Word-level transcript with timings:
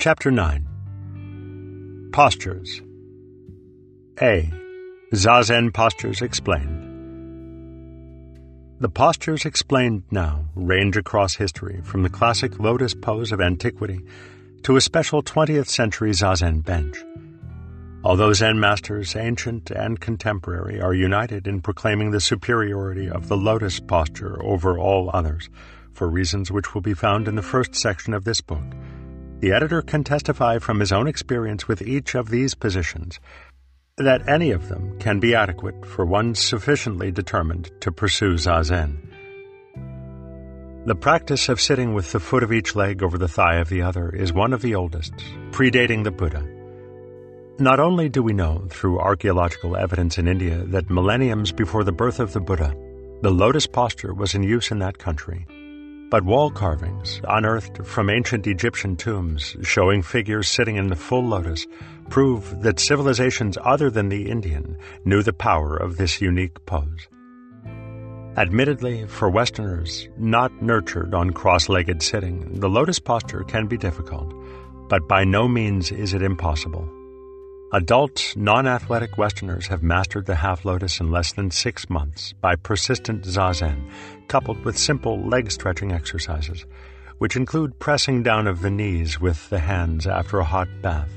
Chapter 0.00 0.30
9 0.30 2.08
Postures 2.10 2.80
A. 4.22 4.50
Zazen 5.12 5.74
Postures 5.74 6.22
Explained 6.22 6.88
The 8.80 8.88
postures 8.88 9.44
explained 9.44 10.04
now 10.10 10.46
range 10.54 10.96
across 10.96 11.34
history 11.34 11.82
from 11.84 12.02
the 12.02 12.08
classic 12.08 12.58
lotus 12.58 12.94
pose 12.94 13.30
of 13.30 13.42
antiquity 13.42 14.00
to 14.62 14.76
a 14.76 14.80
special 14.80 15.22
20th 15.22 15.68
century 15.68 16.12
Zazen 16.12 16.64
bench. 16.64 16.96
Although 18.02 18.32
Zen 18.32 18.58
masters, 18.58 19.14
ancient 19.14 19.70
and 19.70 20.00
contemporary, 20.00 20.80
are 20.80 20.94
united 20.94 21.46
in 21.46 21.60
proclaiming 21.60 22.10
the 22.10 22.22
superiority 22.22 23.10
of 23.10 23.28
the 23.28 23.36
lotus 23.36 23.80
posture 23.80 24.42
over 24.42 24.78
all 24.78 25.10
others, 25.12 25.50
for 25.92 26.08
reasons 26.08 26.50
which 26.50 26.72
will 26.72 26.80
be 26.80 26.94
found 26.94 27.28
in 27.28 27.34
the 27.34 27.42
first 27.42 27.74
section 27.74 28.14
of 28.14 28.24
this 28.24 28.40
book, 28.40 28.64
the 29.40 29.52
editor 29.52 29.82
can 29.82 30.04
testify 30.04 30.58
from 30.58 30.80
his 30.80 30.92
own 30.92 31.06
experience 31.06 31.66
with 31.66 31.82
each 31.82 32.14
of 32.14 32.28
these 32.28 32.54
positions 32.54 33.18
that 33.96 34.26
any 34.28 34.50
of 34.50 34.68
them 34.68 34.98
can 34.98 35.20
be 35.20 35.34
adequate 35.34 35.84
for 35.84 36.06
one 36.06 36.34
sufficiently 36.34 37.10
determined 37.10 37.70
to 37.80 37.92
pursue 37.92 38.34
Zazen. 38.34 38.96
The 40.86 40.94
practice 40.94 41.50
of 41.50 41.60
sitting 41.60 41.92
with 41.92 42.12
the 42.12 42.20
foot 42.20 42.42
of 42.42 42.52
each 42.52 42.74
leg 42.74 43.02
over 43.02 43.18
the 43.18 43.28
thigh 43.28 43.56
of 43.56 43.68
the 43.68 43.82
other 43.82 44.08
is 44.10 44.32
one 44.32 44.54
of 44.54 44.62
the 44.62 44.74
oldest, 44.74 45.12
predating 45.50 46.04
the 46.04 46.10
Buddha. 46.10 46.46
Not 47.58 47.78
only 47.78 48.08
do 48.08 48.22
we 48.22 48.32
know 48.32 48.66
through 48.70 48.98
archaeological 48.98 49.76
evidence 49.76 50.16
in 50.16 50.26
India 50.26 50.64
that 50.68 50.88
millenniums 50.88 51.52
before 51.52 51.84
the 51.84 51.92
birth 51.92 52.20
of 52.20 52.32
the 52.32 52.40
Buddha, 52.40 52.74
the 53.20 53.30
lotus 53.30 53.66
posture 53.66 54.14
was 54.14 54.34
in 54.34 54.42
use 54.42 54.70
in 54.70 54.78
that 54.78 54.96
country, 54.96 55.46
but 56.10 56.24
wall 56.24 56.50
carvings, 56.50 57.20
unearthed 57.28 57.86
from 57.86 58.10
ancient 58.10 58.46
Egyptian 58.46 58.96
tombs 58.96 59.56
showing 59.62 60.02
figures 60.02 60.48
sitting 60.48 60.76
in 60.76 60.88
the 60.88 60.96
full 60.96 61.24
lotus, 61.24 61.66
prove 62.08 62.60
that 62.62 62.80
civilizations 62.80 63.56
other 63.64 63.90
than 63.90 64.08
the 64.08 64.28
Indian 64.28 64.76
knew 65.04 65.22
the 65.22 65.32
power 65.32 65.76
of 65.76 65.96
this 65.96 66.20
unique 66.20 66.66
pose. 66.66 67.08
Admittedly, 68.36 69.06
for 69.06 69.30
Westerners 69.30 70.08
not 70.16 70.62
nurtured 70.62 71.14
on 71.14 71.30
cross 71.30 71.68
legged 71.68 72.02
sitting, 72.02 72.58
the 72.58 72.68
lotus 72.68 72.98
posture 72.98 73.44
can 73.44 73.66
be 73.66 73.76
difficult, 73.76 74.32
but 74.88 75.06
by 75.08 75.24
no 75.24 75.46
means 75.46 75.92
is 75.92 76.12
it 76.12 76.22
impossible. 76.22 76.88
Adult, 77.72 78.34
non 78.36 78.66
athletic 78.66 79.16
Westerners 79.16 79.68
have 79.68 79.80
mastered 79.80 80.26
the 80.26 80.34
half 80.34 80.64
lotus 80.64 80.98
in 80.98 81.12
less 81.12 81.32
than 81.32 81.52
six 81.52 81.88
months 81.88 82.32
by 82.32 82.56
persistent 82.56 83.22
zazen, 83.22 83.88
coupled 84.26 84.64
with 84.64 84.76
simple 84.76 85.20
leg 85.28 85.52
stretching 85.52 85.92
exercises, 85.92 86.66
which 87.18 87.36
include 87.36 87.78
pressing 87.78 88.24
down 88.24 88.48
of 88.48 88.60
the 88.60 88.70
knees 88.70 89.20
with 89.20 89.48
the 89.50 89.60
hands 89.60 90.08
after 90.08 90.40
a 90.40 90.44
hot 90.44 90.66
bath 90.82 91.12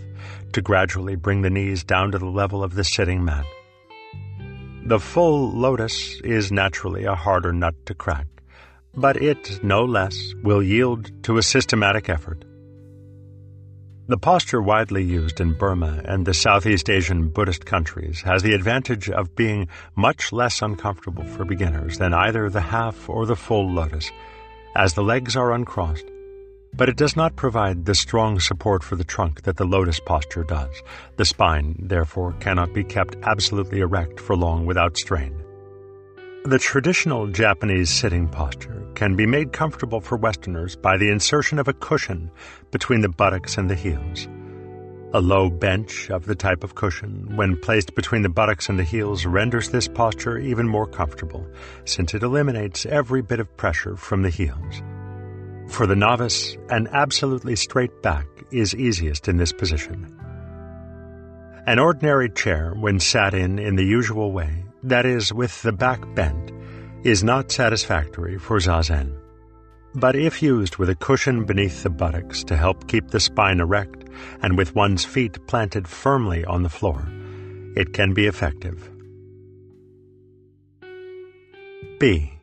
to 0.52 0.62
gradually 0.62 1.16
bring 1.16 1.42
the 1.42 1.50
knees 1.50 1.84
down 1.84 2.12
to 2.12 2.20
the 2.20 2.28
level 2.28 2.64
of 2.64 2.76
the 2.76 2.84
sitting 2.84 3.26
mat. 3.26 3.45
The 4.86 5.00
full 5.00 5.50
lotus 5.54 6.22
is 6.23 6.52
naturally 6.52 7.06
a 7.06 7.16
harder 7.16 7.52
nut 7.52 7.73
to 7.88 7.95
crack, 7.95 8.28
but 8.94 9.17
it, 9.17 9.64
no 9.64 9.86
less, 9.86 10.36
will 10.44 10.62
yield 10.62 11.23
to 11.23 11.40
a 11.40 11.42
systematic 11.42 12.10
effort. 12.10 12.45
The 14.06 14.18
posture 14.18 14.62
widely 14.62 15.02
used 15.02 15.40
in 15.40 15.54
Burma 15.54 16.02
and 16.04 16.26
the 16.26 16.34
Southeast 16.34 16.90
Asian 16.90 17.30
Buddhist 17.30 17.66
countries 17.66 18.22
has 18.23 18.44
the 18.44 18.54
advantage 18.54 19.10
of 19.10 19.34
being 19.34 19.70
much 19.95 20.34
less 20.34 20.62
uncomfortable 20.62 21.23
for 21.23 21.45
beginners 21.45 22.00
than 22.00 22.14
either 22.14 22.50
the 22.50 22.60
half 22.60 23.08
or 23.08 23.26
the 23.26 23.38
full 23.38 23.72
lotus, 23.72 24.12
as 24.76 24.94
the 24.94 25.04
legs 25.04 25.38
are 25.38 25.54
uncrossed. 25.54 26.04
But 26.73 26.89
it 26.89 26.98
does 26.98 27.16
not 27.16 27.38
provide 27.38 27.86
the 27.86 27.95
strong 27.95 28.42
support 28.42 28.83
for 28.83 28.98
the 28.98 29.05
trunk 29.05 29.44
that 29.44 29.55
the 29.55 29.64
lotus 29.66 30.02
posture 30.02 30.44
does. 30.44 30.83
The 31.16 31.23
spine, 31.23 31.76
therefore, 31.80 32.33
cannot 32.42 32.73
be 32.73 32.83
kept 32.83 33.16
absolutely 33.23 33.80
erect 33.80 34.20
for 34.20 34.36
long 34.36 34.66
without 34.66 34.98
strain. 34.98 35.33
The 36.45 36.59
traditional 36.59 37.27
Japanese 37.27 37.89
sitting 37.89 38.27
posture 38.27 38.86
can 38.95 39.15
be 39.15 39.26
made 39.26 39.54
comfortable 39.54 40.02
for 40.02 40.17
Westerners 40.17 40.76
by 40.76 40.98
the 40.98 41.09
insertion 41.09 41.58
of 41.58 41.70
a 41.70 41.73
cushion 41.73 42.30
between 42.70 42.99
the 42.99 43.08
buttocks 43.08 43.58
and 43.58 43.70
the 43.70 43.76
heels. 43.76 44.27
A 45.14 45.21
low 45.21 45.49
bench 45.49 46.09
of 46.09 46.26
the 46.26 46.36
type 46.36 46.65
of 46.65 46.76
cushion, 46.76 47.37
when 47.37 47.55
placed 47.61 47.95
between 47.95 48.23
the 48.23 48.30
buttocks 48.30 48.67
and 48.67 48.77
the 48.77 48.83
heels, 48.83 49.26
renders 49.26 49.70
this 49.70 49.87
posture 49.87 50.37
even 50.37 50.67
more 50.67 50.86
comfortable, 50.86 51.48
since 51.86 52.14
it 52.14 52.23
eliminates 52.23 52.86
every 52.86 53.21
bit 53.21 53.39
of 53.39 53.55
pressure 53.55 53.95
from 53.95 54.21
the 54.21 54.30
heels. 54.30 54.83
For 55.70 55.87
the 55.87 55.95
novice, 55.95 56.58
an 56.70 56.89
absolutely 56.92 57.55
straight 57.55 58.02
back 58.02 58.27
is 58.52 58.76
easiest 58.76 59.30
in 59.30 59.37
this 59.37 59.53
position. 59.53 60.14
An 61.67 61.80
ordinary 61.80 62.30
chair, 62.30 62.73
when 62.77 62.99
sat 62.99 63.33
in 63.33 63.59
in 63.59 63.77
the 63.77 63.86
usual 63.86 64.33
way, 64.33 64.63
that 64.83 65.05
is, 65.05 65.33
with 65.33 65.61
the 65.61 65.71
back 65.71 66.02
bent, 66.16 66.52
is 67.04 67.23
not 67.23 67.52
satisfactory 67.52 68.38
for 68.38 68.60
zazen. 68.60 69.17
But 69.95 70.16
if 70.16 70.42
used 70.42 70.77
with 70.77 70.89
a 70.89 70.95
cushion 70.95 71.45
beneath 71.45 71.83
the 71.83 71.89
buttocks 71.89 72.44
to 72.45 72.58
help 72.58 72.88
keep 72.88 73.10
the 73.10 73.20
spine 73.20 73.60
erect 73.60 74.05
and 74.42 74.58
with 74.58 74.76
one's 74.76 75.05
feet 75.05 75.45
planted 75.48 75.88
firmly 75.88 76.44
on 76.45 76.64
the 76.64 76.70
floor, 76.70 77.08
it 77.76 77.94
can 77.94 78.14
be 78.14 78.26
effective. 78.26 78.89
B. 82.00 82.33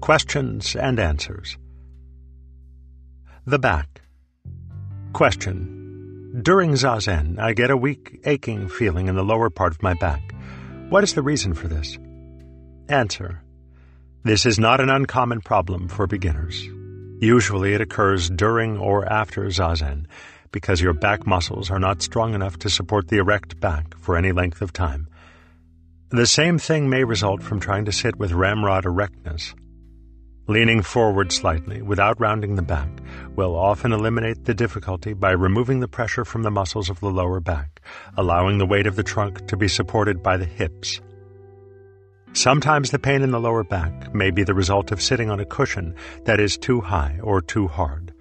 Questions 0.00 0.76
and 0.76 0.98
answers. 1.00 1.58
The 3.46 3.58
back. 3.58 4.02
Question. 5.12 6.40
During 6.42 6.72
zazen, 6.72 7.38
I 7.38 7.52
get 7.52 7.70
a 7.70 7.76
weak, 7.76 8.20
aching 8.24 8.68
feeling 8.68 9.08
in 9.08 9.16
the 9.16 9.22
lower 9.22 9.50
part 9.50 9.72
of 9.72 9.82
my 9.82 9.94
back. 9.94 10.33
What 10.90 11.02
is 11.02 11.14
the 11.14 11.22
reason 11.22 11.54
for 11.54 11.66
this? 11.66 11.98
Answer. 12.88 13.42
This 14.22 14.46
is 14.46 14.58
not 14.58 14.80
an 14.80 14.90
uncommon 14.90 15.40
problem 15.40 15.88
for 15.88 16.06
beginners. 16.06 16.68
Usually 17.20 17.72
it 17.72 17.80
occurs 17.80 18.28
during 18.28 18.76
or 18.76 19.04
after 19.10 19.44
zazen 19.46 20.06
because 20.52 20.80
your 20.80 20.92
back 20.92 21.26
muscles 21.26 21.70
are 21.70 21.80
not 21.80 22.02
strong 22.02 22.34
enough 22.34 22.58
to 22.60 22.70
support 22.70 23.08
the 23.08 23.16
erect 23.16 23.58
back 23.60 23.96
for 23.98 24.16
any 24.16 24.30
length 24.30 24.62
of 24.62 24.72
time. 24.72 25.08
The 26.10 26.26
same 26.26 26.58
thing 26.58 26.88
may 26.88 27.02
result 27.02 27.42
from 27.42 27.60
trying 27.60 27.86
to 27.86 27.92
sit 27.92 28.16
with 28.16 28.32
ramrod 28.32 28.84
erectness. 28.84 29.54
Leaning 30.46 30.82
forward 30.82 31.32
slightly 31.32 31.80
without 31.80 32.20
rounding 32.20 32.54
the 32.54 32.62
back 32.62 32.90
will 33.34 33.56
often 33.56 33.92
eliminate 33.92 34.44
the 34.44 34.52
difficulty 34.52 35.14
by 35.14 35.30
removing 35.30 35.80
the 35.80 35.88
pressure 35.88 36.24
from 36.24 36.42
the 36.42 36.50
muscles 36.50 36.90
of 36.90 37.00
the 37.00 37.10
lower 37.10 37.40
back, 37.40 37.80
allowing 38.18 38.58
the 38.58 38.66
weight 38.66 38.86
of 38.86 38.94
the 38.94 39.02
trunk 39.02 39.46
to 39.46 39.56
be 39.56 39.68
supported 39.68 40.22
by 40.22 40.36
the 40.36 40.44
hips. 40.44 41.00
Sometimes 42.34 42.90
the 42.90 42.98
pain 42.98 43.22
in 43.22 43.30
the 43.30 43.40
lower 43.40 43.64
back 43.64 44.14
may 44.14 44.30
be 44.30 44.44
the 44.44 44.52
result 44.52 44.92
of 44.92 45.00
sitting 45.00 45.30
on 45.30 45.40
a 45.40 45.46
cushion 45.46 45.94
that 46.24 46.40
is 46.40 46.58
too 46.58 46.82
high 46.82 47.18
or 47.22 47.40
too 47.40 47.66
hard. 47.66 48.12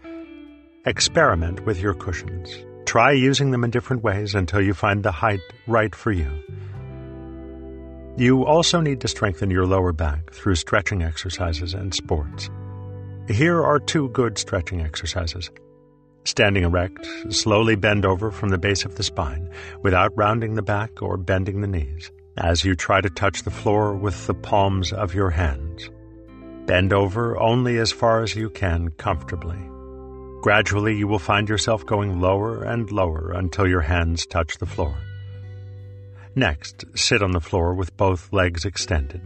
Experiment 0.85 1.65
with 1.65 1.81
your 1.81 1.93
cushions. 1.93 2.55
Try 2.85 3.11
using 3.11 3.51
them 3.51 3.65
in 3.65 3.71
different 3.71 4.03
ways 4.03 4.33
until 4.33 4.61
you 4.61 4.73
find 4.73 5.03
the 5.03 5.11
height 5.11 5.41
right 5.67 5.93
for 5.93 6.11
you. 6.11 6.29
You 8.15 8.45
also 8.45 8.79
need 8.79 9.01
to 9.01 9.07
strengthen 9.07 9.49
your 9.49 9.65
lower 9.65 9.91
back 9.91 10.31
through 10.31 10.55
stretching 10.55 11.01
exercises 11.01 11.73
and 11.73 11.95
sports. 11.95 12.49
Here 13.27 13.63
are 13.63 13.79
two 13.79 14.09
good 14.09 14.37
stretching 14.37 14.81
exercises. 14.81 15.49
Standing 16.23 16.63
erect, 16.63 17.07
slowly 17.29 17.75
bend 17.75 18.05
over 18.05 18.29
from 18.29 18.49
the 18.49 18.59
base 18.59 18.85
of 18.85 18.95
the 18.95 19.03
spine 19.03 19.49
without 19.81 20.15
rounding 20.15 20.53
the 20.53 20.61
back 20.61 21.01
or 21.01 21.17
bending 21.17 21.61
the 21.61 21.67
knees 21.67 22.11
as 22.37 22.63
you 22.63 22.75
try 22.75 23.01
to 23.01 23.09
touch 23.09 23.43
the 23.43 23.51
floor 23.51 23.95
with 23.95 24.27
the 24.27 24.33
palms 24.35 24.93
of 24.93 25.15
your 25.15 25.31
hands. 25.31 25.89
Bend 26.67 26.93
over 26.93 27.37
only 27.39 27.77
as 27.77 27.91
far 27.91 28.21
as 28.21 28.35
you 28.35 28.49
can 28.49 28.89
comfortably. 28.91 29.57
Gradually, 30.43 30.95
you 30.95 31.07
will 31.07 31.19
find 31.19 31.49
yourself 31.49 31.85
going 31.85 32.21
lower 32.21 32.63
and 32.63 32.91
lower 32.91 33.31
until 33.31 33.67
your 33.67 33.81
hands 33.81 34.25
touch 34.27 34.59
the 34.59 34.65
floor. 34.65 34.95
Next, 36.35 36.85
sit 36.95 37.21
on 37.21 37.31
the 37.31 37.41
floor 37.41 37.75
with 37.75 37.95
both 37.95 38.33
legs 38.33 38.65
extended. 38.65 39.21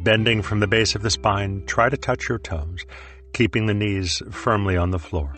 Bending 0.00 0.42
from 0.42 0.60
the 0.60 0.66
base 0.66 0.94
of 0.94 1.02
the 1.02 1.10
spine, 1.10 1.62
try 1.66 1.88
to 1.88 1.96
touch 1.96 2.28
your 2.28 2.38
toes, 2.38 2.84
keeping 3.32 3.66
the 3.66 3.74
knees 3.74 4.22
firmly 4.30 4.76
on 4.76 4.90
the 4.90 4.98
floor. 4.98 5.32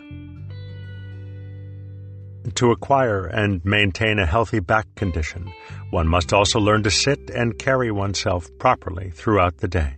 To 2.55 2.71
acquire 2.71 3.25
and 3.25 3.63
maintain 3.63 4.17
a 4.17 4.25
healthy 4.25 4.59
back 4.59 4.87
condition, 4.95 5.51
one 5.91 6.07
must 6.07 6.33
also 6.33 6.59
learn 6.59 6.83
to 6.83 6.91
sit 6.91 7.29
and 7.29 7.59
carry 7.59 7.91
oneself 7.91 8.49
properly 8.57 9.11
throughout 9.11 9.57
the 9.57 9.67
day. 9.67 9.97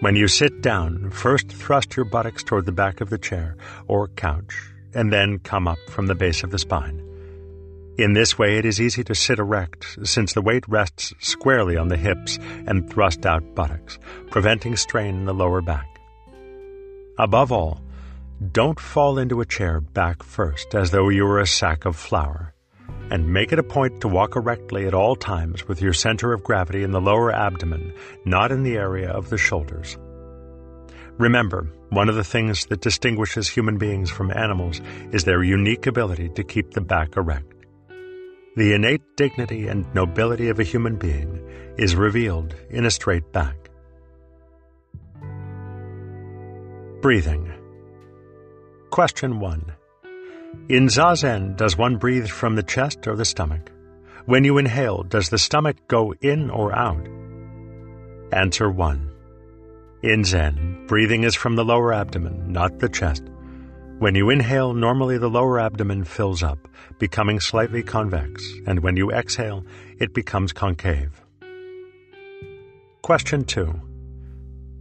When 0.00 0.16
you 0.16 0.26
sit 0.26 0.62
down, 0.62 1.10
first 1.10 1.48
thrust 1.48 1.96
your 1.96 2.06
buttocks 2.06 2.42
toward 2.42 2.64
the 2.64 2.72
back 2.72 3.00
of 3.00 3.10
the 3.10 3.18
chair 3.18 3.56
or 3.86 4.08
couch, 4.08 4.72
and 4.94 5.12
then 5.12 5.38
come 5.38 5.68
up 5.68 5.78
from 5.88 6.06
the 6.06 6.14
base 6.14 6.42
of 6.42 6.50
the 6.50 6.58
spine. 6.58 7.11
In 7.98 8.14
this 8.14 8.38
way, 8.38 8.56
it 8.56 8.64
is 8.64 8.80
easy 8.80 9.04
to 9.04 9.14
sit 9.14 9.38
erect, 9.38 9.98
since 10.04 10.32
the 10.32 10.40
weight 10.40 10.66
rests 10.66 11.12
squarely 11.18 11.76
on 11.76 11.88
the 11.88 11.98
hips 11.98 12.38
and 12.66 12.88
thrust 12.88 13.26
out 13.26 13.54
buttocks, 13.54 13.98
preventing 14.30 14.76
strain 14.76 15.14
in 15.14 15.24
the 15.26 15.34
lower 15.34 15.60
back. 15.60 16.00
Above 17.18 17.52
all, 17.52 17.82
don't 18.50 18.80
fall 18.80 19.18
into 19.18 19.42
a 19.42 19.46
chair 19.46 19.80
back 19.80 20.22
first 20.22 20.74
as 20.74 20.90
though 20.90 21.10
you 21.10 21.24
were 21.24 21.38
a 21.38 21.46
sack 21.46 21.84
of 21.84 21.94
flour, 21.94 22.54
and 23.10 23.28
make 23.28 23.52
it 23.52 23.58
a 23.58 23.62
point 23.62 24.00
to 24.00 24.08
walk 24.08 24.36
erectly 24.36 24.86
at 24.86 24.94
all 24.94 25.14
times 25.14 25.68
with 25.68 25.82
your 25.82 25.92
center 25.92 26.32
of 26.32 26.42
gravity 26.42 26.82
in 26.82 26.92
the 26.92 27.00
lower 27.00 27.30
abdomen, 27.30 27.92
not 28.24 28.50
in 28.50 28.62
the 28.62 28.76
area 28.76 29.10
of 29.10 29.28
the 29.28 29.38
shoulders. 29.38 29.98
Remember, 31.18 31.68
one 31.90 32.08
of 32.08 32.14
the 32.14 32.24
things 32.24 32.64
that 32.66 32.80
distinguishes 32.80 33.48
human 33.48 33.76
beings 33.76 34.10
from 34.10 34.30
animals 34.30 34.80
is 35.12 35.24
their 35.24 35.42
unique 35.42 35.86
ability 35.86 36.30
to 36.30 36.42
keep 36.42 36.72
the 36.72 36.80
back 36.80 37.18
erect. 37.18 37.61
The 38.54 38.74
innate 38.74 39.16
dignity 39.16 39.66
and 39.66 39.86
nobility 39.94 40.50
of 40.50 40.58
a 40.58 40.64
human 40.64 40.96
being 40.96 41.40
is 41.78 41.96
revealed 41.96 42.54
in 42.68 42.84
a 42.84 42.90
straight 42.90 43.32
back. 43.32 43.56
Breathing. 47.00 47.50
Question 48.90 49.40
1. 49.40 49.72
In 50.68 50.88
Zazen, 50.88 51.56
does 51.56 51.78
one 51.78 51.96
breathe 51.96 52.28
from 52.28 52.54
the 52.54 52.62
chest 52.62 53.06
or 53.06 53.16
the 53.16 53.24
stomach? 53.24 53.72
When 54.26 54.44
you 54.44 54.58
inhale, 54.58 55.02
does 55.02 55.30
the 55.30 55.38
stomach 55.38 55.76
go 55.88 56.12
in 56.20 56.50
or 56.50 56.76
out? 56.76 57.08
Answer 58.32 58.70
1. 58.70 59.10
In 60.02 60.24
Zen, 60.24 60.84
breathing 60.88 61.24
is 61.24 61.34
from 61.34 61.56
the 61.56 61.64
lower 61.64 61.94
abdomen, 61.94 62.52
not 62.52 62.80
the 62.80 62.90
chest. 62.90 63.24
When 64.02 64.16
you 64.16 64.30
inhale, 64.30 64.74
normally 64.74 65.16
the 65.16 65.30
lower 65.30 65.60
abdomen 65.60 66.02
fills 66.02 66.42
up, 66.42 66.58
becoming 66.98 67.38
slightly 67.38 67.84
convex, 67.84 68.42
and 68.66 68.80
when 68.80 68.96
you 68.96 69.12
exhale, 69.12 69.64
it 70.00 70.12
becomes 70.12 70.52
concave. 70.52 71.22
Question 73.02 73.44
2. 73.44 73.80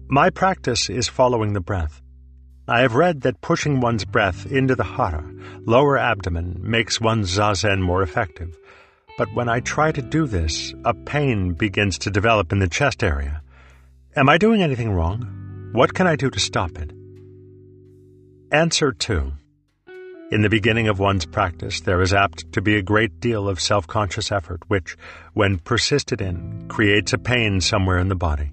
My 0.08 0.32
practice 0.32 0.90
is 0.90 1.08
following 1.08 1.54
the 1.54 1.62
breath. 1.62 2.02
I 2.68 2.80
have 2.82 2.96
read 2.96 3.22
that 3.22 3.42
pushing 3.42 3.80
one's 3.80 4.06
breath 4.06 4.52
into 4.52 4.76
the 4.76 4.84
hara, 4.84 5.32
lower 5.68 6.00
abdomen, 6.00 6.58
makes 6.60 7.00
one's 7.00 7.38
zazen 7.38 7.80
more 7.80 8.02
effective. 8.02 8.58
But 9.20 9.32
when 9.36 9.48
I 9.48 9.60
try 9.60 9.92
to 9.92 10.02
do 10.02 10.26
this, 10.26 10.74
a 10.84 10.96
pain 10.96 11.54
begins 11.54 12.00
to 12.00 12.10
develop 12.10 12.52
in 12.52 12.58
the 12.58 12.68
chest 12.68 13.04
area. 13.04 13.44
Am 14.16 14.30
I 14.30 14.40
doing 14.40 14.64
anything 14.64 14.92
wrong? 14.92 15.70
What 15.74 15.94
can 15.94 16.08
I 16.08 16.16
do 16.16 16.32
to 16.32 16.40
stop 16.40 16.76
it? 16.80 16.92
Answer 18.54 18.92
2. 18.92 19.32
In 20.32 20.42
the 20.42 20.50
beginning 20.50 20.90
of 20.90 21.00
one's 21.00 21.26
practice, 21.26 21.80
there 21.80 22.02
is 22.02 22.14
apt 22.14 22.52
to 22.52 22.62
be 22.62 22.76
a 22.76 22.82
great 22.82 23.22
deal 23.22 23.48
of 23.48 23.62
self 23.62 23.88
conscious 23.88 24.30
effort, 24.30 24.60
which, 24.68 24.98
when 25.34 25.58
persisted 25.58 26.20
in, 26.20 26.68
creates 26.68 27.14
a 27.14 27.18
pain 27.18 27.62
somewhere 27.62 27.98
in 27.98 28.10
the 28.10 28.16
body. 28.16 28.52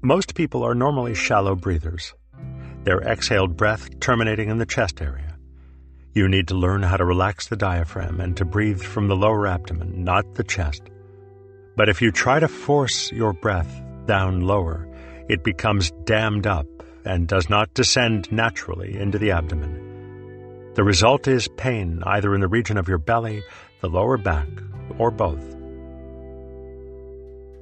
Most 0.00 0.34
people 0.34 0.62
are 0.62 0.74
normally 0.74 1.14
shallow 1.14 1.54
breathers 1.54 2.14
their 2.84 3.02
exhaled 3.02 3.54
breath 3.54 4.00
terminating 4.00 4.48
in 4.48 4.56
the 4.56 4.64
chest 4.64 5.02
area. 5.02 5.36
You 6.14 6.26
need 6.26 6.48
to 6.48 6.54
learn 6.54 6.82
how 6.82 6.96
to 6.96 7.04
relax 7.04 7.48
the 7.48 7.56
diaphragm 7.56 8.18
and 8.18 8.34
to 8.38 8.46
breathe 8.46 8.80
from 8.80 9.08
the 9.08 9.14
lower 9.14 9.46
abdomen, 9.46 10.04
not 10.04 10.36
the 10.36 10.42
chest. 10.42 10.84
But 11.76 11.90
if 11.90 12.00
you 12.00 12.12
try 12.12 12.40
to 12.40 12.48
force 12.48 13.12
your 13.12 13.34
breath 13.34 13.70
down 14.06 14.40
lower, 14.40 14.88
it 15.28 15.44
becomes 15.44 15.90
dammed 16.04 16.46
up 16.46 16.66
and 17.04 17.28
does 17.28 17.48
not 17.48 17.74
descend 17.74 18.30
naturally 18.30 18.98
into 18.98 19.18
the 19.18 19.30
abdomen. 19.30 20.72
The 20.74 20.84
result 20.84 21.28
is 21.28 21.48
pain 21.56 22.02
either 22.06 22.34
in 22.34 22.40
the 22.40 22.48
region 22.48 22.78
of 22.78 22.88
your 22.88 22.98
belly, 22.98 23.42
the 23.80 23.88
lower 23.88 24.16
back, 24.16 24.48
or 24.98 25.10
both. 25.10 25.56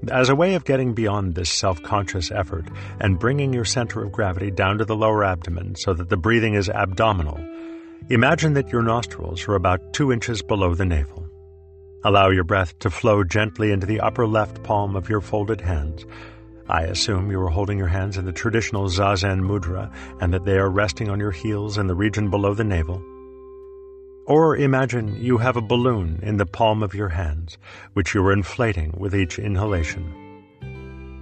As 0.09 0.29
a 0.29 0.35
way 0.35 0.55
of 0.55 0.65
getting 0.65 0.95
beyond 0.95 1.35
this 1.35 1.51
self 1.51 1.83
conscious 1.83 2.31
effort 2.31 2.67
and 3.01 3.19
bringing 3.19 3.53
your 3.53 3.65
center 3.65 4.03
of 4.03 4.13
gravity 4.13 4.51
down 4.51 4.79
to 4.79 4.85
the 4.85 4.97
lower 4.97 5.25
abdomen 5.25 5.75
so 5.75 5.93
that 5.93 6.09
the 6.09 6.17
breathing 6.17 6.55
is 6.55 6.71
abdominal, 6.71 7.39
imagine 8.09 8.55
that 8.55 8.73
your 8.73 8.83
nostrils 8.83 9.47
are 9.47 9.57
about 9.57 9.93
two 9.93 10.13
inches 10.13 10.41
below 10.41 10.75
the 10.75 10.87
navel. 10.87 11.27
Allow 12.03 12.31
your 12.31 12.45
breath 12.45 12.79
to 12.79 12.91
flow 12.91 13.25
gently 13.25 13.73
into 13.73 13.87
the 13.87 14.01
upper 14.01 14.27
left 14.27 14.63
palm 14.63 14.97
of 14.97 15.11
your 15.11 15.21
folded 15.21 15.61
hands. 15.61 16.07
I 16.71 16.83
assume 16.83 17.33
you 17.33 17.41
are 17.41 17.49
holding 17.49 17.79
your 17.79 17.89
hands 17.89 18.17
in 18.17 18.25
the 18.27 18.33
traditional 18.33 18.89
Zazen 18.89 19.41
mudra 19.41 19.93
and 20.21 20.33
that 20.33 20.45
they 20.45 20.57
are 20.57 20.71
resting 20.71 21.11
on 21.11 21.19
your 21.19 21.33
heels 21.33 21.77
in 21.77 21.89
the 21.89 21.97
region 21.97 22.31
below 22.31 22.55
the 22.55 22.63
navel. 22.63 23.03
Or 24.29 24.57
imagine 24.57 25.21
you 25.21 25.39
have 25.39 25.57
a 25.57 25.61
balloon 25.61 26.21
in 26.23 26.37
the 26.37 26.47
palm 26.47 26.85
of 26.85 26.95
your 26.95 27.09
hands, 27.09 27.59
which 27.95 28.15
you 28.15 28.25
are 28.25 28.33
inflating 28.33 28.95
with 28.97 29.17
each 29.17 29.41
inhalation. 29.41 30.15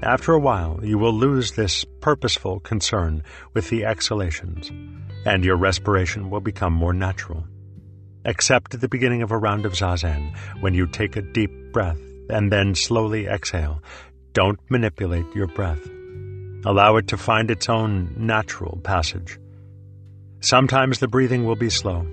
After 0.02 0.34
a 0.34 0.38
while, 0.38 0.80
you 0.82 0.98
will 0.98 1.14
lose 1.14 1.52
this 1.52 1.82
purposeful 2.02 2.60
concern 2.60 3.22
with 3.54 3.70
the 3.70 3.86
exhalations, 3.86 4.70
and 5.24 5.46
your 5.46 5.56
respiration 5.56 6.28
will 6.28 6.40
become 6.42 6.74
more 6.74 6.92
natural. 6.92 7.46
Except 8.26 8.74
at 8.74 8.82
the 8.82 8.88
beginning 8.88 9.22
of 9.22 9.30
a 9.30 9.38
round 9.38 9.64
of 9.64 9.72
zazen, 9.72 10.36
when 10.60 10.74
you 10.74 10.86
take 10.86 11.16
a 11.16 11.22
deep 11.22 11.50
breath 11.72 11.98
and 12.28 12.52
then 12.52 12.74
slowly 12.74 13.26
exhale, 13.26 13.82
don't 14.32 14.58
manipulate 14.70 15.26
your 15.34 15.46
breath. 15.46 15.84
Allow 16.64 16.96
it 16.96 17.08
to 17.08 17.16
find 17.16 17.50
its 17.50 17.68
own 17.68 18.14
natural 18.16 18.78
passage. 18.82 19.38
Sometimes 20.40 20.98
the 20.98 21.08
breathing 21.08 21.44
will 21.44 21.56
be 21.56 21.70
slow, 21.70 22.06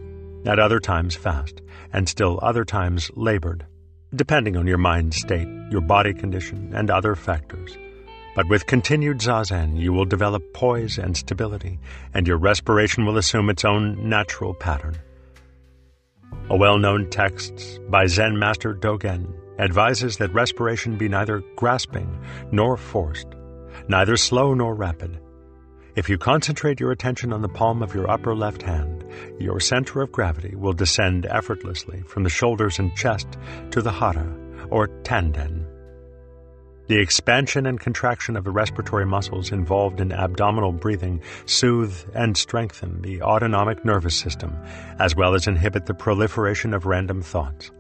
at 0.46 0.60
other 0.60 0.80
times 0.80 1.16
fast, 1.16 1.62
and 1.94 2.08
still 2.08 2.40
other 2.42 2.66
times 2.66 3.12
labored, 3.16 3.66
depending 4.14 4.56
on 4.58 4.68
your 4.68 4.78
mind 4.78 5.14
state, 5.14 5.48
your 5.72 5.82
body 5.82 6.14
condition, 6.14 6.72
and 6.74 6.90
other 6.90 7.16
factors. 7.16 7.78
But 8.36 8.50
with 8.50 8.66
continued 8.66 9.20
zazen, 9.20 9.80
you 9.80 9.94
will 9.94 10.06
develop 10.06 10.44
poise 10.54 10.98
and 10.98 11.16
stability, 11.16 11.80
and 12.14 12.28
your 12.28 12.38
respiration 12.38 13.06
will 13.06 13.18
assume 13.18 13.50
its 13.50 13.64
own 13.64 14.10
natural 14.10 14.54
pattern. 14.54 14.98
A 16.50 16.58
well 16.58 16.78
known 16.78 17.10
text 17.10 17.80
by 17.90 18.08
Zen 18.08 18.38
Master 18.38 18.74
Dogen 18.74 19.34
advises 19.60 20.18
that 20.18 20.34
respiration 20.34 20.98
be 20.98 21.08
neither 21.08 21.44
grasping 21.56 22.20
nor 22.52 22.78
forced, 22.78 23.28
neither 23.88 24.18
slow 24.18 24.54
nor 24.54 24.76
rapid, 24.76 25.20
if 25.96 26.10
you 26.10 26.18
concentrate 26.18 26.82
your 26.82 26.92
attention 26.92 27.32
on 27.32 27.42
the 27.42 27.48
palm 27.48 27.82
of 27.82 27.96
your 27.96 28.12
upper 28.12 28.36
left 28.36 28.62
hand, 28.62 29.06
your 29.40 29.62
center 29.62 30.02
of 30.02 30.12
gravity 30.12 30.54
will 30.54 30.74
descend 30.74 31.26
effortlessly 31.26 32.04
from 32.06 32.24
the 32.24 32.30
shoulders 32.30 32.80
and 32.80 32.94
chest 32.98 33.28
to 33.72 33.82
the 33.82 33.94
hara, 33.94 34.28
or 34.70 34.90
tanden. 35.04 35.66
The 36.88 37.00
expansion 37.00 37.66
and 37.66 37.80
contraction 37.80 38.36
of 38.36 38.44
the 38.44 38.52
respiratory 38.52 39.06
muscles 39.06 39.54
involved 39.54 40.02
in 40.02 40.12
abdominal 40.12 40.74
breathing 40.74 41.22
soothe 41.46 41.98
and 42.14 42.36
strengthen 42.36 43.02
the 43.02 43.22
autonomic 43.22 43.86
nervous 43.86 44.16
system, 44.16 44.54
as 45.00 45.16
well 45.16 45.34
as 45.34 45.48
inhibit 45.48 45.86
the 45.86 45.94
proliferation 45.94 46.74
of 46.74 46.86
random 46.86 47.22
thoughts. 47.22 47.72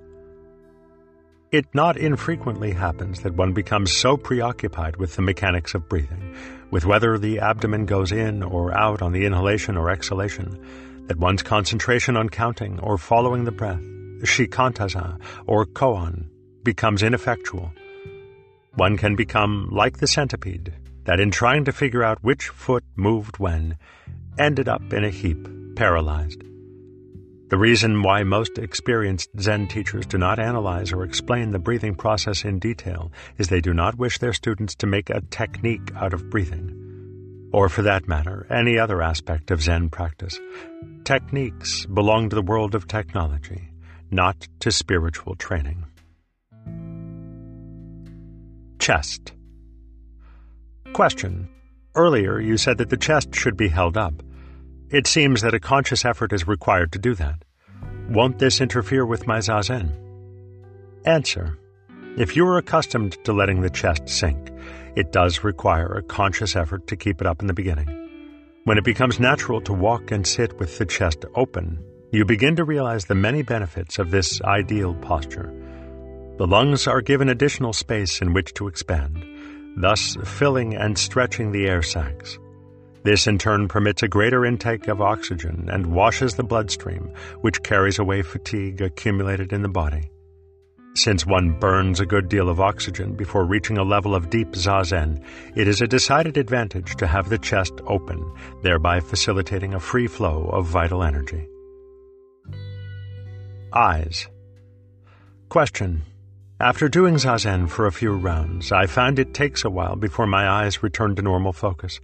It 1.55 1.73
not 1.73 1.95
infrequently 1.95 2.73
happens 2.73 3.21
that 3.21 3.35
one 3.35 3.53
becomes 3.53 3.93
so 3.93 4.17
preoccupied 4.17 4.97
with 4.97 5.15
the 5.15 5.21
mechanics 5.21 5.73
of 5.73 5.87
breathing, 5.87 6.35
with 6.69 6.85
whether 6.85 7.17
the 7.17 7.39
abdomen 7.39 7.85
goes 7.85 8.11
in 8.11 8.43
or 8.43 8.77
out 8.77 9.01
on 9.01 9.13
the 9.13 9.25
inhalation 9.25 9.77
or 9.77 9.89
exhalation, 9.89 10.59
that 11.07 11.17
one's 11.17 11.43
concentration 11.43 12.17
on 12.17 12.27
counting 12.27 12.77
or 12.81 12.97
following 12.97 13.45
the 13.45 13.53
breath, 13.53 13.79
shikantaza 14.23 15.17
or 15.47 15.65
koan, 15.65 16.27
becomes 16.63 17.01
ineffectual. 17.01 17.71
One 18.73 18.97
can 18.97 19.15
become 19.15 19.69
like 19.71 19.99
the 19.99 20.07
centipede, 20.07 20.73
that 21.05 21.21
in 21.21 21.31
trying 21.31 21.63
to 21.63 21.71
figure 21.71 22.03
out 22.03 22.21
which 22.21 22.49
foot 22.49 22.83
moved 22.97 23.37
when, 23.37 23.77
ended 24.37 24.67
up 24.67 24.91
in 24.91 25.05
a 25.05 25.09
heap, 25.09 25.47
paralyzed. 25.77 26.43
The 27.47 27.57
reason 27.57 28.01
why 28.01 28.23
most 28.23 28.57
experienced 28.57 29.29
Zen 29.39 29.67
teachers 29.67 30.07
do 30.07 30.17
not 30.17 30.39
analyze 30.39 30.91
or 30.91 31.03
explain 31.03 31.51
the 31.51 31.59
breathing 31.59 31.93
process 31.93 32.43
in 32.43 32.57
detail 32.57 33.11
is 33.37 33.49
they 33.49 33.61
do 33.61 33.71
not 33.71 33.99
wish 33.99 34.17
their 34.17 34.33
students 34.33 34.73
to 34.75 34.87
make 34.87 35.11
a 35.11 35.21
technique 35.29 35.91
out 35.95 36.13
of 36.13 36.27
breathing. 36.31 37.49
Or, 37.53 37.69
for 37.69 37.83
that 37.83 38.07
matter, 38.07 38.47
any 38.49 38.79
other 38.79 38.99
aspect 38.99 39.51
of 39.51 39.61
Zen 39.61 39.89
practice. 39.89 40.39
Techniques 41.03 41.85
belong 41.85 42.29
to 42.29 42.35
the 42.35 42.41
world 42.41 42.73
of 42.73 42.87
technology, 42.87 43.69
not 44.09 44.47
to 44.61 44.71
spiritual 44.71 45.35
training. 45.35 45.85
Chest. 48.79 49.33
Question. 50.93 51.47
Earlier, 51.93 52.39
you 52.39 52.57
said 52.57 52.79
that 52.79 52.89
the 52.89 52.97
chest 52.97 53.35
should 53.35 53.55
be 53.55 53.67
held 53.67 53.97
up. 53.97 54.23
It 54.91 55.07
seems 55.07 55.41
that 55.41 55.53
a 55.53 55.59
conscious 55.59 56.05
effort 56.05 56.31
is 56.31 56.47
required 56.47 56.91
to 56.91 56.99
do 56.99 57.15
that. 57.15 57.43
Won't 58.09 58.37
this 58.37 58.61
interfere 58.61 59.05
with 59.05 59.25
my 59.25 59.39
zazen? 59.39 59.91
Answer. 61.05 61.57
If 62.17 62.35
you 62.35 62.47
are 62.47 62.57
accustomed 62.57 63.17
to 63.25 63.33
letting 63.33 63.61
the 63.61 63.69
chest 63.69 64.07
sink, 64.07 64.51
it 64.95 65.11
does 65.11 65.43
require 65.43 65.87
a 65.87 66.03
conscious 66.03 66.55
effort 66.55 66.87
to 66.87 66.95
keep 66.95 67.19
it 67.19 67.27
up 67.27 67.41
in 67.41 67.47
the 67.47 67.53
beginning. 67.53 67.89
When 68.63 68.77
it 68.77 68.83
becomes 68.83 69.19
natural 69.19 69.59
to 69.61 69.73
walk 69.73 70.11
and 70.11 70.25
sit 70.25 70.57
with 70.59 70.77
the 70.77 70.85
chest 70.85 71.25
open, 71.35 71.83
you 72.11 72.23
begin 72.23 72.55
to 72.55 72.63
realize 72.63 73.05
the 73.05 73.15
many 73.15 73.41
benefits 73.41 73.99
of 73.99 74.11
this 74.11 74.39
ideal 74.43 74.93
posture. 74.95 75.51
The 76.37 76.47
lungs 76.47 76.87
are 76.87 77.01
given 77.01 77.29
additional 77.29 77.73
space 77.73 78.21
in 78.21 78.33
which 78.33 78.53
to 78.53 78.67
expand, 78.67 79.25
thus 79.77 80.15
filling 80.23 80.75
and 80.75 80.97
stretching 80.97 81.51
the 81.51 81.67
air 81.67 81.81
sacs. 81.81 82.37
This 83.05 83.27
in 83.27 83.37
turn 83.37 83.67
permits 83.67 84.01
a 84.01 84.07
greater 84.07 84.43
intake 84.43 84.87
of 84.87 84.99
oxygen 84.99 85.69
and 85.71 85.93
washes 85.93 86.33
the 86.33 86.43
bloodstream, 86.43 87.11
which 87.41 87.61
carries 87.61 87.99
away 87.99 88.23
fatigue 88.23 88.81
accumulated 88.81 89.53
in 89.53 89.61
the 89.61 89.69
body. 89.69 90.09
Since 90.95 91.23
one 91.23 91.51
burns 91.59 91.99
a 91.99 92.07
good 92.07 92.29
deal 92.29 92.49
of 92.49 92.59
oxygen 92.59 93.13
before 93.13 93.45
reaching 93.45 93.77
a 93.77 93.83
level 93.83 94.15
of 94.15 94.31
deep 94.31 94.53
zazen, 94.53 95.23
it 95.55 95.67
is 95.67 95.81
a 95.81 95.87
decided 95.87 96.35
advantage 96.35 96.95
to 96.95 97.05
have 97.05 97.29
the 97.29 97.37
chest 97.37 97.73
open, 97.85 98.25
thereby 98.63 98.99
facilitating 99.01 99.75
a 99.75 99.79
free 99.79 100.07
flow 100.07 100.49
of 100.51 100.65
vital 100.65 101.03
energy. 101.03 101.47
Eyes. 103.71 104.27
Question. 105.49 106.01
After 106.59 106.89
doing 106.89 107.17
zazen 107.17 107.69
for 107.69 107.85
a 107.85 107.91
few 107.91 108.13
rounds, 108.13 108.71
I 108.71 108.87
found 108.87 109.19
it 109.19 109.35
takes 109.35 109.63
a 109.63 109.69
while 109.69 109.95
before 109.95 110.25
my 110.25 110.49
eyes 110.49 110.81
return 110.81 111.15
to 111.17 111.21
normal 111.21 111.53
focus. 111.53 111.99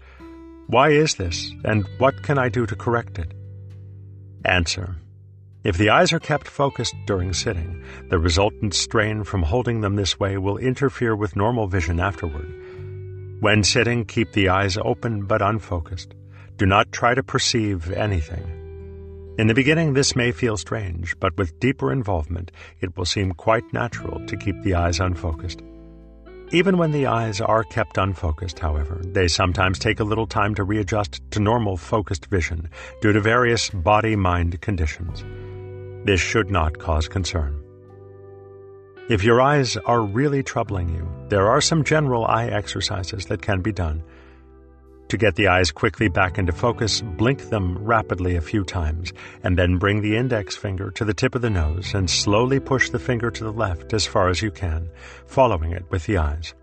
Why 0.71 0.91
is 0.91 1.15
this, 1.15 1.51
and 1.65 1.85
what 1.97 2.23
can 2.23 2.37
I 2.37 2.47
do 2.47 2.65
to 2.65 2.77
correct 2.77 3.19
it? 3.19 3.33
Answer. 4.45 4.95
If 5.65 5.77
the 5.77 5.89
eyes 5.89 6.13
are 6.13 6.19
kept 6.19 6.47
focused 6.47 6.95
during 7.05 7.33
sitting, 7.33 7.83
the 8.07 8.17
resultant 8.17 8.73
strain 8.73 9.25
from 9.25 9.43
holding 9.43 9.81
them 9.81 9.97
this 9.97 10.17
way 10.17 10.37
will 10.37 10.57
interfere 10.57 11.13
with 11.13 11.35
normal 11.35 11.67
vision 11.67 11.99
afterward. 11.99 12.47
When 13.41 13.65
sitting, 13.65 14.05
keep 14.05 14.31
the 14.31 14.47
eyes 14.47 14.77
open 14.77 15.25
but 15.25 15.41
unfocused. 15.41 16.15
Do 16.55 16.65
not 16.65 16.93
try 16.93 17.15
to 17.15 17.21
perceive 17.21 17.91
anything. 17.91 19.35
In 19.37 19.47
the 19.47 19.53
beginning, 19.53 19.93
this 19.93 20.15
may 20.15 20.31
feel 20.31 20.55
strange, 20.55 21.19
but 21.19 21.35
with 21.35 21.59
deeper 21.59 21.91
involvement, 21.91 22.49
it 22.79 22.95
will 22.95 23.03
seem 23.03 23.33
quite 23.33 23.73
natural 23.73 24.25
to 24.25 24.37
keep 24.37 24.55
the 24.61 24.75
eyes 24.75 25.01
unfocused. 25.01 25.61
Even 26.53 26.77
when 26.77 26.91
the 26.91 27.05
eyes 27.05 27.39
are 27.39 27.63
kept 27.63 27.97
unfocused, 27.97 28.59
however, 28.59 29.01
they 29.05 29.29
sometimes 29.29 29.79
take 29.79 30.01
a 30.01 30.03
little 30.03 30.27
time 30.27 30.53
to 30.55 30.65
readjust 30.65 31.21
to 31.31 31.39
normal 31.39 31.77
focused 31.77 32.25
vision 32.25 32.69
due 33.01 33.13
to 33.13 33.21
various 33.21 33.69
body 33.69 34.17
mind 34.17 34.59
conditions. 34.59 35.23
This 36.05 36.19
should 36.19 36.51
not 36.51 36.77
cause 36.77 37.07
concern. 37.07 37.57
If 39.07 39.23
your 39.23 39.39
eyes 39.39 39.77
are 39.77 40.01
really 40.01 40.43
troubling 40.43 40.89
you, 40.89 41.09
there 41.29 41.49
are 41.49 41.61
some 41.61 41.85
general 41.85 42.25
eye 42.25 42.47
exercises 42.47 43.27
that 43.27 43.41
can 43.41 43.61
be 43.61 43.71
done. 43.71 44.03
To 45.11 45.17
get 45.17 45.35
the 45.35 45.49
eyes 45.49 45.71
quickly 45.71 46.07
back 46.07 46.37
into 46.37 46.53
focus, 46.53 47.01
blink 47.01 47.49
them 47.49 47.77
rapidly 47.83 48.37
a 48.37 48.41
few 48.41 48.63
times, 48.63 49.11
and 49.43 49.57
then 49.57 49.75
bring 49.75 49.99
the 49.99 50.15
index 50.15 50.55
finger 50.55 50.89
to 50.91 51.03
the 51.03 51.13
tip 51.13 51.35
of 51.35 51.41
the 51.41 51.49
nose 51.49 51.93
and 51.93 52.09
slowly 52.09 52.61
push 52.61 52.89
the 52.89 52.97
finger 52.97 53.29
to 53.29 53.43
the 53.43 53.51
left 53.51 53.91
as 53.91 54.05
far 54.05 54.29
as 54.29 54.41
you 54.41 54.51
can, 54.51 54.89
following 55.25 55.73
it 55.73 55.83
with 55.91 56.05
the 56.05 56.15
eyes. 56.15 56.53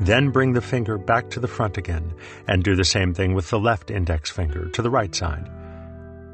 Then 0.00 0.30
bring 0.30 0.54
the 0.54 0.62
finger 0.62 0.96
back 0.96 1.28
to 1.28 1.38
the 1.38 1.46
front 1.46 1.76
again 1.76 2.14
and 2.48 2.64
do 2.64 2.74
the 2.74 2.86
same 2.86 3.12
thing 3.12 3.34
with 3.34 3.50
the 3.50 3.60
left 3.60 3.90
index 3.90 4.30
finger 4.30 4.70
to 4.70 4.80
the 4.80 4.88
right 4.88 5.14
side. 5.14 5.50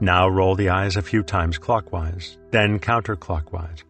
Now 0.01 0.29
roll 0.29 0.55
the 0.55 0.69
eyes 0.69 0.97
a 0.97 1.03
few 1.03 1.25
times 1.25 1.59
clockwise, 1.59 2.39
then 2.53 2.79
counterclockwise. 2.79 3.83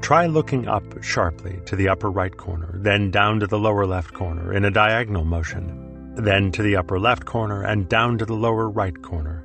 Try 0.00 0.26
looking 0.26 0.68
up 0.68 1.02
sharply 1.02 1.58
to 1.66 1.74
the 1.74 1.88
upper 1.88 2.08
right 2.08 2.36
corner, 2.36 2.70
then 2.76 3.10
down 3.10 3.40
to 3.40 3.48
the 3.48 3.58
lower 3.58 3.84
left 3.84 4.14
corner 4.14 4.52
in 4.52 4.64
a 4.64 4.70
diagonal 4.70 5.24
motion, 5.24 5.85
then 6.16 6.50
to 6.52 6.62
the 6.62 6.76
upper 6.76 6.98
left 6.98 7.24
corner 7.24 7.62
and 7.62 7.88
down 7.88 8.18
to 8.18 8.26
the 8.26 8.34
lower 8.34 8.68
right 8.68 9.00
corner. 9.02 9.44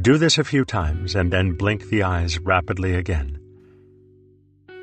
Do 0.00 0.18
this 0.18 0.38
a 0.38 0.44
few 0.44 0.64
times 0.64 1.16
and 1.16 1.32
then 1.32 1.54
blink 1.54 1.88
the 1.88 2.04
eyes 2.04 2.38
rapidly 2.38 2.94
again. 2.94 3.40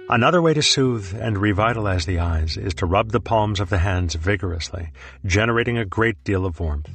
Another 0.09 0.41
way 0.41 0.53
to 0.53 0.61
soothe 0.61 1.15
and 1.19 1.37
revitalize 1.37 2.05
the 2.05 2.19
eyes 2.19 2.57
is 2.57 2.73
to 2.75 2.85
rub 2.85 3.11
the 3.11 3.19
palms 3.19 3.59
of 3.59 3.69
the 3.69 3.79
hands 3.79 4.13
vigorously, 4.15 4.91
generating 5.25 5.77
a 5.77 5.85
great 5.85 6.23
deal 6.23 6.45
of 6.45 6.59
warmth, 6.59 6.91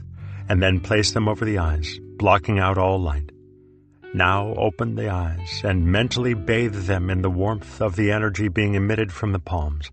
and 0.49 0.63
then 0.63 0.81
place 0.81 1.11
them 1.13 1.29
over 1.29 1.45
the 1.45 1.59
eyes, 1.59 1.99
blocking 2.19 2.59
out 2.59 2.79
all 2.79 3.01
light. 3.01 3.33
Now 4.13 4.55
open 4.55 4.97
the 4.97 5.09
eyes 5.09 5.63
and 5.65 5.87
mentally 5.87 6.35
bathe 6.35 6.87
them 6.87 7.11
in 7.11 7.23
the 7.23 7.31
warmth 7.31 7.81
of 7.81 7.97
the 7.97 8.13
energy 8.13 8.49
being 8.49 8.75
emitted 8.75 9.13
from 9.13 9.33
the 9.33 9.39
palms. 9.39 9.91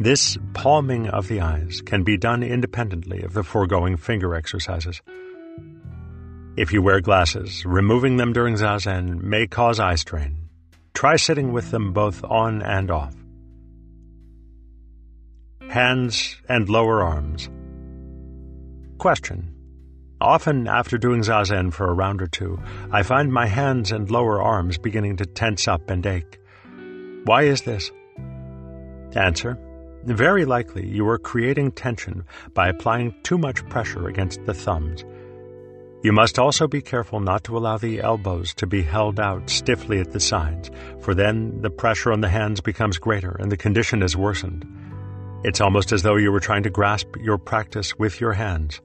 This 0.00 0.38
palming 0.54 1.08
of 1.08 1.28
the 1.28 1.42
eyes 1.42 1.82
can 1.82 2.04
be 2.04 2.16
done 2.16 2.42
independently 2.42 3.22
of 3.22 3.34
the 3.34 3.42
foregoing 3.42 3.98
finger 3.98 4.34
exercises. 4.34 5.02
If 6.56 6.72
you 6.72 6.80
wear 6.80 7.02
glasses, 7.02 7.66
removing 7.66 8.16
them 8.16 8.32
during 8.32 8.54
zazen 8.54 9.22
may 9.22 9.46
cause 9.46 9.78
eye 9.78 9.96
strain. 9.96 10.48
Try 10.94 11.16
sitting 11.16 11.52
with 11.52 11.70
them 11.70 11.92
both 11.92 12.24
on 12.24 12.62
and 12.62 12.90
off. 12.90 13.14
Hands 15.68 16.36
and 16.48 16.66
lower 16.70 17.02
arms. 17.02 17.50
Question. 18.96 19.54
Often, 20.18 20.66
after 20.66 20.96
doing 20.96 21.20
zazen 21.20 21.74
for 21.74 21.90
a 21.90 21.92
round 21.92 22.22
or 22.22 22.26
two, 22.26 22.58
I 22.90 23.02
find 23.02 23.30
my 23.30 23.44
hands 23.44 23.92
and 23.92 24.10
lower 24.10 24.40
arms 24.40 24.78
beginning 24.78 25.18
to 25.18 25.26
tense 25.26 25.68
up 25.68 25.90
and 25.90 26.06
ache. 26.06 26.40
Why 27.24 27.42
is 27.42 27.60
this? 27.62 27.90
Answer. 29.14 29.58
Very 30.04 30.44
likely 30.44 30.86
you 30.86 31.06
are 31.08 31.18
creating 31.18 31.72
tension 31.72 32.24
by 32.54 32.68
applying 32.68 33.14
too 33.22 33.36
much 33.36 33.66
pressure 33.68 34.08
against 34.08 34.44
the 34.46 34.54
thumbs. 34.54 35.04
You 36.02 36.12
must 36.12 36.38
also 36.38 36.66
be 36.66 36.80
careful 36.80 37.20
not 37.20 37.44
to 37.44 37.58
allow 37.58 37.76
the 37.76 38.00
elbows 38.00 38.54
to 38.54 38.66
be 38.66 38.80
held 38.80 39.20
out 39.20 39.50
stiffly 39.50 40.00
at 40.00 40.12
the 40.12 40.20
sides, 40.20 40.70
for 41.00 41.14
then 41.14 41.60
the 41.60 41.68
pressure 41.68 42.10
on 42.10 42.22
the 42.22 42.28
hands 42.28 42.62
becomes 42.62 42.96
greater 42.96 43.36
and 43.38 43.52
the 43.52 43.58
condition 43.58 44.02
is 44.02 44.16
worsened. 44.16 44.66
It's 45.44 45.60
almost 45.60 45.92
as 45.92 46.02
though 46.02 46.16
you 46.16 46.32
were 46.32 46.40
trying 46.40 46.62
to 46.62 46.70
grasp 46.70 47.16
your 47.20 47.36
practice 47.36 47.98
with 47.98 48.18
your 48.18 48.32
hands. 48.32 48.80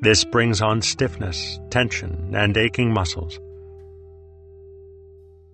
This 0.00 0.24
brings 0.24 0.60
on 0.60 0.82
stiffness, 0.82 1.60
tension, 1.70 2.32
and 2.34 2.56
aching 2.56 2.92
muscles. 2.92 3.38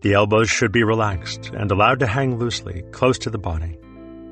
The 0.01 0.15
elbows 0.15 0.49
should 0.49 0.73
be 0.73 0.85
relaxed 0.85 1.51
and 1.53 1.71
allowed 1.71 1.99
to 1.99 2.07
hang 2.07 2.39
loosely, 2.39 2.85
close 2.93 3.19
to 3.19 3.31
the 3.31 3.39
body. 3.39 3.79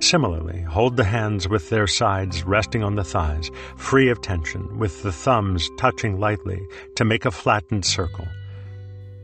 Similarly, 0.00 0.60
hold 0.62 0.96
the 0.96 1.04
hands 1.04 1.48
with 1.48 1.70
their 1.70 1.86
sides 1.86 2.44
resting 2.44 2.82
on 2.82 2.96
the 2.96 3.04
thighs, 3.04 3.50
free 3.76 4.10
of 4.10 4.20
tension, 4.20 4.78
with 4.78 5.02
the 5.02 5.12
thumbs 5.12 5.70
touching 5.78 6.20
lightly 6.20 6.60
to 6.96 7.04
make 7.04 7.24
a 7.24 7.30
flattened 7.30 7.84
circle. 7.84 8.26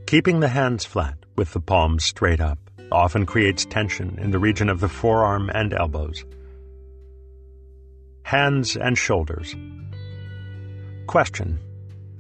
Keeping 0.07 0.41
the 0.41 0.49
hands 0.49 0.85
flat, 0.85 1.17
with 1.37 1.53
the 1.53 1.61
palms 1.61 2.05
straight 2.05 2.41
up, 2.41 2.59
often 2.91 3.27
creates 3.27 3.65
tension 3.65 4.19
in 4.19 4.31
the 4.31 4.39
region 4.39 4.69
of 4.69 4.81
the 4.81 4.89
forearm 4.89 5.51
and 5.55 5.73
elbows. 5.73 6.25
Hands 8.23 8.77
and 8.77 8.97
shoulders. 8.97 9.55
Question. 11.07 11.59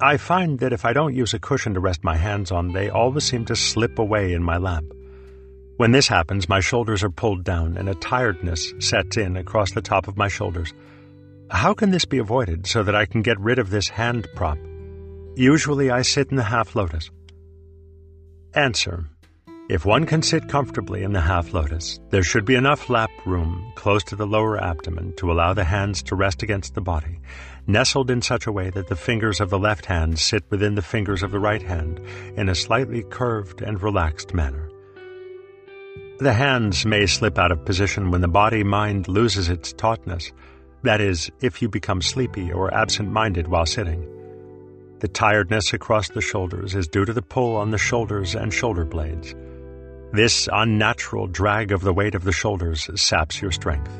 I 0.00 0.16
find 0.16 0.61
that 0.61 0.73
if 0.73 0.85
I 0.85 0.92
don't 0.92 1.14
use 1.14 1.35
a 1.35 1.38
cushion 1.38 1.75
to 1.75 1.80
rest 1.80 2.02
my 2.02 2.16
hands 2.16 2.50
on, 2.50 2.73
they 2.73 2.88
always 2.88 3.25
seem 3.25 3.45
to 3.47 3.57
slip 3.57 3.99
away 3.99 4.33
in 4.33 4.42
my 4.42 4.57
lap. 4.57 4.85
When 5.81 5.93
this 5.93 6.09
happens, 6.09 6.47
my 6.47 6.61
shoulders 6.61 7.03
are 7.03 7.09
pulled 7.09 7.43
down 7.43 7.79
and 7.79 7.89
a 7.89 7.95
tiredness 7.95 8.75
sets 8.81 9.17
in 9.17 9.39
across 9.39 9.73
the 9.73 9.81
top 9.81 10.09
of 10.09 10.17
my 10.19 10.29
shoulders. 10.29 10.75
How 11.51 11.73
can 11.73 11.91
this 11.91 12.05
be 12.05 12.19
avoided 12.19 12.67
so 12.67 12.83
that 12.83 12.95
I 12.95 13.07
can 13.07 13.23
get 13.23 13.41
rid 13.41 13.59
of 13.59 13.71
this 13.71 13.89
hand 13.89 14.29
prop? 14.37 14.59
Usually 15.37 15.91
I 15.91 16.03
sit 16.03 16.29
in 16.31 16.37
the 16.37 16.43
half 16.43 16.77
lotus. 16.77 17.11
Answer. 18.53 19.07
If 19.71 19.87
one 19.87 20.05
can 20.05 20.21
sit 20.21 20.51
comfortably 20.51 21.03
in 21.03 21.15
the 21.15 21.23
half 21.23 21.55
lotus, 21.55 21.99
there 22.11 22.25
should 22.25 22.45
be 22.45 22.57
enough 22.57 22.91
lap 22.91 23.11
room 23.25 23.73
close 23.75 24.05
to 24.05 24.17
the 24.17 24.27
lower 24.27 24.63
abdomen 24.63 25.15
to 25.17 25.33
allow 25.33 25.55
the 25.55 25.65
hands 25.65 26.03
to 26.03 26.15
rest 26.15 26.43
against 26.43 26.75
the 26.75 26.83
body, 26.83 27.21
nestled 27.67 28.11
in 28.11 28.21
such 28.21 28.47
a 28.47 28.53
way 28.53 28.69
that 28.69 28.89
the 28.89 28.97
fingers 28.97 29.41
of 29.41 29.49
the 29.49 29.59
left 29.59 29.87
hand 29.87 30.19
sit 30.19 30.45
within 30.51 30.75
the 30.75 30.83
fingers 30.83 31.23
of 31.23 31.31
the 31.31 31.41
right 31.41 31.63
hand 31.63 32.03
in 32.37 32.51
a 32.51 32.55
slightly 32.55 33.03
curved 33.03 33.63
and 33.63 33.83
relaxed 33.83 34.35
manner. 34.35 34.70
The 36.21 36.35
hands 36.35 36.85
may 36.85 37.07
slip 37.07 37.39
out 37.39 37.50
of 37.50 37.65
position 37.65 38.11
when 38.11 38.21
the 38.21 38.29
body 38.29 38.62
mind 38.62 39.09
loses 39.09 39.49
its 39.49 39.73
tautness, 39.73 40.33
that 40.83 41.00
is, 41.00 41.31
if 41.41 41.62
you 41.62 41.71
become 41.71 42.03
sleepy 42.03 42.53
or 42.53 42.75
absent 42.75 43.11
minded 43.11 43.49
while 43.49 43.65
sitting. 43.65 44.07
The 44.99 45.09
tiredness 45.09 45.73
across 45.73 46.11
the 46.11 46.21
shoulders 46.21 46.75
is 46.75 46.89
due 46.89 47.07
to 47.07 47.15
the 47.15 47.23
pull 47.23 47.57
on 47.57 47.71
the 47.71 47.79
shoulders 47.79 48.35
and 48.35 48.53
shoulder 48.53 48.85
blades. 48.85 49.35
This 50.12 50.47
unnatural 50.53 51.27
drag 51.27 51.73
of 51.73 51.81
the 51.81 51.95
weight 51.95 52.15
of 52.15 52.25
the 52.25 52.33
shoulders 52.33 52.91
saps 53.00 53.41
your 53.41 53.50
strength. 53.50 53.91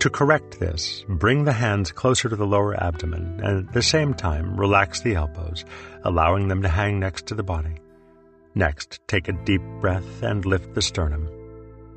To 0.00 0.10
correct 0.10 0.58
this, 0.58 1.04
bring 1.08 1.44
the 1.44 1.52
hands 1.52 1.92
closer 1.92 2.28
to 2.28 2.34
the 2.34 2.48
lower 2.48 2.74
abdomen 2.82 3.38
and 3.44 3.68
at 3.68 3.72
the 3.72 3.82
same 3.82 4.12
time 4.12 4.58
relax 4.58 5.02
the 5.02 5.14
elbows, 5.14 5.64
allowing 6.02 6.48
them 6.48 6.62
to 6.62 6.68
hang 6.68 6.98
next 6.98 7.26
to 7.26 7.36
the 7.36 7.44
body. 7.44 7.79
Next, 8.54 9.00
take 9.06 9.28
a 9.28 9.32
deep 9.44 9.62
breath 9.80 10.22
and 10.22 10.44
lift 10.44 10.74
the 10.74 10.82
sternum. 10.82 11.28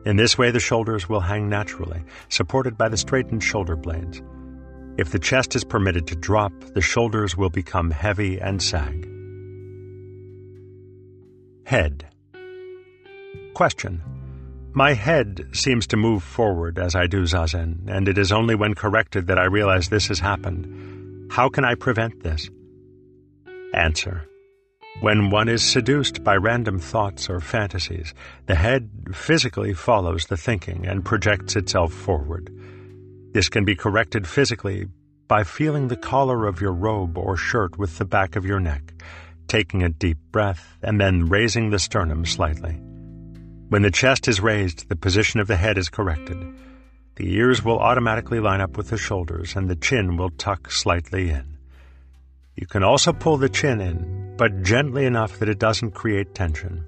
In 0.06 0.18
this 0.18 0.38
way, 0.38 0.52
the 0.52 0.60
shoulders 0.60 1.08
will 1.08 1.22
hang 1.22 1.50
naturally, 1.50 2.04
supported 2.30 2.78
by 2.78 2.90
the 2.90 2.98
straightened 2.98 3.44
shoulder 3.44 3.76
blades. 3.76 4.22
If 4.98 5.12
the 5.12 5.20
chest 5.20 5.56
is 5.56 5.64
permitted 5.64 6.06
to 6.08 6.16
drop, 6.16 6.54
the 6.74 6.82
shoulders 6.82 7.36
will 7.36 7.50
become 7.50 7.90
heavy 7.90 8.40
and 8.40 8.62
sag. 8.62 9.10
Head 11.66 12.10
Question. 13.54 14.02
My 14.74 14.94
head 14.94 15.48
seems 15.52 15.86
to 15.88 15.98
move 15.98 16.24
forward 16.24 16.80
as 16.80 16.96
I 16.96 17.06
do 17.06 17.24
zazen, 17.24 17.88
and 17.88 18.08
it 18.08 18.18
is 18.18 18.32
only 18.32 18.56
when 18.56 18.74
corrected 18.74 19.28
that 19.28 19.38
I 19.38 19.46
realize 19.46 19.90
this 19.90 20.08
has 20.08 20.20
happened. 20.20 21.32
How 21.32 21.50
can 21.50 21.64
I 21.64 21.76
prevent 21.76 22.24
this? 22.24 22.50
Answer. 23.74 24.28
When 25.02 25.32
one 25.32 25.50
is 25.50 25.64
seduced 25.64 26.24
by 26.24 26.36
random 26.36 26.80
thoughts 26.80 27.30
or 27.30 27.40
fantasies, 27.40 28.14
the 28.46 28.56
head 28.56 28.90
physically 29.14 29.74
follows 29.74 30.28
the 30.28 30.38
thinking 30.38 30.86
and 30.86 31.04
projects 31.04 31.56
itself 31.56 31.92
forward. 31.92 32.50
This 33.34 33.50
can 33.50 33.66
be 33.66 33.76
corrected 33.76 34.28
physically 34.28 34.88
by 35.28 35.44
feeling 35.44 35.88
the 35.88 35.98
collar 35.98 36.46
of 36.46 36.62
your 36.62 36.74
robe 36.74 37.18
or 37.18 37.36
shirt 37.36 37.78
with 37.78 37.98
the 37.98 38.06
back 38.06 38.36
of 38.36 38.46
your 38.46 38.60
neck, 38.60 38.94
taking 39.48 39.82
a 39.84 39.90
deep 39.90 40.20
breath, 40.32 40.78
and 40.84 41.02
then 41.02 41.26
raising 41.26 41.70
the 41.70 41.80
sternum 41.80 42.26
slightly. 42.26 42.74
When 43.70 43.82
the 43.82 43.92
chest 43.92 44.28
is 44.28 44.40
raised, 44.40 44.88
the 44.90 44.96
position 44.96 45.40
of 45.40 45.48
the 45.48 45.58
head 45.58 45.78
is 45.78 45.90
corrected. 45.90 46.38
The 47.16 47.34
ears 47.34 47.64
will 47.64 47.80
automatically 47.80 48.40
line 48.40 48.62
up 48.62 48.78
with 48.78 48.90
the 48.90 48.98
shoulders, 48.98 49.56
and 49.56 49.70
the 49.70 49.76
chin 49.76 50.18
will 50.18 50.30
tuck 50.30 50.72
slightly 50.72 51.30
in. 51.32 51.53
You 52.56 52.68
can 52.68 52.84
also 52.84 53.14
pull 53.14 53.38
the 53.38 53.50
chin 53.50 53.82
in, 53.82 54.36
but 54.38 54.62
gently 54.62 55.06
enough 55.06 55.40
that 55.40 55.50
it 55.50 55.60
doesn't 55.60 55.92
create 55.92 56.36
tension. 56.36 56.86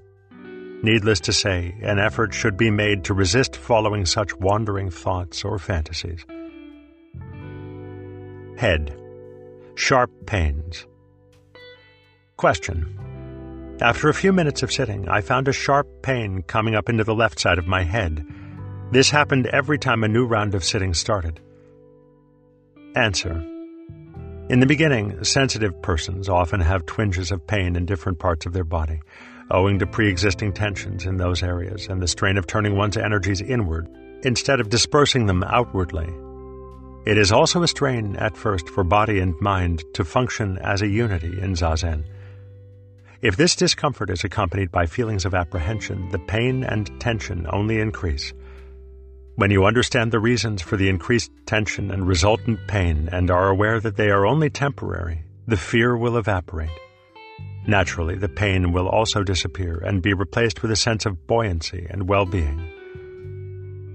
Needless 0.82 1.20
to 1.20 1.32
say, 1.32 1.74
an 1.82 1.98
effort 1.98 2.32
should 2.32 2.56
be 2.56 2.70
made 2.70 3.04
to 3.04 3.14
resist 3.14 3.56
following 3.56 4.06
such 4.06 4.36
wandering 4.36 4.90
thoughts 4.90 5.44
or 5.44 5.58
fantasies. 5.58 6.24
Head. 8.56 8.96
Sharp 9.74 10.10
pains. 10.26 10.86
Question. 12.36 13.76
After 13.80 14.08
a 14.08 14.14
few 14.14 14.32
minutes 14.32 14.62
of 14.62 14.72
sitting, 14.72 15.08
I 15.08 15.20
found 15.20 15.48
a 15.48 15.52
sharp 15.52 15.86
pain 16.02 16.42
coming 16.42 16.74
up 16.74 16.88
into 16.88 17.04
the 17.04 17.14
left 17.14 17.40
side 17.40 17.58
of 17.58 17.66
my 17.66 17.82
head. 17.82 18.24
This 18.92 19.10
happened 19.10 19.46
every 19.48 19.78
time 19.78 20.04
a 20.04 20.08
new 20.08 20.24
round 20.24 20.54
of 20.54 20.64
sitting 20.64 20.94
started. 20.94 21.40
Answer. 22.94 23.55
In 24.48 24.60
the 24.60 24.66
beginning, 24.66 25.24
sensitive 25.24 25.80
persons 25.82 26.28
often 26.28 26.60
have 26.60 26.86
twinges 26.86 27.32
of 27.32 27.46
pain 27.46 27.76
in 27.76 27.86
different 27.86 28.18
parts 28.18 28.46
of 28.46 28.52
their 28.52 28.64
body, 28.64 29.00
owing 29.50 29.78
to 29.80 29.86
pre 29.86 30.08
existing 30.08 30.52
tensions 30.52 31.04
in 31.04 31.16
those 31.16 31.42
areas 31.42 31.88
and 31.88 32.00
the 32.00 32.08
strain 32.08 32.38
of 32.38 32.46
turning 32.46 32.76
one's 32.76 32.96
energies 32.96 33.40
inward 33.40 33.88
instead 34.22 34.60
of 34.60 34.68
dispersing 34.68 35.26
them 35.26 35.42
outwardly 35.42 36.08
it 37.06 37.18
is 37.18 37.30
also 37.30 37.62
a 37.62 37.68
strain 37.68 38.16
at 38.16 38.36
first 38.36 38.68
for 38.68 38.82
body 38.82 39.20
and 39.20 39.40
mind 39.40 39.84
to 39.94 40.04
function 40.04 40.58
as 40.58 40.82
a 40.82 40.88
unity 40.88 41.40
in 41.40 41.54
Zazen. 41.54 42.02
If 43.22 43.36
this 43.36 43.54
discomfort 43.54 44.10
is 44.10 44.24
accompanied 44.24 44.72
by 44.72 44.86
feelings 44.86 45.24
of 45.24 45.32
apprehension, 45.32 46.10
the 46.10 46.18
pain 46.18 46.64
and 46.64 46.90
tension 47.00 47.46
only 47.50 47.78
increase. 47.78 48.32
When 49.36 49.50
you 49.50 49.66
understand 49.66 50.12
the 50.12 50.18
reasons 50.18 50.62
for 50.62 50.78
the 50.78 50.88
increased 50.88 51.30
tension 51.44 51.90
and 51.90 52.08
resultant 52.08 52.58
pain 52.68 53.10
and 53.12 53.30
are 53.30 53.50
aware 53.50 53.80
that 53.80 53.96
they 53.96 54.08
are 54.08 54.24
only 54.24 54.48
temporary, 54.48 55.24
the 55.46 55.58
fear 55.58 55.94
will 55.94 56.16
evaporate. 56.16 56.70
Naturally, 57.66 58.14
the 58.14 58.30
pain 58.30 58.72
will 58.72 58.88
also 58.88 59.22
disappear 59.22 59.76
and 59.84 60.00
be 60.00 60.14
replaced 60.14 60.62
with 60.62 60.70
a 60.70 60.76
sense 60.76 61.04
of 61.04 61.26
buoyancy 61.26 61.86
and 61.90 62.08
well 62.08 62.24
being. 62.24 62.72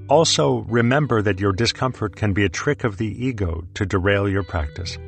Also, 0.10 0.60
remember 0.70 1.24
that 1.24 1.40
your 1.40 1.54
discomfort 1.54 2.16
can 2.16 2.34
be 2.34 2.46
a 2.46 2.50
trick 2.50 2.84
of 2.84 2.98
the 2.98 3.26
ego 3.26 3.64
to 3.74 3.84
derail 3.84 4.30
your 4.30 4.44
practice. 4.44 5.00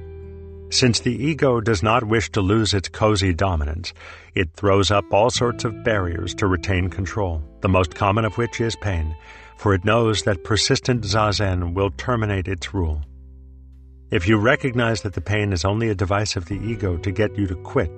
Since 0.71 1.01
the 1.01 1.13
ego 1.13 1.61
does 1.61 1.83
not 1.83 2.05
wish 2.05 2.31
to 2.31 2.41
lose 2.41 2.73
its 2.73 2.89
cozy 2.89 3.35
dominance, 3.35 3.93
it 4.33 4.51
throws 4.55 4.89
up 4.89 5.05
all 5.13 5.29
sorts 5.29 5.63
of 5.63 5.83
barriers 5.83 6.33
to 6.35 6.47
retain 6.47 6.89
control, 6.89 7.43
the 7.61 7.69
most 7.69 7.93
common 7.93 8.25
of 8.25 8.39
which 8.39 8.59
is 8.59 8.75
pain, 8.77 9.15
for 9.57 9.73
it 9.73 9.85
knows 9.85 10.23
that 10.23 10.43
persistent 10.43 11.03
zazen 11.03 11.73
will 11.73 11.91
terminate 11.91 12.47
its 12.47 12.73
rule. 12.73 13.01
If 14.11 14.27
you 14.27 14.37
recognize 14.37 15.01
that 15.01 15.13
the 15.13 15.21
pain 15.21 15.53
is 15.53 15.65
only 15.65 15.89
a 15.89 15.95
device 15.95 16.35
of 16.35 16.45
the 16.45 16.59
ego 16.59 16.97
to 16.97 17.11
get 17.11 17.37
you 17.37 17.47
to 17.47 17.55
quit, 17.55 17.91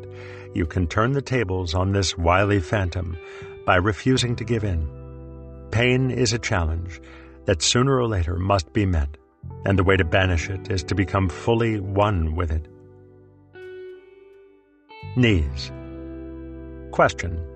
you 0.54 0.66
can 0.66 0.88
turn 0.88 1.12
the 1.12 1.22
tables 1.22 1.74
on 1.74 1.92
this 1.92 2.18
wily 2.18 2.60
phantom 2.60 3.18
by 3.66 3.76
refusing 3.76 4.36
to 4.38 4.46
give 4.46 4.64
in. 4.64 4.88
Pain 5.72 6.12
is 6.12 6.32
a 6.32 6.40
challenge 6.40 7.02
that 7.46 7.62
sooner 7.62 7.98
or 7.98 8.08
later 8.08 8.38
must 8.38 8.72
be 8.72 8.86
met, 8.86 9.18
and 9.66 9.78
the 9.78 9.84
way 9.84 9.98
to 9.98 10.06
banish 10.06 10.50
it 10.50 10.72
is 10.72 10.84
to 10.84 10.96
become 10.96 11.28
fully 11.28 11.80
one 11.80 12.36
with 12.36 12.52
it. 12.52 12.68
Knees. 15.18 15.72
Question. 16.92 17.55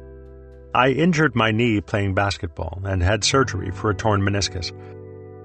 I 0.74 0.90
injured 0.90 1.36
my 1.36 1.52
knee 1.52 1.82
playing 1.82 2.14
basketball 2.14 2.82
and 2.86 3.02
had 3.02 3.24
surgery 3.24 3.72
for 3.72 3.90
a 3.90 3.96
torn 3.96 4.22
meniscus. 4.22 4.72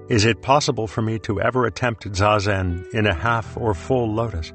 Is 0.07 0.23
it 0.23 0.43
possible 0.43 0.85
for 0.85 1.01
me 1.01 1.17
to 1.19 1.41
ever 1.41 1.65
attempt 1.65 2.07
zazen 2.11 2.87
in 2.93 3.07
a 3.07 3.13
half 3.13 3.57
or 3.57 3.73
full 3.73 4.13
lotus? 4.13 4.53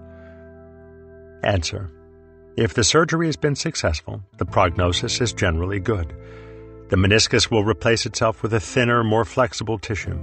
Answer. 1.43 1.91
If 2.57 2.75
the 2.75 2.85
surgery 2.85 3.27
has 3.27 3.37
been 3.37 3.57
successful, 3.57 4.23
the 4.39 4.45
prognosis 4.45 5.21
is 5.21 5.33
generally 5.33 5.81
good. 5.81 6.15
The 6.91 6.97
meniscus 6.97 7.51
will 7.51 7.65
replace 7.65 8.07
itself 8.07 8.41
with 8.41 8.55
a 8.55 8.61
thinner, 8.61 9.03
more 9.03 9.25
flexible 9.25 9.79
tissue. 9.79 10.19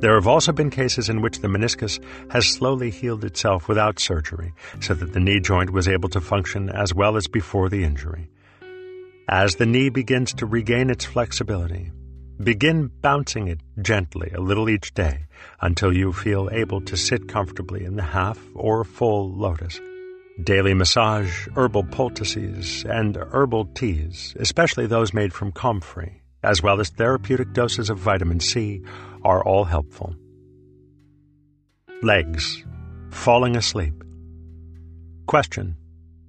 There 0.00 0.14
have 0.14 0.26
also 0.26 0.52
been 0.52 0.70
cases 0.70 1.08
in 1.08 1.22
which 1.22 1.38
the 1.38 1.48
meniscus 1.48 2.00
has 2.30 2.46
slowly 2.46 2.90
healed 2.90 3.24
itself 3.24 3.66
without 3.66 3.98
surgery, 3.98 4.52
so 4.80 4.92
that 4.92 5.14
the 5.14 5.20
knee 5.20 5.40
joint 5.40 5.70
was 5.70 5.88
able 5.88 6.10
to 6.10 6.20
function 6.20 6.68
as 6.68 6.94
well 6.94 7.16
as 7.16 7.26
before 7.28 7.70
the 7.70 7.84
injury. 7.84 8.28
As 9.30 9.54
the 9.54 9.64
knee 9.64 9.90
begins 9.90 10.34
to 10.34 10.46
regain 10.46 10.90
its 10.90 11.04
flexibility, 11.04 11.92
begin 12.42 12.90
bouncing 13.00 13.46
it 13.46 13.60
gently 13.80 14.28
a 14.34 14.40
little 14.40 14.68
each 14.68 14.92
day 14.92 15.26
until 15.60 15.96
you 15.96 16.12
feel 16.12 16.48
able 16.50 16.80
to 16.80 16.96
sit 16.96 17.28
comfortably 17.28 17.84
in 17.84 17.94
the 17.94 18.02
half 18.02 18.40
or 18.56 18.82
full 18.82 19.32
lotus. 19.32 19.80
Daily 20.42 20.74
massage, 20.74 21.46
herbal 21.54 21.84
poultices, 21.92 22.84
and 22.88 23.16
herbal 23.16 23.66
teas, 23.66 24.34
especially 24.36 24.88
those 24.88 25.14
made 25.14 25.32
from 25.32 25.52
comfrey, 25.52 26.22
as 26.42 26.60
well 26.60 26.80
as 26.80 26.88
therapeutic 26.88 27.52
doses 27.52 27.88
of 27.88 28.00
vitamin 28.00 28.40
C, 28.40 28.82
are 29.22 29.44
all 29.44 29.62
helpful. 29.62 30.16
Legs. 32.02 32.64
Falling 33.10 33.54
asleep. 33.54 33.94
Question. 35.26 35.76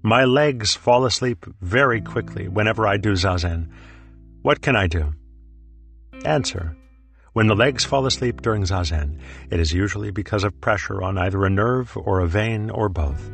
My 0.04 0.26
legs 0.26 0.74
fall 0.74 1.06
asleep 1.06 1.46
very 1.62 2.02
quickly 2.02 2.48
whenever 2.48 2.88
I 2.88 2.98
do 2.98 3.12
zazen. 3.12 3.68
What 4.42 4.62
can 4.62 4.76
I 4.76 4.88
do? 4.88 5.14
Answer. 6.26 6.76
When 7.34 7.46
the 7.46 7.56
legs 7.56 7.86
fall 7.86 8.08
asleep 8.08 8.42
during 8.42 8.64
zazen, 8.64 9.20
it 9.52 9.60
is 9.60 9.72
usually 9.72 10.10
because 10.10 10.44
of 10.44 10.60
pressure 10.60 11.04
on 11.04 11.20
either 11.20 11.46
a 11.46 11.52
nerve 11.52 11.96
or 11.96 12.20
a 12.20 12.28
vein 12.28 12.72
or 12.72 12.90
both. 12.90 13.32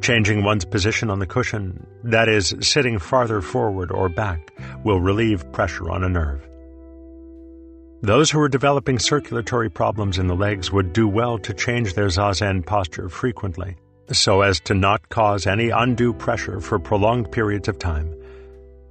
Changing 0.00 0.44
one's 0.44 0.64
position 0.64 1.10
on 1.10 1.18
the 1.18 1.26
cushion, 1.26 1.84
that 2.04 2.28
is, 2.28 2.54
sitting 2.60 3.00
farther 3.00 3.40
forward 3.40 3.90
or 3.90 4.08
back, 4.08 4.52
will 4.84 5.00
relieve 5.00 5.50
pressure 5.50 5.90
on 5.90 6.04
a 6.04 6.08
nerve. 6.08 6.46
Those 8.00 8.30
who 8.30 8.40
are 8.40 8.48
developing 8.48 9.00
circulatory 9.00 9.68
problems 9.68 10.18
in 10.18 10.28
the 10.28 10.36
legs 10.36 10.70
would 10.70 10.92
do 10.92 11.08
well 11.08 11.36
to 11.38 11.52
change 11.52 11.94
their 11.94 12.06
zazen 12.06 12.64
posture 12.64 13.08
frequently, 13.08 13.76
so 14.12 14.42
as 14.42 14.60
to 14.60 14.74
not 14.74 15.08
cause 15.08 15.46
any 15.46 15.70
undue 15.70 16.12
pressure 16.12 16.60
for 16.60 16.78
prolonged 16.78 17.30
periods 17.30 17.68
of 17.68 17.78
time. 17.78 18.14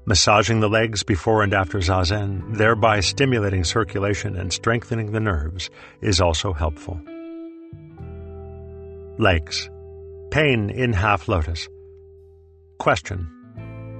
Massaging 0.05 0.59
the 0.59 0.69
legs 0.69 1.03
before 1.03 1.43
and 1.43 1.53
after 1.53 1.79
zazen, 1.79 2.57
thereby 2.57 2.99
stimulating 2.99 3.63
circulation 3.63 4.35
and 4.35 4.51
strengthening 4.51 5.11
the 5.11 5.19
nerves, 5.19 5.69
is 6.01 6.19
also 6.19 6.53
helpful. 6.53 6.99
Legs. 9.17 9.69
Pain 10.31 10.69
in 10.69 10.93
half 10.93 11.27
lotus. 11.27 11.67
Question. 12.77 13.29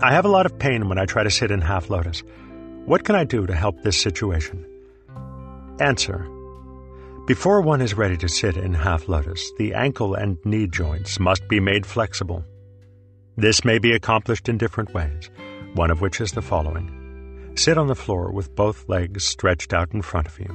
I 0.02 0.14
have 0.14 0.26
a 0.26 0.30
lot 0.30 0.46
of 0.46 0.58
pain 0.58 0.88
when 0.88 0.98
I 0.98 1.06
try 1.06 1.24
to 1.24 1.30
sit 1.30 1.52
in 1.52 1.62
half 1.62 1.90
lotus. 1.90 2.24
What 2.86 3.04
can 3.04 3.16
I 3.16 3.26
do 3.26 3.46
to 3.46 3.54
help 3.54 3.82
this 3.82 4.00
situation? 4.00 4.66
Answer. 5.80 6.28
Before 7.30 7.62
one 7.62 7.80
is 7.80 7.94
ready 7.94 8.18
to 8.18 8.28
sit 8.28 8.58
in 8.58 8.74
half 8.74 9.08
lotus, 9.08 9.52
the 9.60 9.76
ankle 9.76 10.16
and 10.16 10.44
knee 10.46 10.66
joints 10.66 11.20
must 11.20 11.48
be 11.48 11.60
made 11.60 11.86
flexible. 11.86 12.44
This 13.38 13.64
may 13.64 13.78
be 13.78 13.92
accomplished 13.92 14.50
in 14.50 14.58
different 14.58 14.96
ways, 14.96 15.30
one 15.76 15.92
of 15.92 16.02
which 16.02 16.22
is 16.22 16.32
the 16.32 16.42
following. 16.42 17.52
Sit 17.54 17.78
on 17.78 17.86
the 17.86 17.94
floor 17.94 18.32
with 18.32 18.56
both 18.56 18.90
legs 18.90 19.26
stretched 19.26 19.76
out 19.76 19.94
in 19.94 20.02
front 20.02 20.26
of 20.26 20.40
you. 20.40 20.50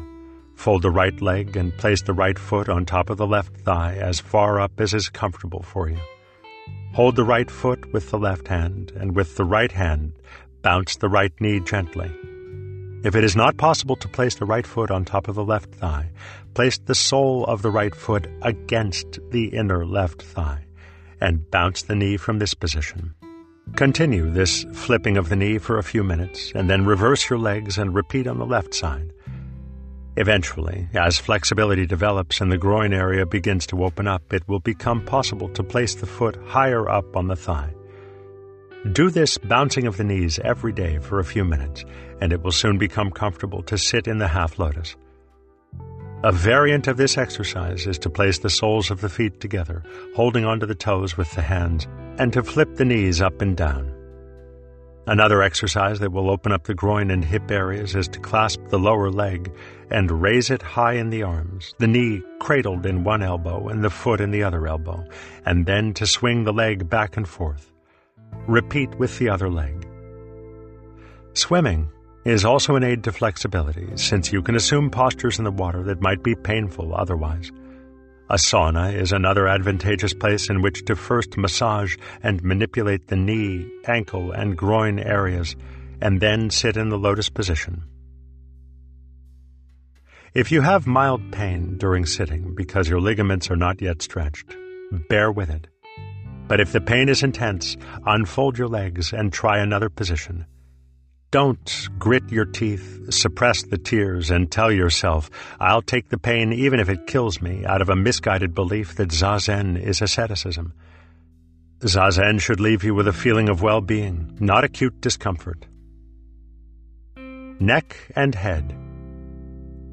Fold 0.56 0.82
the 0.82 0.90
right 0.90 1.22
leg 1.22 1.56
and 1.56 1.78
place 1.78 2.02
the 2.02 2.12
right 2.12 2.36
foot 2.36 2.68
on 2.68 2.84
top 2.84 3.08
of 3.08 3.18
the 3.18 3.26
left 3.28 3.56
thigh 3.58 3.94
as 3.94 4.18
far 4.18 4.58
up 4.58 4.72
as 4.80 4.94
is 4.94 5.08
comfortable 5.08 5.62
for 5.62 5.88
you. 5.88 6.00
Hold 6.94 7.14
the 7.14 7.22
right 7.22 7.52
foot 7.52 7.92
with 7.92 8.10
the 8.10 8.18
left 8.18 8.48
hand, 8.48 8.90
and 8.96 9.14
with 9.14 9.36
the 9.36 9.44
right 9.44 9.70
hand, 9.70 10.14
bounce 10.62 10.96
the 10.96 11.08
right 11.08 11.32
knee 11.40 11.60
gently. 11.60 12.10
If 13.04 13.14
it 13.14 13.22
is 13.22 13.36
not 13.36 13.58
possible 13.58 13.96
to 13.96 14.08
place 14.08 14.36
the 14.36 14.46
right 14.46 14.66
foot 14.66 14.90
on 14.90 15.04
top 15.04 15.28
of 15.28 15.34
the 15.34 15.44
left 15.44 15.74
thigh, 15.74 16.10
place 16.54 16.78
the 16.78 16.94
sole 16.94 17.44
of 17.46 17.62
the 17.62 17.70
right 17.70 17.94
foot 17.94 18.26
against 18.42 19.18
the 19.30 19.46
inner 19.46 19.84
left 19.84 20.22
thigh, 20.22 20.64
and 21.20 21.50
bounce 21.50 21.82
the 21.82 21.94
knee 21.94 22.16
from 22.16 22.38
this 22.38 22.54
position. 22.54 23.14
Continue 23.76 24.30
this 24.30 24.64
flipping 24.72 25.16
of 25.16 25.28
the 25.28 25.36
knee 25.36 25.58
for 25.58 25.78
a 25.78 25.82
few 25.82 26.04
minutes, 26.04 26.52
and 26.54 26.70
then 26.70 26.84
reverse 26.84 27.28
your 27.28 27.38
legs 27.38 27.78
and 27.78 27.94
repeat 27.94 28.26
on 28.26 28.38
the 28.38 28.46
left 28.46 28.74
side. 28.74 29.12
Eventually, 30.16 30.88
as 30.94 31.18
flexibility 31.18 31.86
develops 31.86 32.40
and 32.40 32.52
the 32.52 32.58
groin 32.58 32.92
area 32.92 33.26
begins 33.26 33.66
to 33.66 33.84
open 33.84 34.06
up, 34.06 34.32
it 34.32 34.46
will 34.46 34.60
become 34.60 35.04
possible 35.04 35.48
to 35.48 35.64
place 35.64 35.96
the 35.96 36.06
foot 36.06 36.36
higher 36.46 36.88
up 36.88 37.16
on 37.16 37.26
the 37.26 37.34
thigh. 37.34 37.74
Do 38.92 39.10
this 39.10 39.38
bouncing 39.38 39.88
of 39.88 39.96
the 39.96 40.04
knees 40.04 40.38
every 40.44 40.72
day 40.72 40.98
for 40.98 41.18
a 41.18 41.24
few 41.24 41.44
minutes, 41.44 41.84
and 42.20 42.32
it 42.32 42.42
will 42.42 42.52
soon 42.52 42.78
become 42.78 43.10
comfortable 43.10 43.62
to 43.64 43.78
sit 43.78 44.06
in 44.06 44.18
the 44.18 44.28
half 44.28 44.58
lotus. 44.58 44.94
A 46.24 46.32
variant 46.32 46.88
of 46.88 46.96
this 46.96 47.18
exercise 47.18 47.86
is 47.86 47.98
to 47.98 48.08
place 48.08 48.38
the 48.38 48.48
soles 48.48 48.90
of 48.90 49.02
the 49.02 49.10
feet 49.10 49.40
together, 49.40 49.82
holding 50.16 50.46
onto 50.46 50.64
the 50.64 50.74
toes 50.74 51.18
with 51.18 51.30
the 51.32 51.42
hands, 51.42 51.86
and 52.18 52.32
to 52.32 52.42
flip 52.42 52.76
the 52.76 52.84
knees 52.86 53.20
up 53.20 53.42
and 53.42 53.54
down. 53.54 53.92
Another 55.06 55.42
exercise 55.42 55.98
that 55.98 56.12
will 56.12 56.30
open 56.30 56.50
up 56.50 56.64
the 56.64 56.72
groin 56.72 57.10
and 57.10 57.22
hip 57.22 57.50
areas 57.50 57.94
is 57.94 58.08
to 58.08 58.20
clasp 58.20 58.58
the 58.70 58.78
lower 58.78 59.10
leg 59.10 59.52
and 59.90 60.22
raise 60.22 60.48
it 60.48 60.62
high 60.62 60.94
in 60.94 61.10
the 61.10 61.22
arms, 61.22 61.74
the 61.78 61.86
knee 61.86 62.22
cradled 62.40 62.86
in 62.86 63.04
one 63.04 63.22
elbow 63.22 63.68
and 63.68 63.84
the 63.84 63.90
foot 63.90 64.18
in 64.18 64.30
the 64.30 64.44
other 64.44 64.66
elbow, 64.66 65.06
and 65.44 65.66
then 65.66 65.92
to 65.92 66.06
swing 66.06 66.44
the 66.44 66.54
leg 66.54 66.88
back 66.88 67.18
and 67.18 67.28
forth. 67.28 67.70
Repeat 68.48 68.94
with 68.94 69.18
the 69.18 69.28
other 69.28 69.50
leg. 69.50 69.86
Swimming 71.34 71.90
is 72.24 72.44
also 72.44 72.76
an 72.76 72.84
aid 72.84 73.04
to 73.04 73.12
flexibility, 73.12 73.88
since 73.96 74.32
you 74.32 74.42
can 74.42 74.56
assume 74.56 74.90
postures 74.90 75.38
in 75.38 75.44
the 75.44 75.50
water 75.50 75.82
that 75.82 76.00
might 76.00 76.22
be 76.22 76.34
painful 76.34 76.94
otherwise. 76.94 77.52
A 78.30 78.36
sauna 78.36 78.94
is 78.94 79.12
another 79.12 79.46
advantageous 79.46 80.14
place 80.14 80.48
in 80.48 80.62
which 80.62 80.84
to 80.86 80.96
first 80.96 81.36
massage 81.36 81.96
and 82.22 82.42
manipulate 82.42 83.08
the 83.08 83.16
knee, 83.16 83.70
ankle, 83.86 84.32
and 84.32 84.56
groin 84.56 84.98
areas, 84.98 85.54
and 86.00 86.20
then 86.20 86.48
sit 86.48 86.78
in 86.78 86.88
the 86.88 86.98
lotus 86.98 87.28
position. 87.28 87.84
If 90.32 90.50
you 90.50 90.62
have 90.62 90.86
mild 90.86 91.30
pain 91.32 91.76
during 91.76 92.06
sitting 92.06 92.54
because 92.54 92.88
your 92.88 93.00
ligaments 93.00 93.50
are 93.50 93.56
not 93.56 93.82
yet 93.82 94.00
stretched, 94.00 94.56
bear 95.08 95.30
with 95.30 95.50
it. 95.50 95.68
But 96.48 96.60
if 96.60 96.72
the 96.72 96.80
pain 96.80 97.08
is 97.08 97.22
intense, 97.22 97.76
unfold 98.06 98.58
your 98.58 98.68
legs 98.68 99.12
and 99.12 99.32
try 99.32 99.58
another 99.58 99.90
position. 99.90 100.46
Don't 101.34 101.88
grit 101.98 102.30
your 102.30 102.44
teeth, 102.44 103.12
suppress 103.12 103.64
the 103.64 103.76
tears, 103.76 104.30
and 104.30 104.48
tell 104.48 104.70
yourself, 104.70 105.28
I'll 105.58 105.82
take 105.82 106.08
the 106.08 106.16
pain 106.16 106.52
even 106.52 106.78
if 106.78 106.88
it 106.88 107.08
kills 107.08 107.42
me, 107.42 107.64
out 107.66 107.82
of 107.82 107.88
a 107.88 107.96
misguided 107.96 108.54
belief 108.54 108.94
that 108.94 109.08
Zazen 109.08 109.76
is 109.76 110.00
asceticism. 110.00 110.74
Zazen 111.80 112.40
should 112.40 112.60
leave 112.60 112.84
you 112.84 112.94
with 112.94 113.08
a 113.08 113.12
feeling 113.12 113.48
of 113.48 113.62
well 113.62 113.80
being, 113.80 114.36
not 114.38 114.62
acute 114.62 115.00
discomfort. 115.00 115.66
Neck 117.16 117.96
and 118.14 118.36
head. 118.36 118.72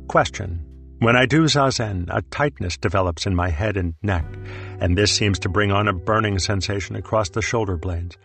Question. 0.07 0.63
When 0.99 1.15
I 1.15 1.25
do 1.25 1.45
Zazen, 1.45 2.05
a 2.15 2.21
tightness 2.21 2.77
develops 2.77 3.25
in 3.25 3.35
my 3.35 3.49
head 3.49 3.77
and 3.77 3.95
neck, 4.03 4.27
and 4.79 4.95
this 4.95 5.11
seems 5.11 5.39
to 5.39 5.49
bring 5.49 5.71
on 5.71 5.87
a 5.87 5.93
burning 5.93 6.37
sensation 6.37 6.95
across 6.95 7.29
the 7.29 7.41
shoulder 7.41 7.77
blades. 7.77 8.15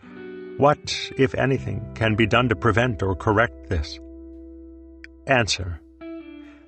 What, 0.57 1.11
if 1.17 1.35
anything, 1.35 1.85
can 1.93 2.15
be 2.15 2.25
done 2.25 2.49
to 2.49 2.55
prevent 2.55 3.03
or 3.03 3.15
correct 3.15 3.69
this? 3.69 3.99
Answer. 5.27 5.79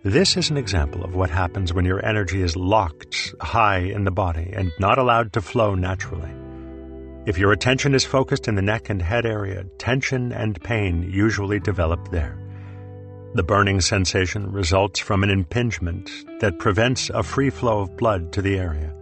This 0.03 0.37
is 0.37 0.51
an 0.51 0.57
example 0.57 1.03
of 1.03 1.15
what 1.15 1.31
happens 1.31 1.73
when 1.73 1.85
your 1.85 2.05
energy 2.05 2.43
is 2.43 2.55
locked 2.55 3.33
high 3.41 3.79
in 3.79 4.03
the 4.03 4.11
body 4.11 4.51
and 4.53 4.71
not 4.79 4.99
allowed 4.99 5.33
to 5.33 5.41
flow 5.41 5.73
naturally. 5.73 6.29
If 7.25 7.39
your 7.39 7.51
attention 7.51 7.95
is 7.95 8.05
focused 8.05 8.47
in 8.47 8.53
the 8.53 8.61
neck 8.61 8.91
and 8.91 9.01
head 9.01 9.25
area, 9.25 9.65
tension 9.79 10.31
and 10.33 10.61
pain 10.61 11.09
usually 11.11 11.59
develop 11.59 12.11
there. 12.11 12.37
The 13.33 13.43
burning 13.43 13.81
sensation 13.81 14.51
results 14.51 14.99
from 14.99 15.23
an 15.23 15.31
impingement 15.31 16.11
that 16.41 16.59
prevents 16.59 17.09
a 17.09 17.23
free 17.23 17.49
flow 17.49 17.79
of 17.79 17.97
blood 17.97 18.31
to 18.33 18.41
the 18.43 18.57
area. 18.57 18.95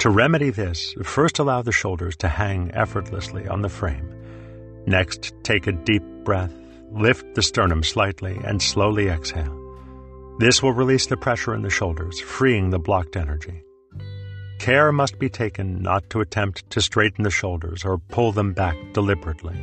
To 0.00 0.08
remedy 0.08 0.48
this, 0.48 0.94
first 1.02 1.40
allow 1.40 1.60
the 1.60 1.72
shoulders 1.72 2.16
to 2.16 2.28
hang 2.28 2.70
effortlessly 2.72 3.46
on 3.46 3.60
the 3.60 3.68
frame. 3.68 4.10
Next, 4.86 5.34
take 5.42 5.66
a 5.66 5.72
deep 5.72 6.02
breath, 6.24 6.54
lift 6.90 7.34
the 7.34 7.42
sternum 7.42 7.82
slightly, 7.82 8.40
and 8.42 8.62
slowly 8.62 9.08
exhale. 9.08 9.54
This 10.38 10.62
will 10.62 10.72
release 10.72 11.04
the 11.04 11.18
pressure 11.18 11.54
in 11.54 11.60
the 11.60 11.68
shoulders, 11.68 12.18
freeing 12.18 12.70
the 12.70 12.78
blocked 12.78 13.14
energy. 13.14 13.62
Care 14.58 14.90
must 14.90 15.18
be 15.18 15.28
taken 15.28 15.82
not 15.82 16.08
to 16.08 16.22
attempt 16.22 16.70
to 16.70 16.80
straighten 16.80 17.22
the 17.22 17.30
shoulders 17.30 17.84
or 17.84 17.98
pull 17.98 18.32
them 18.32 18.54
back 18.54 18.78
deliberately. 18.94 19.56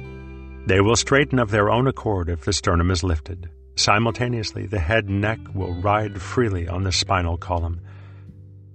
They 0.67 0.82
will 0.82 0.95
straighten 0.95 1.39
of 1.39 1.50
their 1.50 1.71
own 1.71 1.88
accord 1.88 2.30
if 2.30 2.41
the 2.41 2.54
sternum 2.54 2.91
is 2.91 3.04
lifted. 3.04 3.50
Simultaneously, 3.76 4.67
the 4.67 4.78
head 4.78 5.06
and 5.06 5.19
neck 5.19 5.39
will 5.56 5.73
ride 5.82 6.21
freely 6.21 6.67
on 6.67 6.84
the 6.84 6.91
spinal 6.91 7.38
column 7.38 7.82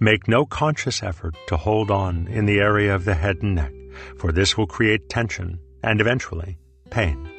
Make 0.02 0.26
no 0.26 0.44
conscious 0.44 1.00
effort 1.00 1.36
to 1.46 1.56
hold 1.56 1.88
on 1.88 2.26
in 2.26 2.44
the 2.44 2.58
area 2.58 2.92
of 2.92 3.04
the 3.04 3.14
head 3.14 3.36
and 3.40 3.54
neck, 3.54 3.72
for 4.18 4.32
this 4.32 4.58
will 4.58 4.66
create 4.66 5.08
tension 5.08 5.60
and 5.80 6.00
eventually 6.00 6.58
pain. 6.90 7.30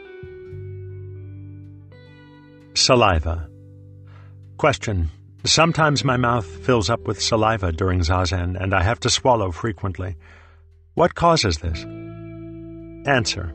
Saliva. 2.74 3.50
Question. 4.56 5.10
Sometimes 5.44 6.06
my 6.06 6.16
mouth 6.16 6.46
fills 6.46 6.90
up 6.90 7.06
with 7.06 7.22
saliva 7.22 7.74
during 7.74 8.00
zazen 8.00 8.56
and 8.58 8.74
I 8.74 8.82
have 8.82 9.02
to 9.02 9.10
swallow 9.10 9.52
frequently. 9.52 10.16
What 10.94 11.16
causes 11.16 11.58
this? 11.58 11.84
Answer. 13.06 13.54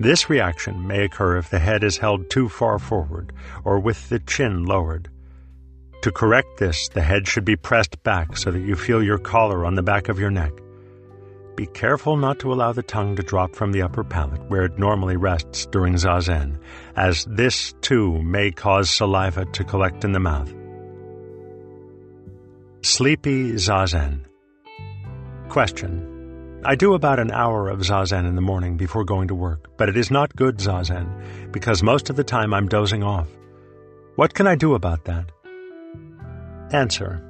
This 0.00 0.28
reaction 0.28 0.84
may 0.84 1.04
occur 1.04 1.36
if 1.36 1.48
the 1.48 1.60
head 1.60 1.84
is 1.84 1.98
held 1.98 2.28
too 2.28 2.48
far 2.48 2.80
forward 2.80 3.32
or 3.62 3.78
with 3.78 4.08
the 4.08 4.18
chin 4.18 4.64
lowered. 4.64 5.08
To 6.02 6.10
correct 6.10 6.56
this, 6.56 6.88
the 6.88 7.02
head 7.02 7.28
should 7.28 7.44
be 7.44 7.56
pressed 7.56 8.02
back 8.02 8.36
so 8.36 8.50
that 8.50 8.60
you 8.60 8.74
feel 8.74 9.02
your 9.02 9.18
collar 9.18 9.66
on 9.66 9.74
the 9.74 9.82
back 9.82 10.08
of 10.08 10.18
your 10.18 10.30
neck. 10.30 10.52
Be 11.56 11.66
careful 11.66 12.16
not 12.16 12.38
to 12.38 12.52
allow 12.54 12.72
the 12.72 12.82
tongue 12.82 13.16
to 13.16 13.22
drop 13.22 13.54
from 13.54 13.72
the 13.72 13.82
upper 13.82 14.02
palate 14.02 14.48
where 14.48 14.64
it 14.64 14.78
normally 14.78 15.16
rests 15.16 15.66
during 15.66 15.94
zazen, 15.94 16.58
as 16.96 17.26
this 17.26 17.74
too 17.82 18.22
may 18.22 18.50
cause 18.50 18.88
saliva 18.88 19.44
to 19.44 19.62
collect 19.64 20.02
in 20.02 20.12
the 20.12 20.20
mouth. 20.20 20.50
Sleepy 22.80 23.52
Zazen. 23.52 24.24
Question. 25.50 26.62
I 26.64 26.76
do 26.76 26.94
about 26.94 27.18
an 27.18 27.30
hour 27.30 27.68
of 27.68 27.80
zazen 27.80 28.26
in 28.26 28.36
the 28.36 28.40
morning 28.40 28.78
before 28.78 29.04
going 29.04 29.28
to 29.28 29.34
work, 29.34 29.76
but 29.76 29.90
it 29.90 29.98
is 29.98 30.10
not 30.10 30.34
good 30.34 30.56
zazen 30.56 31.52
because 31.52 31.82
most 31.82 32.08
of 32.08 32.16
the 32.16 32.24
time 32.24 32.54
I'm 32.54 32.68
dozing 32.68 33.02
off. 33.02 33.28
What 34.16 34.32
can 34.32 34.46
I 34.46 34.54
do 34.54 34.74
about 34.74 35.04
that? 35.04 35.30
Answer. 36.72 37.20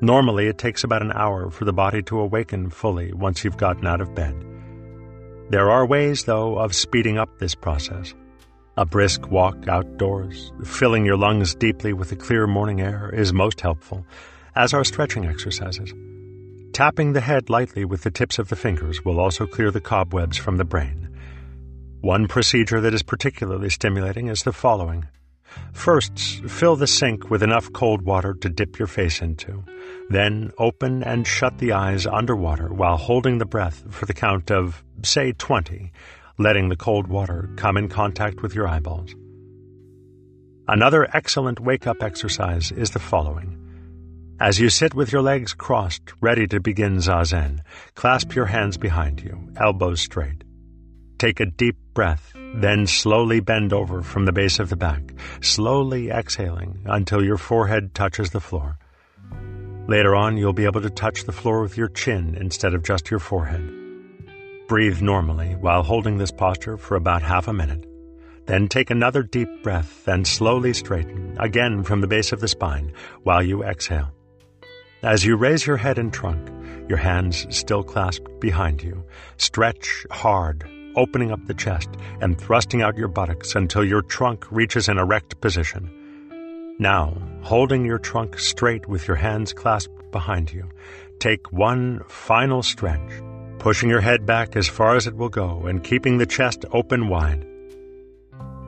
Normally, 0.00 0.48
it 0.48 0.58
takes 0.58 0.82
about 0.82 1.02
an 1.02 1.12
hour 1.12 1.48
for 1.50 1.64
the 1.64 1.72
body 1.72 2.02
to 2.04 2.18
awaken 2.18 2.70
fully 2.70 3.12
once 3.12 3.44
you've 3.44 3.56
gotten 3.56 3.86
out 3.86 4.00
of 4.00 4.16
bed. 4.16 4.34
There 5.50 5.70
are 5.70 5.86
ways, 5.86 6.24
though, 6.24 6.58
of 6.58 6.74
speeding 6.74 7.18
up 7.18 7.38
this 7.38 7.54
process. 7.54 8.14
A 8.76 8.84
brisk 8.84 9.30
walk 9.30 9.68
outdoors, 9.68 10.50
filling 10.64 11.04
your 11.04 11.16
lungs 11.16 11.54
deeply 11.54 11.92
with 11.92 12.08
the 12.08 12.16
clear 12.16 12.48
morning 12.48 12.80
air, 12.80 13.10
is 13.14 13.32
most 13.32 13.60
helpful, 13.60 14.04
as 14.56 14.74
are 14.74 14.82
stretching 14.82 15.26
exercises. 15.26 15.92
Tapping 16.72 17.12
the 17.12 17.20
head 17.20 17.48
lightly 17.48 17.84
with 17.84 18.02
the 18.02 18.10
tips 18.10 18.40
of 18.40 18.48
the 18.48 18.56
fingers 18.56 19.04
will 19.04 19.20
also 19.20 19.46
clear 19.46 19.70
the 19.70 19.80
cobwebs 19.80 20.36
from 20.36 20.56
the 20.56 20.64
brain. 20.64 21.10
One 22.00 22.26
procedure 22.26 22.80
that 22.80 22.94
is 22.94 23.04
particularly 23.04 23.68
stimulating 23.68 24.26
is 24.26 24.42
the 24.42 24.52
following. 24.52 25.06
First, 25.72 26.18
fill 26.48 26.76
the 26.76 26.86
sink 26.86 27.30
with 27.30 27.42
enough 27.42 27.72
cold 27.72 28.02
water 28.02 28.34
to 28.34 28.48
dip 28.48 28.78
your 28.78 28.88
face 28.88 29.20
into. 29.20 29.64
Then 30.10 30.52
open 30.58 31.02
and 31.02 31.26
shut 31.26 31.58
the 31.58 31.72
eyes 31.72 32.06
underwater 32.06 32.72
while 32.72 32.96
holding 32.96 33.38
the 33.38 33.46
breath 33.46 33.84
for 33.90 34.06
the 34.06 34.14
count 34.14 34.50
of, 34.50 34.82
say, 35.02 35.32
20, 35.32 35.92
letting 36.38 36.68
the 36.68 36.76
cold 36.76 37.06
water 37.06 37.50
come 37.56 37.76
in 37.76 37.88
contact 37.88 38.42
with 38.42 38.54
your 38.54 38.68
eyeballs. 38.68 39.14
Another 40.68 41.08
excellent 41.14 41.58
wake 41.58 41.86
up 41.86 42.02
exercise 42.02 42.70
is 42.70 42.90
the 42.90 42.98
following. 42.98 43.58
As 44.40 44.58
you 44.58 44.70
sit 44.70 44.94
with 44.94 45.12
your 45.12 45.22
legs 45.22 45.54
crossed, 45.54 46.12
ready 46.20 46.46
to 46.48 46.60
begin 46.60 46.96
zazen, 46.98 47.60
clasp 47.94 48.34
your 48.34 48.46
hands 48.46 48.76
behind 48.76 49.20
you, 49.20 49.38
elbows 49.56 50.00
straight. 50.00 50.44
Take 51.18 51.40
a 51.40 51.46
deep 51.46 51.76
breath, 51.94 52.32
then 52.54 52.86
slowly 52.86 53.40
bend 53.40 53.72
over 53.72 54.02
from 54.02 54.24
the 54.24 54.32
base 54.32 54.58
of 54.58 54.68
the 54.68 54.76
back, 54.76 55.02
slowly 55.40 56.10
exhaling 56.10 56.80
until 56.84 57.24
your 57.24 57.38
forehead 57.38 57.94
touches 57.94 58.30
the 58.30 58.40
floor. 58.40 58.78
Later 59.88 60.14
on, 60.14 60.36
you'll 60.36 60.52
be 60.52 60.64
able 60.64 60.82
to 60.82 60.90
touch 60.90 61.24
the 61.24 61.32
floor 61.32 61.62
with 61.62 61.76
your 61.76 61.88
chin 61.88 62.36
instead 62.38 62.74
of 62.74 62.84
just 62.84 63.10
your 63.10 63.20
forehead. 63.20 63.68
Breathe 64.68 65.02
normally 65.02 65.56
while 65.56 65.82
holding 65.82 66.18
this 66.18 66.30
posture 66.30 66.76
for 66.76 66.96
about 66.96 67.22
half 67.22 67.48
a 67.48 67.52
minute. 67.52 67.86
Then 68.46 68.68
take 68.68 68.90
another 68.90 69.22
deep 69.22 69.48
breath 69.62 70.06
and 70.06 70.26
slowly 70.26 70.72
straighten, 70.72 71.36
again 71.40 71.82
from 71.82 72.00
the 72.00 72.06
base 72.06 72.32
of 72.32 72.40
the 72.40 72.48
spine, 72.48 72.92
while 73.22 73.42
you 73.42 73.62
exhale. 73.62 74.12
As 75.02 75.24
you 75.24 75.36
raise 75.36 75.66
your 75.66 75.76
head 75.76 75.98
and 75.98 76.12
trunk, 76.12 76.48
your 76.88 76.98
hands 76.98 77.46
still 77.54 77.82
clasped 77.82 78.40
behind 78.40 78.82
you, 78.82 79.04
stretch 79.36 80.06
hard 80.10 80.68
opening 80.96 81.32
up 81.32 81.44
the 81.46 81.54
chest 81.54 81.88
and 82.20 82.38
thrusting 82.38 82.82
out 82.82 82.96
your 82.96 83.08
buttocks 83.08 83.54
until 83.54 83.84
your 83.84 84.02
trunk 84.02 84.50
reaches 84.50 84.88
an 84.88 84.98
erect 84.98 85.40
position. 85.40 85.90
Now, 86.78 87.16
holding 87.42 87.84
your 87.84 87.98
trunk 87.98 88.38
straight 88.38 88.88
with 88.88 89.06
your 89.06 89.16
hands 89.16 89.52
clasped 89.52 90.10
behind 90.10 90.52
you, 90.52 90.68
take 91.18 91.52
one 91.52 92.02
final 92.08 92.62
stretch, 92.62 93.10
pushing 93.58 93.88
your 93.88 94.00
head 94.00 94.26
back 94.26 94.56
as 94.56 94.68
far 94.68 94.96
as 94.96 95.06
it 95.06 95.14
will 95.14 95.28
go 95.28 95.66
and 95.66 95.84
keeping 95.84 96.18
the 96.18 96.26
chest 96.26 96.64
open 96.72 97.08
wide. 97.08 97.46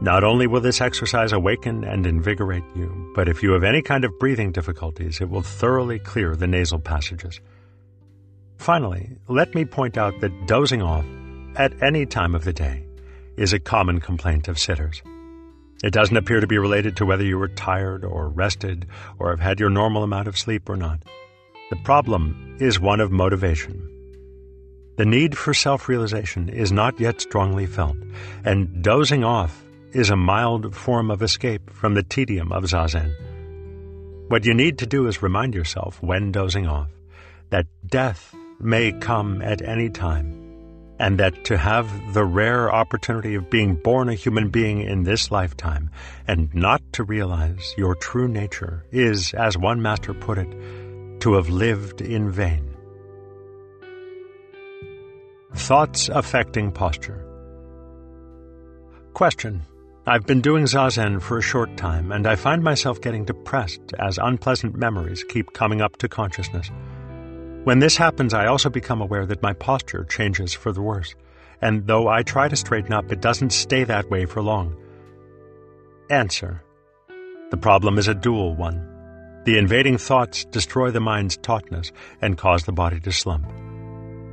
Not 0.01 0.23
only 0.23 0.47
will 0.47 0.61
this 0.61 0.81
exercise 0.81 1.33
awaken 1.33 1.83
and 1.83 2.07
invigorate 2.07 2.65
you, 2.77 3.13
but 3.15 3.29
if 3.29 3.43
you 3.43 3.53
have 3.53 3.65
any 3.65 3.81
kind 3.81 4.05
of 4.05 4.19
breathing 4.19 4.53
difficulties, 4.53 5.21
it 5.21 5.31
will 5.31 5.43
thoroughly 5.43 5.99
clear 5.99 6.37
the 6.37 6.47
nasal 6.47 6.79
passages. 6.79 7.41
Finally, 8.59 9.17
let 9.29 9.55
me 9.55 9.65
point 9.65 9.97
out 9.97 10.21
that 10.21 10.47
dozing 10.47 10.83
off 10.83 11.05
at 11.57 11.83
any 11.83 12.07
time 12.07 12.35
of 12.35 12.45
the 12.45 12.53
day 12.53 12.85
is 13.37 13.53
a 13.53 13.59
common 13.59 14.01
complaint 14.01 14.49
of 14.49 14.59
sitters. 14.59 15.03
It 15.83 15.93
doesn't 15.93 16.17
appear 16.17 16.41
to 16.41 16.47
be 16.47 16.59
related 16.59 16.97
to 16.97 17.07
whether 17.07 17.25
you 17.25 17.39
were 17.39 17.49
tired 17.49 18.05
or 18.05 18.29
rested 18.29 18.87
or 19.19 19.31
have 19.31 19.41
had 19.41 19.61
your 19.61 19.71
normal 19.71 20.03
amount 20.03 20.29
of 20.29 20.39
sleep 20.39 20.69
or 20.69 20.77
not. 20.77 21.03
The 21.71 21.77
problem 21.77 22.57
is 22.61 22.81
one 22.81 23.01
of 23.01 23.11
motivation. 23.11 23.91
The 24.97 25.05
need 25.05 25.37
for 25.37 25.53
self 25.53 25.89
realization 25.89 26.49
is 26.49 26.71
not 26.71 27.01
yet 27.01 27.21
strongly 27.21 27.67
felt, 27.67 27.97
and 28.45 28.83
dozing 28.83 29.25
off 29.25 29.65
is 29.93 30.11
a 30.11 30.17
mild 30.17 30.75
form 30.75 31.11
of 31.11 31.23
escape 31.23 31.71
from 31.71 31.95
the 31.95 32.03
tedium 32.03 32.53
of 32.53 32.65
zazen. 32.65 33.13
What 34.29 34.45
you 34.45 34.55
need 34.55 34.79
to 34.79 34.87
do 34.87 35.07
is 35.07 35.23
remind 35.23 35.55
yourself 35.55 36.03
when 36.03 36.33
dozing 36.33 36.67
off 36.67 36.91
that 37.51 37.67
death 37.87 38.35
may 38.61 38.93
come 38.93 39.43
at 39.43 39.63
any 39.63 39.91
time 39.91 40.44
and 41.05 41.19
that 41.19 41.45
to 41.45 41.59
have 41.59 42.15
the 42.15 42.25
rare 42.25 42.73
opportunity 42.73 43.35
of 43.35 43.51
being 43.51 43.75
born 43.75 44.09
a 44.09 44.15
human 44.15 44.49
being 44.49 44.81
in 44.81 45.03
this 45.03 45.31
lifetime 45.31 45.91
and 46.27 46.49
not 46.55 46.81
to 46.95 47.05
realize 47.05 47.75
your 47.77 47.95
true 47.95 48.27
nature 48.27 48.87
is, 48.91 49.35
as 49.35 49.59
one 49.59 49.83
master 49.83 50.15
put 50.15 50.39
it, 50.39 50.49
to 51.21 51.35
have 51.35 51.51
lived 51.51 52.01
in 52.01 52.31
vain. 52.31 52.75
Thoughts 55.55 56.09
affecting 56.09 56.73
posture. 56.73 57.23
Question. 59.13 59.61
I've 60.07 60.25
been 60.25 60.41
doing 60.41 60.65
Zazen 60.65 61.21
for 61.21 61.37
a 61.37 61.43
short 61.43 61.77
time, 61.77 62.13
and 62.13 62.27
I 62.27 62.37
find 62.37 62.63
myself 62.63 63.03
getting 63.03 63.27
depressed 63.27 63.93
as 63.99 64.17
unpleasant 64.17 64.75
memories 64.75 65.23
keep 65.23 65.53
coming 65.53 65.83
up 65.83 65.99
to 65.99 66.09
consciousness. 66.09 66.71
When 67.65 67.79
this 67.79 67.97
happens, 67.97 68.35
I 68.35 68.47
also 68.47 68.69
become 68.69 69.01
aware 69.01 69.25
that 69.25 69.43
my 69.43 69.55
posture 69.55 70.05
changes 70.05 70.53
for 70.53 70.71
the 70.71 70.83
worse, 70.83 71.15
and 71.63 71.87
though 71.87 72.09
I 72.09 72.23
try 72.23 72.47
to 72.47 72.57
straighten 72.57 72.93
up, 72.93 73.11
it 73.11 73.23
doesn't 73.23 73.51
stay 73.51 73.85
that 73.85 74.11
way 74.11 74.27
for 74.27 74.43
long. 74.43 74.77
Answer. 76.11 76.63
The 77.51 77.57
problem 77.57 77.97
is 77.97 78.07
a 78.07 78.15
dual 78.15 78.55
one. 78.55 78.87
The 79.45 79.57
invading 79.57 79.97
thoughts 79.97 80.45
destroy 80.45 80.91
the 80.91 81.01
mind's 81.01 81.39
tautness 81.39 81.91
and 82.21 82.37
cause 82.37 82.65
the 82.65 82.73
body 82.73 83.01
to 83.01 83.13
slump. 83.13 83.47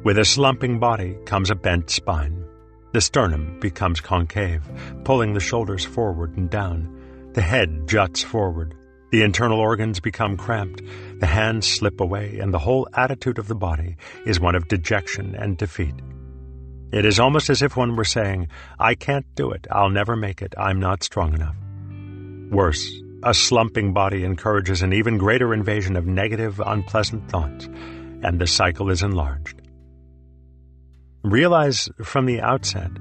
With 0.04 0.17
a 0.17 0.26
slumping 0.26 0.80
body 0.80 1.17
comes 1.26 1.50
a 1.50 1.56
bent 1.56 1.89
spine. 1.89 2.44
The 2.91 3.00
sternum 3.00 3.60
becomes 3.62 4.02
concave, 4.02 4.63
pulling 5.06 5.34
the 5.34 5.39
shoulders 5.39 5.86
forward 5.86 6.36
and 6.36 6.50
down. 6.50 7.32
The 7.32 7.41
head 7.41 7.88
juts 7.88 8.22
forward. 8.22 8.76
The 9.12 9.24
internal 9.24 9.60
organs 9.60 10.00
become 10.00 10.38
cramped, 10.38 10.82
the 11.19 11.26
hands 11.26 11.67
slip 11.67 12.00
away, 12.00 12.39
and 12.39 12.54
the 12.54 12.60
whole 12.60 12.88
attitude 12.93 13.39
of 13.39 13.50
the 13.50 13.56
body 13.56 13.97
is 14.26 14.39
one 14.39 14.56
of 14.56 14.69
dejection 14.69 15.36
and 15.36 15.58
defeat. 15.58 15.95
It 16.93 17.04
is 17.04 17.19
almost 17.19 17.50
as 17.50 17.62
if 17.62 17.76
one 17.76 17.97
were 17.97 18.06
saying, 18.06 18.47
I 18.80 18.95
can't 18.95 19.26
do 19.36 19.52
it, 19.52 19.67
I'll 19.69 19.89
never 19.89 20.15
make 20.15 20.41
it, 20.41 20.54
I'm 20.58 20.80
not 20.80 21.04
strong 21.04 21.34
enough. 21.34 21.56
Worse, 22.52 22.89
a 23.21 23.34
slumping 23.34 23.91
body 23.91 24.24
encourages 24.24 24.82
an 24.82 24.93
even 24.93 25.17
greater 25.17 25.54
invasion 25.54 25.97
of 25.97 26.08
negative, 26.08 26.62
unpleasant 26.65 27.30
thoughts, 27.30 27.65
and 28.24 28.39
the 28.39 28.47
cycle 28.47 28.89
is 28.89 29.04
enlarged. 29.04 29.62
Realize 31.24 31.89
from 32.02 32.26
the 32.26 32.39
outset 32.39 32.91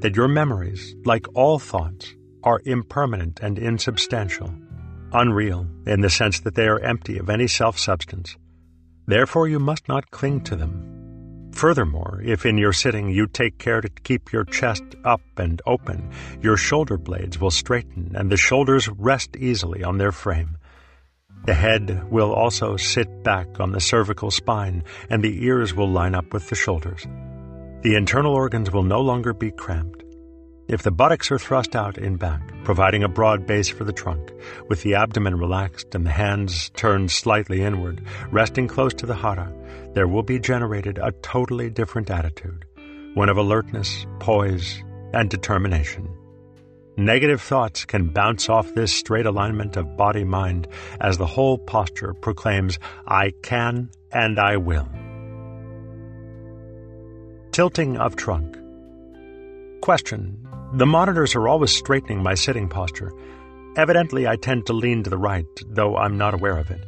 that 0.00 0.14
your 0.14 0.28
memories, 0.28 0.94
like 1.06 1.26
all 1.34 1.58
thoughts, 1.58 2.14
are 2.42 2.60
impermanent 2.66 3.40
and 3.40 3.58
insubstantial 3.58 4.54
unreal 5.14 5.66
in 5.86 6.00
the 6.00 6.10
sense 6.10 6.40
that 6.40 6.54
they 6.54 6.66
are 6.66 6.80
empty 6.80 7.18
of 7.18 7.30
any 7.30 7.46
self 7.46 7.78
substance. 7.78 8.36
Therefore, 9.06 9.48
you 9.48 9.58
must 9.58 9.88
not 9.88 10.10
cling 10.10 10.42
to 10.44 10.56
them. 10.56 11.50
Furthermore, 11.52 12.20
if 12.24 12.44
in 12.44 12.58
your 12.58 12.72
sitting 12.72 13.08
you 13.08 13.26
take 13.26 13.58
care 13.58 13.80
to 13.80 13.88
keep 13.88 14.32
your 14.32 14.44
chest 14.44 14.82
up 15.04 15.20
and 15.36 15.62
open, 15.66 16.10
your 16.42 16.56
shoulder 16.56 16.98
blades 16.98 17.40
will 17.40 17.50
straighten 17.52 18.12
and 18.16 18.30
the 18.30 18.36
shoulders 18.36 18.88
rest 18.88 19.36
easily 19.36 19.84
on 19.84 19.98
their 19.98 20.12
frame. 20.12 20.56
The 21.46 21.54
head 21.54 22.10
will 22.10 22.32
also 22.32 22.76
sit 22.76 23.22
back 23.22 23.60
on 23.60 23.72
the 23.72 23.80
cervical 23.80 24.30
spine 24.30 24.82
and 25.10 25.22
the 25.22 25.44
ears 25.44 25.74
will 25.74 25.88
line 25.88 26.14
up 26.14 26.32
with 26.32 26.48
the 26.48 26.56
shoulders. 26.56 27.06
The 27.82 27.96
internal 27.96 28.34
organs 28.34 28.72
will 28.72 28.82
no 28.82 29.00
longer 29.00 29.34
be 29.34 29.50
cramped. 29.50 30.03
If 30.66 30.82
the 30.82 30.90
buttocks 30.90 31.30
are 31.30 31.38
thrust 31.38 31.76
out 31.76 31.98
in 31.98 32.16
back, 32.16 32.40
providing 32.64 33.02
a 33.02 33.08
broad 33.08 33.46
base 33.46 33.68
for 33.68 33.84
the 33.84 33.92
trunk, 33.92 34.32
with 34.68 34.82
the 34.82 34.94
abdomen 34.94 35.36
relaxed 35.36 35.94
and 35.94 36.06
the 36.06 36.10
hands 36.10 36.70
turned 36.70 37.10
slightly 37.10 37.62
inward, 37.62 38.00
resting 38.30 38.66
close 38.66 38.94
to 38.94 39.06
the 39.06 39.14
hara, 39.14 39.52
there 39.92 40.08
will 40.08 40.22
be 40.22 40.38
generated 40.38 40.98
a 40.98 41.12
totally 41.20 41.68
different 41.68 42.10
attitude, 42.10 42.64
one 43.12 43.28
of 43.28 43.36
alertness, 43.36 44.06
poise, 44.20 44.82
and 45.12 45.28
determination. 45.28 46.08
Negative 46.96 47.42
thoughts 47.42 47.84
can 47.84 48.08
bounce 48.08 48.48
off 48.48 48.72
this 48.72 48.92
straight 48.92 49.26
alignment 49.26 49.76
of 49.76 49.98
body 49.98 50.24
mind 50.24 50.66
as 50.98 51.18
the 51.18 51.26
whole 51.26 51.58
posture 51.58 52.14
proclaims, 52.14 52.78
I 53.06 53.32
can 53.42 53.90
and 54.10 54.38
I 54.38 54.56
will. 54.56 54.88
Tilting 57.52 57.98
of 57.98 58.16
trunk. 58.16 58.56
Question 59.82 60.43
the 60.76 60.86
monitors 60.86 61.36
are 61.36 61.46
always 61.46 61.70
straightening 61.70 62.20
my 62.20 62.34
sitting 62.34 62.68
posture. 62.68 63.12
Evidently, 63.76 64.26
I 64.26 64.34
tend 64.34 64.66
to 64.66 64.72
lean 64.72 65.04
to 65.04 65.10
the 65.10 65.16
right, 65.16 65.46
though 65.68 65.96
I'm 65.96 66.18
not 66.18 66.34
aware 66.34 66.58
of 66.58 66.68
it. 66.72 66.84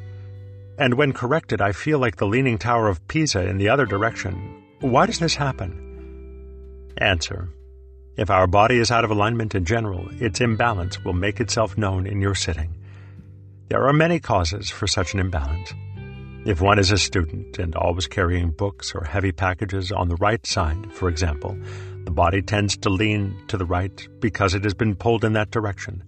And 0.77 0.95
when 0.95 1.13
corrected, 1.13 1.61
I 1.61 1.71
feel 1.71 2.01
like 2.01 2.17
the 2.17 2.27
Leaning 2.27 2.59
Tower 2.59 2.89
of 2.89 3.07
Pisa 3.07 3.47
in 3.49 3.59
the 3.59 3.69
other 3.69 3.87
direction. 3.87 4.65
Why 4.81 5.07
does 5.07 5.21
this 5.21 5.37
happen? 5.37 6.93
Answer. 6.99 7.49
If 8.17 8.29
our 8.29 8.49
body 8.49 8.79
is 8.79 8.91
out 8.91 9.05
of 9.05 9.13
alignment 9.13 9.55
in 9.55 9.65
general, 9.65 10.09
its 10.21 10.41
imbalance 10.41 11.05
will 11.05 11.13
make 11.13 11.39
itself 11.39 11.79
known 11.79 12.09
in 12.09 12.21
your 12.21 12.35
sitting. 12.35 12.75
There 13.69 13.87
are 13.87 13.93
many 13.93 14.19
causes 14.19 14.69
for 14.69 14.89
such 14.89 15.15
an 15.15 15.21
imbalance. 15.21 15.73
If 16.45 16.61
one 16.61 16.81
is 16.81 16.91
a 16.91 16.99
student 16.99 17.59
and 17.61 17.77
always 17.77 18.09
carrying 18.09 18.51
books 18.51 18.95
or 18.95 19.05
heavy 19.05 19.33
packages 19.33 19.93
on 19.93 20.09
the 20.09 20.17
right 20.17 20.45
side, 20.45 20.93
for 20.93 21.09
example, 21.09 21.57
the 22.07 22.13
body 22.13 22.41
tends 22.41 22.77
to 22.79 22.89
lean 22.89 23.37
to 23.49 23.59
the 23.59 23.67
right 23.67 24.09
because 24.21 24.55
it 24.55 24.65
has 24.65 24.75
been 24.75 24.95
pulled 24.95 25.25
in 25.25 25.35
that 25.35 25.51
direction. 25.51 26.03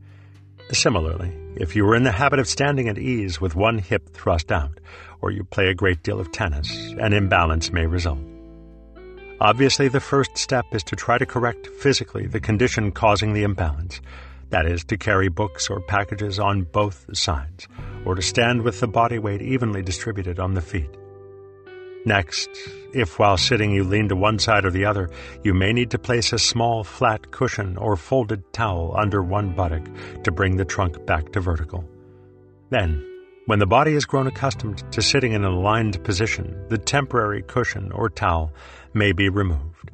Similarly, 0.71 1.33
if 1.57 1.75
you 1.75 1.85
are 1.89 1.97
in 1.97 2.05
the 2.05 2.13
habit 2.13 2.39
of 2.39 2.47
standing 2.47 2.89
at 2.89 2.99
ease 2.99 3.41
with 3.41 3.57
one 3.57 3.79
hip 3.79 4.09
thrust 4.15 4.53
out, 4.53 4.79
or 5.21 5.33
you 5.33 5.43
play 5.43 5.69
a 5.69 5.75
great 5.75 6.05
deal 6.05 6.21
of 6.21 6.31
tennis, 6.31 6.71
an 7.01 7.13
imbalance 7.13 7.73
may 7.73 7.85
result. 7.85 8.21
Obviously, 9.41 9.89
the 9.89 10.01
first 10.01 10.39
step 10.39 10.67
is 10.73 10.85
to 10.85 10.97
try 10.97 11.19
to 11.19 11.27
correct 11.27 11.67
physically 11.67 12.27
the 12.27 12.41
condition 12.41 12.93
causing 12.93 13.33
the 13.33 13.43
imbalance. 13.43 14.01
That 14.51 14.67
is, 14.67 14.85
to 14.85 14.97
carry 14.97 15.29
books 15.29 15.69
or 15.69 15.81
packages 15.81 16.39
on 16.39 16.63
both 16.63 17.07
sides, 17.13 17.67
or 18.05 18.15
to 18.15 18.23
stand 18.23 18.63
with 18.63 18.79
the 18.79 18.89
body 18.89 19.19
weight 19.19 19.43
evenly 19.43 19.83
distributed 19.83 20.39
on 20.39 20.55
the 20.55 20.63
feet. 20.63 20.91
Next, 22.05 22.49
if 22.95 23.19
while 23.19 23.37
sitting 23.37 23.73
you 23.73 23.85
lean 23.85 24.09
to 24.09 24.17
one 24.17 24.39
side 24.39 24.65
or 24.65 24.71
the 24.71 24.85
other, 24.85 25.11
you 25.43 25.53
may 25.53 25.73
need 25.73 25.91
to 25.91 25.99
place 25.99 26.33
a 26.33 26.39
small 26.39 26.85
flat 26.85 27.31
cushion 27.31 27.77
or 27.77 27.97
folded 27.97 28.53
towel 28.53 28.95
under 28.97 29.23
one 29.23 29.53
buttock 29.53 29.85
to 30.23 30.31
bring 30.31 30.57
the 30.57 30.65
trunk 30.65 31.05
back 31.07 31.33
to 31.33 31.41
vertical. 31.41 31.89
Then, 32.71 33.05
when 33.47 33.59
the 33.59 33.67
body 33.67 33.95
has 33.95 34.05
grown 34.05 34.27
accustomed 34.27 34.91
to 34.93 35.03
sitting 35.03 35.33
in 35.33 35.45
an 35.45 35.53
aligned 35.53 36.03
position, 36.05 36.67
the 36.69 36.79
temporary 36.79 37.43
cushion 37.43 37.91
or 37.93 38.11
towel 38.11 38.53
may 38.95 39.13
be 39.13 39.29
removed. 39.29 39.91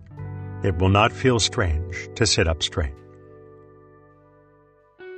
It 0.63 0.79
will 0.79 0.89
not 0.89 1.13
feel 1.13 1.39
strange 1.39 2.09
to 2.17 2.27
sit 2.27 2.49
up 2.49 2.63
straight. 2.63 2.95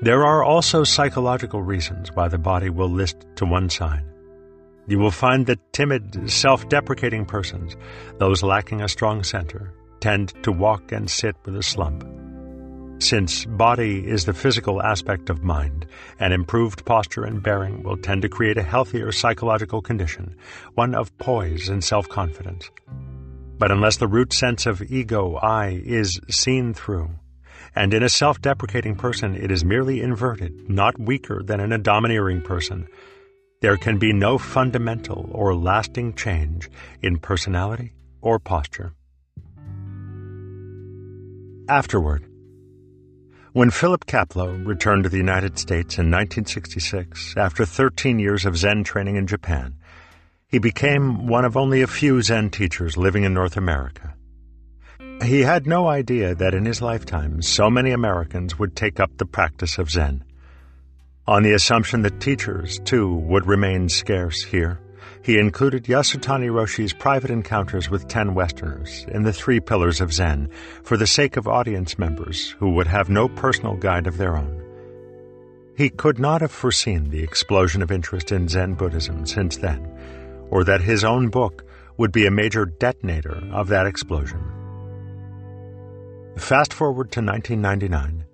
There 0.03 0.25
are 0.25 0.45
also 0.45 0.85
psychological 0.85 1.63
reasons 1.63 2.11
why 2.13 2.29
the 2.29 2.39
body 2.39 2.69
will 2.69 2.91
list 2.91 3.27
to 3.37 3.47
one 3.47 3.71
side. 3.71 4.05
You 4.89 4.99
will 4.99 5.11
find 5.11 5.47
that 5.47 5.73
timid, 5.73 6.31
self 6.31 6.69
deprecating 6.69 7.25
persons, 7.25 7.77
those 8.19 8.43
lacking 8.43 8.83
a 8.83 8.89
strong 8.89 9.25
center, 9.25 9.73
tend 10.01 10.33
to 10.45 10.53
walk 10.53 10.93
and 10.93 11.11
sit 11.11 11.35
with 11.45 11.57
a 11.57 11.63
slump. 11.63 12.05
Since 12.99 13.45
body 13.45 14.07
is 14.07 14.25
the 14.25 14.33
physical 14.33 14.83
aspect 14.83 15.29
of 15.29 15.43
mind, 15.43 15.87
an 16.19 16.33
improved 16.33 16.85
posture 16.87 17.25
and 17.25 17.43
bearing 17.43 17.83
will 17.83 17.99
tend 17.99 18.23
to 18.23 18.29
create 18.29 18.57
a 18.57 18.63
healthier 18.63 19.13
psychological 19.13 19.83
condition, 19.83 20.35
one 20.75 20.95
of 20.95 21.17
poise 21.19 21.69
and 21.69 21.85
self 21.85 22.09
confidence. 22.09 22.71
But 23.59 23.71
unless 23.71 23.97
the 23.97 24.09
root 24.09 24.33
sense 24.33 24.67
of 24.67 24.83
ego, 24.83 25.35
I, 25.35 25.83
is 25.85 26.21
seen 26.31 26.75
through, 26.75 27.11
and 27.75 27.93
in 27.93 28.03
a 28.03 28.09
self 28.09 28.41
deprecating 28.41 28.95
person 28.97 29.35
it 29.35 29.51
is 29.51 29.65
merely 29.65 30.01
inverted, 30.01 30.71
not 30.71 30.99
weaker 30.99 31.43
than 31.43 31.61
in 31.61 31.73
a 31.73 31.79
domineering 31.79 32.41
person. 32.41 32.89
There 33.61 33.77
can 33.79 33.99
be 33.99 34.13
no 34.13 34.37
fundamental 34.37 35.31
or 35.33 35.55
lasting 35.55 36.15
change 36.15 36.69
in 37.03 37.19
personality 37.19 37.95
or 38.21 38.39
posture. 38.39 38.93
Afterward, 41.69 42.25
when 43.53 43.71
Philip 43.71 44.05
Kapleau 44.05 44.63
returned 44.67 45.05
to 45.05 45.09
the 45.09 45.17
United 45.17 45.59
States 45.59 45.97
in 45.97 46.11
1966 46.11 47.35
after 47.39 47.65
13 47.65 48.19
years 48.19 48.45
of 48.45 48.59
Zen 48.59 48.85
training 48.85 49.17
in 49.17 49.27
Japan, 49.27 49.75
he 50.47 50.59
became 50.59 51.27
one 51.27 51.47
of 51.47 51.57
only 51.57 51.81
a 51.81 51.87
few 51.87 52.21
Zen 52.21 52.51
teachers 52.51 52.99
living 52.99 53.25
in 53.25 53.33
North 53.33 53.57
America. 53.57 54.15
He 55.25 55.41
had 55.41 55.67
no 55.67 55.89
idea 55.89 56.35
that 56.35 56.53
in 56.53 56.67
his 56.67 56.83
lifetime 56.83 57.41
so 57.41 57.71
many 57.71 57.91
Americans 57.91 58.59
would 58.59 58.77
take 58.77 59.01
up 59.01 59.17
the 59.17 59.25
practice 59.25 59.79
of 59.79 59.91
Zen. 59.91 60.25
On 61.29 61.43
the 61.43 61.55
assumption 61.55 62.03
that 62.03 62.21
teachers, 62.21 62.79
too, 62.85 63.17
would 63.17 63.47
remain 63.47 63.89
scarce 63.89 64.45
here, 64.45 64.79
he 65.23 65.41
included 65.41 65.85
Yasutani 65.85 66.53
Roshi's 66.53 66.93
private 66.93 67.33
encounters 67.33 67.91
with 67.91 68.07
ten 68.07 68.33
Westerners 68.33 69.05
in 69.09 69.25
the 69.25 69.33
three 69.33 69.59
pillars 69.59 70.01
of 70.01 70.13
Zen 70.13 70.49
for 70.85 70.97
the 70.97 71.07
sake 71.07 71.37
of 71.37 71.49
audience 71.49 71.99
members 71.99 72.51
who 72.61 72.71
would 72.75 72.87
have 72.87 73.09
no 73.09 73.29
personal 73.29 73.75
guide 73.75 74.07
of 74.07 74.19
their 74.19 74.37
own. 74.37 74.63
He 75.77 75.91
could 75.91 76.21
not 76.21 76.43
have 76.43 76.53
foreseen 76.53 77.11
the 77.11 77.25
explosion 77.25 77.83
of 77.83 77.91
interest 77.91 78.31
in 78.31 78.47
Zen 78.47 78.75
Buddhism 78.75 79.27
since 79.27 79.57
then, 79.57 79.85
or 80.49 80.63
that 80.63 80.81
his 80.81 81.03
own 81.03 81.29
book 81.29 81.65
would 81.97 82.13
be 82.13 82.27
a 82.27 82.31
major 82.31 82.67
detonator 82.67 83.43
of 83.51 83.67
that 83.67 83.87
explosion. 83.87 84.41
Fast 86.37 86.73
forward 86.73 87.11
to 87.11 87.21
1999. 87.21 88.26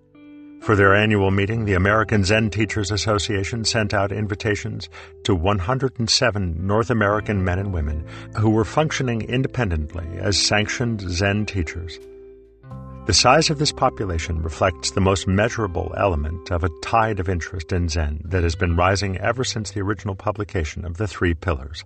For 0.62 0.76
their 0.76 0.94
annual 0.94 1.32
meeting, 1.32 1.64
the 1.64 1.74
American 1.74 2.22
Zen 2.22 2.50
Teachers 2.50 2.92
Association 2.92 3.64
sent 3.64 3.92
out 3.92 4.12
invitations 4.12 4.88
to 5.24 5.34
107 5.34 6.64
North 6.64 6.88
American 6.88 7.42
men 7.44 7.58
and 7.58 7.72
women 7.72 8.06
who 8.36 8.48
were 8.48 8.64
functioning 8.64 9.22
independently 9.22 10.06
as 10.18 10.38
sanctioned 10.38 11.00
Zen 11.00 11.46
teachers. 11.46 11.98
The 13.06 13.12
size 13.12 13.50
of 13.50 13.58
this 13.58 13.72
population 13.72 14.40
reflects 14.40 14.92
the 14.92 15.00
most 15.00 15.26
measurable 15.26 15.92
element 15.96 16.52
of 16.52 16.62
a 16.62 16.70
tide 16.80 17.18
of 17.18 17.28
interest 17.28 17.72
in 17.72 17.88
Zen 17.88 18.20
that 18.26 18.44
has 18.44 18.54
been 18.54 18.76
rising 18.76 19.18
ever 19.18 19.42
since 19.42 19.72
the 19.72 19.80
original 19.80 20.14
publication 20.14 20.84
of 20.84 20.96
the 20.96 21.08
Three 21.08 21.34
Pillars. 21.34 21.84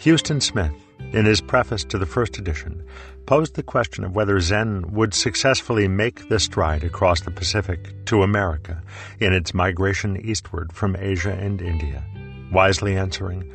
Huston 0.00 0.40
Smith, 0.40 0.83
in 1.12 1.24
his 1.24 1.40
preface 1.40 1.84
to 1.84 1.98
the 1.98 2.06
first 2.06 2.38
edition, 2.38 2.84
posed 3.26 3.54
the 3.54 3.62
question 3.62 4.04
of 4.04 4.14
whether 4.14 4.40
Zen 4.40 4.92
would 4.92 5.14
successfully 5.14 5.88
make 5.88 6.28
the 6.28 6.40
stride 6.40 6.84
across 6.84 7.20
the 7.20 7.30
Pacific 7.30 8.04
to 8.06 8.22
America 8.22 8.82
in 9.20 9.32
its 9.32 9.54
migration 9.54 10.16
eastward 10.16 10.72
from 10.72 10.96
Asia 10.96 11.32
and 11.32 11.62
India, 11.62 12.04
wisely 12.52 12.96
answering, 12.96 13.50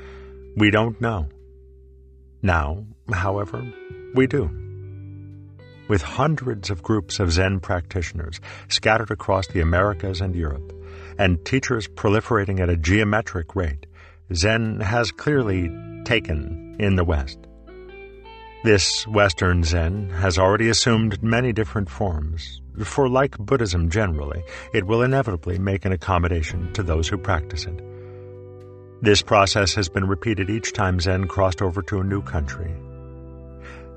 We 0.57 0.71
don't 0.71 0.99
know. 1.01 1.27
Now, 2.41 2.85
however, 3.11 3.65
we 4.15 4.27
do. 4.27 4.49
With 5.89 6.01
hundreds 6.01 6.69
of 6.69 6.83
groups 6.83 7.19
of 7.19 7.31
Zen 7.31 7.59
practitioners 7.59 8.39
scattered 8.69 9.11
across 9.11 9.47
the 9.47 9.59
Americas 9.59 10.21
and 10.21 10.35
Europe, 10.35 10.73
and 11.17 11.43
teachers 11.43 11.87
proliferating 11.87 12.59
at 12.59 12.69
a 12.69 12.77
geometric 12.77 13.55
rate, 13.55 13.85
Zen 14.33 14.79
has 14.79 15.11
clearly 15.11 15.69
taken 16.05 16.68
in 16.79 16.95
the 16.95 17.03
West. 17.03 17.37
This 18.63 19.07
Western 19.07 19.63
Zen 19.63 20.09
has 20.09 20.37
already 20.37 20.67
assumed 20.69 21.23
many 21.23 21.53
different 21.53 21.89
forms, 21.89 22.61
for 22.83 23.07
like 23.07 23.37
Buddhism 23.37 23.89
generally, 23.89 24.43
it 24.73 24.85
will 24.85 25.01
inevitably 25.01 25.59
make 25.59 25.85
an 25.85 25.91
accommodation 25.91 26.73
to 26.73 26.83
those 26.83 27.07
who 27.07 27.17
practice 27.17 27.65
it. 27.65 27.81
This 29.01 29.21
process 29.21 29.73
has 29.75 29.87
been 29.87 30.07
repeated 30.07 30.49
each 30.49 30.73
time 30.73 30.99
Zen 30.99 31.27
crossed 31.27 31.61
over 31.61 31.81
to 31.83 32.01
a 32.01 32.03
new 32.03 32.21
country. 32.21 32.75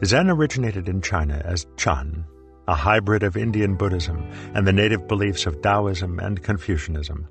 Zen 0.05 0.31
originated 0.31 0.88
in 0.88 1.03
China 1.03 1.42
as 1.45 1.66
Chan, 1.77 2.25
a 2.68 2.75
hybrid 2.75 3.25
of 3.25 3.37
Indian 3.37 3.75
Buddhism 3.75 4.31
and 4.55 4.64
the 4.64 4.73
native 4.73 5.09
beliefs 5.09 5.47
of 5.47 5.61
Taoism 5.61 6.21
and 6.21 6.42
Confucianism. 6.42 7.27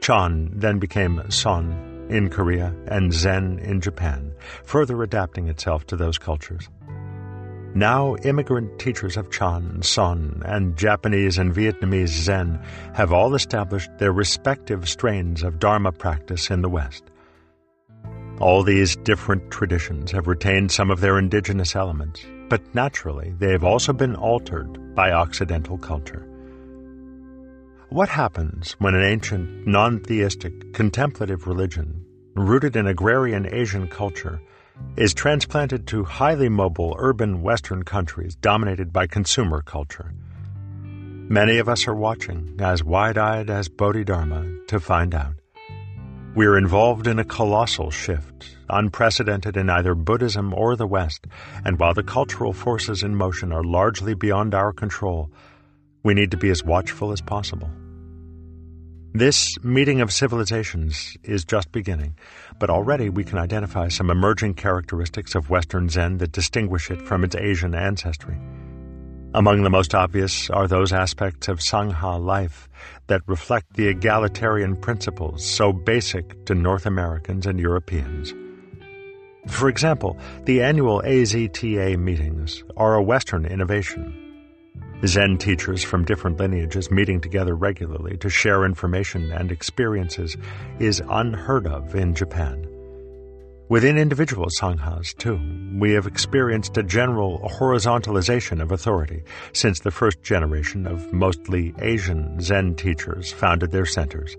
Chan 0.00 0.50
then 0.54 0.78
became 0.78 1.30
Son 1.30 1.93
in 2.08 2.28
Korea 2.30 2.74
and 2.86 3.12
Zen 3.12 3.58
in 3.60 3.80
Japan, 3.80 4.32
further 4.64 5.02
adapting 5.02 5.48
itself 5.48 5.86
to 5.86 5.96
those 5.96 6.18
cultures. 6.18 6.68
Now, 7.76 8.14
immigrant 8.22 8.78
teachers 8.78 9.16
of 9.16 9.32
Chan, 9.32 9.82
Son, 9.82 10.42
and 10.44 10.76
Japanese 10.76 11.38
and 11.38 11.52
Vietnamese 11.52 12.08
Zen 12.08 12.60
have 12.94 13.12
all 13.12 13.34
established 13.34 13.90
their 13.98 14.12
respective 14.12 14.88
strains 14.88 15.42
of 15.42 15.58
Dharma 15.58 15.90
practice 15.90 16.50
in 16.50 16.62
the 16.62 16.68
West. 16.68 17.02
All 18.38 18.62
these 18.62 18.94
different 18.96 19.50
traditions 19.50 20.12
have 20.12 20.28
retained 20.28 20.70
some 20.70 20.90
of 20.90 21.00
their 21.00 21.18
indigenous 21.18 21.74
elements, 21.74 22.24
but 22.48 22.62
naturally 22.74 23.34
they 23.38 23.50
have 23.50 23.64
also 23.64 23.92
been 23.92 24.14
altered 24.14 24.94
by 24.94 25.10
Occidental 25.10 25.78
culture. 25.78 26.28
What 27.94 28.08
happens 28.08 28.72
when 28.80 28.96
an 28.96 29.04
ancient, 29.04 29.68
non 29.68 30.00
theistic, 30.00 30.72
contemplative 30.74 31.46
religion, 31.46 32.04
rooted 32.34 32.74
in 32.74 32.88
agrarian 32.88 33.46
Asian 33.54 33.86
culture, 33.86 34.40
is 34.96 35.14
transplanted 35.14 35.86
to 35.86 36.02
highly 36.02 36.48
mobile 36.48 36.96
urban 36.98 37.40
Western 37.40 37.84
countries 37.84 38.34
dominated 38.34 38.92
by 38.92 39.06
consumer 39.06 39.62
culture? 39.62 40.12
Many 40.82 41.58
of 41.58 41.68
us 41.68 41.86
are 41.86 41.94
watching, 41.94 42.56
as 42.58 42.82
wide 42.82 43.16
eyed 43.16 43.48
as 43.48 43.68
Bodhidharma, 43.68 44.66
to 44.66 44.80
find 44.80 45.14
out. 45.14 45.36
We 46.34 46.46
are 46.46 46.58
involved 46.58 47.06
in 47.06 47.20
a 47.20 47.24
colossal 47.24 47.92
shift, 47.92 48.56
unprecedented 48.68 49.56
in 49.56 49.70
either 49.70 49.94
Buddhism 49.94 50.52
or 50.52 50.74
the 50.74 50.88
West, 50.88 51.28
and 51.64 51.78
while 51.78 51.94
the 51.94 52.02
cultural 52.02 52.52
forces 52.52 53.04
in 53.04 53.14
motion 53.14 53.52
are 53.52 53.62
largely 53.62 54.14
beyond 54.14 54.52
our 54.52 54.72
control, 54.72 55.30
we 56.02 56.12
need 56.12 56.32
to 56.32 56.36
be 56.36 56.50
as 56.50 56.64
watchful 56.64 57.12
as 57.12 57.20
possible. 57.20 57.70
This 59.16 59.56
meeting 59.62 60.00
of 60.00 60.12
civilizations 60.12 61.16
is 61.22 61.44
just 61.44 61.70
beginning, 61.70 62.16
but 62.58 62.68
already 62.68 63.08
we 63.10 63.22
can 63.22 63.38
identify 63.38 63.86
some 63.86 64.10
emerging 64.10 64.54
characteristics 64.54 65.36
of 65.36 65.50
Western 65.50 65.88
Zen 65.88 66.18
that 66.18 66.32
distinguish 66.32 66.90
it 66.90 67.00
from 67.00 67.22
its 67.22 67.36
Asian 67.36 67.76
ancestry. 67.76 68.36
Among 69.32 69.62
the 69.62 69.70
most 69.70 69.94
obvious 69.94 70.50
are 70.50 70.66
those 70.66 70.92
aspects 70.92 71.46
of 71.46 71.60
Sangha 71.60 72.20
life 72.20 72.68
that 73.06 73.22
reflect 73.28 73.74
the 73.74 73.86
egalitarian 73.86 74.74
principles 74.74 75.44
so 75.44 75.72
basic 75.72 76.44
to 76.46 76.56
North 76.56 76.84
Americans 76.84 77.46
and 77.46 77.60
Europeans. 77.60 78.34
For 79.46 79.68
example, 79.68 80.18
the 80.42 80.60
annual 80.60 81.02
AZTA 81.02 81.96
meetings 82.00 82.64
are 82.76 82.96
a 82.96 83.02
Western 83.02 83.46
innovation 83.46 84.23
Zen 85.06 85.38
teachers 85.38 85.82
from 85.82 86.04
different 86.04 86.38
lineages 86.38 86.90
meeting 86.90 87.20
together 87.20 87.54
regularly 87.54 88.16
to 88.18 88.30
share 88.30 88.64
information 88.64 89.30
and 89.32 89.52
experiences 89.52 90.36
is 90.78 91.02
unheard 91.08 91.66
of 91.66 91.94
in 91.94 92.14
Japan. 92.14 92.66
Within 93.68 93.96
individual 93.96 94.48
sanghas, 94.60 95.16
too, 95.16 95.40
we 95.78 95.92
have 95.92 96.06
experienced 96.06 96.76
a 96.76 96.82
general 96.82 97.38
horizontalization 97.58 98.60
of 98.60 98.72
authority 98.72 99.22
since 99.52 99.80
the 99.80 99.90
first 99.90 100.22
generation 100.22 100.86
of 100.86 101.12
mostly 101.12 101.74
Asian 101.78 102.40
Zen 102.40 102.74
teachers 102.74 103.32
founded 103.32 103.72
their 103.72 103.86
centers. 103.86 104.36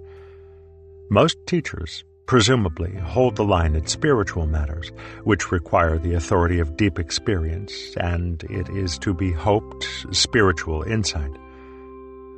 Most 1.09 1.37
teachers, 1.47 2.03
presumably 2.25 2.95
hold 2.95 3.35
the 3.35 3.43
line 3.43 3.75
in 3.75 3.85
spiritual 3.87 4.47
matters, 4.47 4.91
which 5.23 5.51
require 5.51 5.97
the 5.97 6.13
authority 6.13 6.59
of 6.59 6.77
deep 6.77 6.97
experience, 6.97 7.95
and 7.97 8.43
it 8.45 8.67
is 8.69 8.97
to 8.99 9.13
be 9.13 9.31
hoped 9.31 9.87
spiritual 10.11 10.83
insight. 10.83 11.31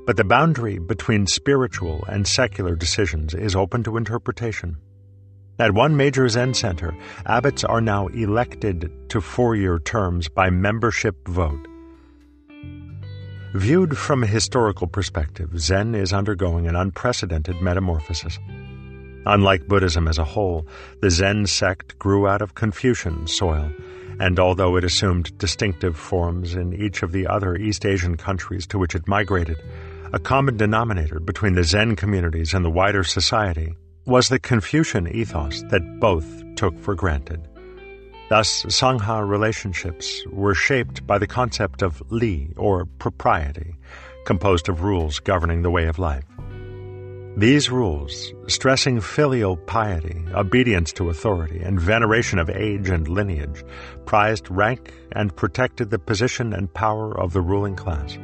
But 0.05 0.17
the 0.17 0.23
boundary 0.23 0.79
between 0.79 1.27
spiritual 1.27 2.03
and 2.07 2.27
secular 2.27 2.75
decisions 2.75 3.33
is 3.33 3.55
open 3.55 3.83
to 3.83 3.97
interpretation. 3.97 4.77
At 5.59 5.73
one 5.73 5.97
major 5.97 6.29
Zen 6.29 6.53
center, 6.53 6.95
abbots 7.25 7.63
are 7.63 7.81
now 7.81 8.07
elected 8.07 8.91
to 9.09 9.21
four 9.21 9.55
year 9.55 9.79
terms 9.79 10.29
by 10.29 10.49
membership 10.49 11.27
vote. 11.27 11.67
Viewed 13.53 13.97
from 13.97 14.23
a 14.23 14.27
historical 14.27 14.85
perspective, 14.85 15.59
Zen 15.59 15.95
is 15.95 16.13
undergoing 16.13 16.67
an 16.67 16.75
unprecedented 16.75 17.59
metamorphosis. 17.61 18.37
Unlike 19.29 19.67
Buddhism 19.67 20.07
as 20.07 20.17
a 20.17 20.23
whole, 20.23 20.65
the 21.01 21.11
Zen 21.11 21.47
sect 21.47 21.99
grew 21.99 22.29
out 22.29 22.41
of 22.41 22.55
Confucian 22.55 23.27
soil, 23.27 23.69
and 24.21 24.39
although 24.39 24.77
it 24.77 24.85
assumed 24.85 25.37
distinctive 25.37 25.97
forms 25.97 26.55
in 26.55 26.73
each 26.73 27.03
of 27.03 27.11
the 27.11 27.27
other 27.27 27.57
East 27.57 27.85
Asian 27.85 28.15
countries 28.15 28.65
to 28.67 28.79
which 28.79 28.95
it 28.95 29.05
migrated, 29.05 29.57
a 30.13 30.19
common 30.19 30.55
denominator 30.55 31.19
between 31.19 31.55
the 31.55 31.65
Zen 31.65 31.97
communities 31.97 32.53
and 32.53 32.63
the 32.63 32.69
wider 32.69 33.03
society 33.03 33.75
was 34.05 34.29
the 34.29 34.39
Confucian 34.39 35.09
ethos 35.09 35.61
that 35.63 35.99
both 35.99 36.45
took 36.55 36.79
for 36.79 36.95
granted. 36.95 37.45
Thus, 38.29 38.63
Sangha 38.63 39.27
relationships 39.27 40.23
were 40.31 40.55
shaped 40.55 41.05
by 41.05 41.17
the 41.17 41.27
concept 41.27 41.81
of 41.81 42.01
li, 42.09 42.53
or 42.55 42.85
propriety, 42.85 43.75
composed 44.25 44.69
of 44.69 44.83
rules 44.83 45.19
governing 45.19 45.63
the 45.63 45.71
way 45.71 45.87
of 45.87 45.99
life. 45.99 46.23
These 47.37 47.69
rules, 47.69 48.33
stressing 48.47 48.99
filial 48.99 49.57
piety, 49.57 50.25
obedience 50.33 50.91
to 50.93 51.11
authority, 51.11 51.59
and 51.59 51.79
veneration 51.79 52.39
of 52.39 52.49
age 52.49 52.89
and 52.89 53.07
lineage, 53.07 53.63
prized 54.07 54.49
rank 54.49 54.91
and 55.11 55.35
protected 55.35 55.91
the 55.91 55.99
position 55.99 56.51
and 56.51 56.73
power 56.73 57.15
of 57.15 57.33
the 57.33 57.41
ruling 57.41 57.75
class. 57.75 58.17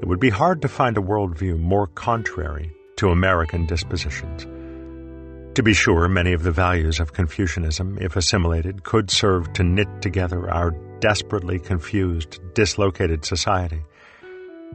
It 0.00 0.06
would 0.06 0.20
be 0.20 0.30
hard 0.30 0.62
to 0.62 0.68
find 0.68 0.96
a 0.96 1.00
worldview 1.00 1.58
more 1.58 1.88
contrary 1.88 2.72
to 2.94 3.08
American 3.08 3.66
dispositions. 3.66 4.44
To 5.56 5.62
be 5.64 5.74
sure, 5.74 6.06
many 6.06 6.32
of 6.32 6.44
the 6.44 6.52
values 6.52 7.00
of 7.00 7.12
Confucianism, 7.12 7.98
if 8.00 8.14
assimilated, 8.14 8.84
could 8.84 9.10
serve 9.10 9.52
to 9.54 9.64
knit 9.64 9.88
together 10.00 10.48
our 10.48 10.70
desperately 11.00 11.58
confused, 11.58 12.38
dislocated 12.54 13.24
society. 13.24 13.82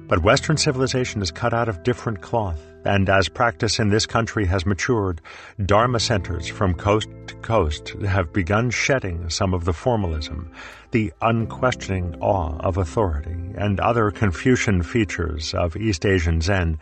But 0.10 0.22
Western 0.22 0.58
civilization 0.58 1.22
is 1.22 1.32
cut 1.32 1.54
out 1.54 1.70
of 1.70 1.84
different 1.84 2.20
cloth, 2.20 2.60
and 2.86 3.10
as 3.10 3.30
practice 3.30 3.80
in 3.80 3.90
this 3.90 4.06
country 4.06 4.46
has 4.46 4.66
matured, 4.66 5.22
Dharma 5.66 6.00
centers 6.00 6.48
from 6.48 6.74
coast 6.74 7.10
to 7.28 7.36
coast 7.36 7.90
have 7.90 8.34
begun 8.34 8.70
shedding 8.70 9.30
some 9.30 9.54
of 9.54 9.66
the 9.66 9.74
formalism, 9.74 10.52
the 10.92 11.14
unquestioning 11.22 12.16
awe 12.20 12.58
of 12.60 12.78
authority, 12.78 13.36
and 13.56 13.80
other 13.80 14.12
Confucian 14.12 14.84
features 14.84 15.54
of 15.54 15.76
East 15.76 16.06
Asian 16.06 16.42
Zen 16.42 16.78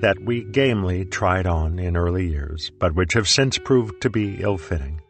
that 0.00 0.20
we 0.20 0.44
gamely 0.44 1.04
tried 1.04 1.46
on 1.46 1.78
in 1.78 1.96
early 1.96 2.28
years, 2.28 2.70
but 2.78 2.94
which 2.94 3.14
have 3.14 3.28
since 3.28 3.58
proved 3.58 4.00
to 4.02 4.10
be 4.10 4.40
ill 4.40 4.58
fitting. 4.58 5.00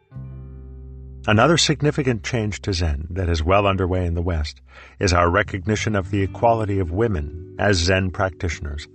Another 1.27 1.57
significant 1.57 2.23
change 2.23 2.61
to 2.61 2.73
Zen 2.73 3.05
that 3.11 3.29
is 3.29 3.43
well 3.43 3.67
underway 3.67 4.05
in 4.05 4.15
the 4.15 4.21
West 4.21 4.61
is 4.99 5.13
our 5.13 5.29
recognition 5.29 5.95
of 5.95 6.09
the 6.09 6.23
equality 6.23 6.79
of 6.79 6.91
women 6.91 7.55
as 7.59 7.77
Zen 7.77 8.09
practitioners. 8.09 8.87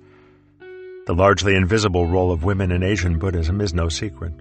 The 1.06 1.14
largely 1.14 1.54
invisible 1.54 2.06
role 2.06 2.32
of 2.32 2.44
women 2.44 2.72
in 2.72 2.82
Asian 2.82 3.18
Buddhism 3.18 3.60
is 3.60 3.74
no 3.74 3.90
secret. 3.90 4.32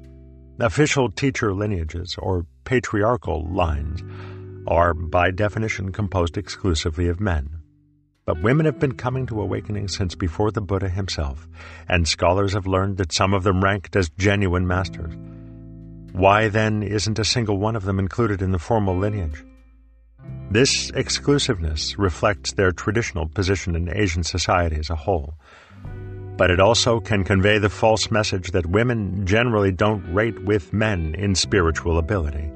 Official 0.61 1.11
teacher 1.11 1.53
lineages, 1.53 2.16
or 2.18 2.45
patriarchal 2.64 3.45
lines, 3.53 4.01
are 4.66 4.93
by 4.93 5.32
definition 5.32 5.91
composed 5.91 6.38
exclusively 6.38 7.09
of 7.09 7.20
men. 7.20 7.49
But 8.26 8.41
women 8.41 8.66
have 8.66 8.80
been 8.80 8.93
coming 8.93 9.26
to 9.26 9.41
awakening 9.41 9.89
since 9.89 10.16
before 10.16 10.51
the 10.51 10.61
Buddha 10.61 10.88
himself, 10.88 11.49
and 11.89 12.07
scholars 12.07 12.53
have 12.53 12.66
learned 12.66 12.95
that 12.95 13.11
some 13.11 13.34
of 13.34 13.43
them 13.43 13.61
ranked 13.61 13.97
as 13.97 14.09
genuine 14.18 14.66
masters. 14.66 15.14
Why 16.14 16.47
then 16.47 16.82
isn't 16.82 17.20
a 17.20 17.26
single 17.26 17.57
one 17.57 17.76
of 17.76 17.84
them 17.84 17.99
included 17.99 18.41
in 18.41 18.53
the 18.53 18.57
formal 18.57 18.97
lineage? 18.97 19.43
This 20.49 20.91
exclusiveness 20.91 21.99
reflects 21.99 22.53
their 22.53 22.72
traditional 22.72 23.28
position 23.28 23.76
in 23.76 23.93
Asian 23.93 24.24
society 24.24 24.78
as 24.78 24.89
a 24.89 24.95
whole. 24.95 25.34
But 26.38 26.50
it 26.50 26.60
also 26.60 27.00
can 27.00 27.24
convey 27.24 27.58
the 27.58 27.70
false 27.70 28.10
message 28.10 28.52
that 28.52 28.66
women 28.66 29.26
generally 29.26 29.72
don't 29.72 30.04
rate 30.14 30.44
with 30.44 30.74
men 30.74 31.16
in 31.16 31.36
spiritual 31.36 31.98
ability. 31.98 32.52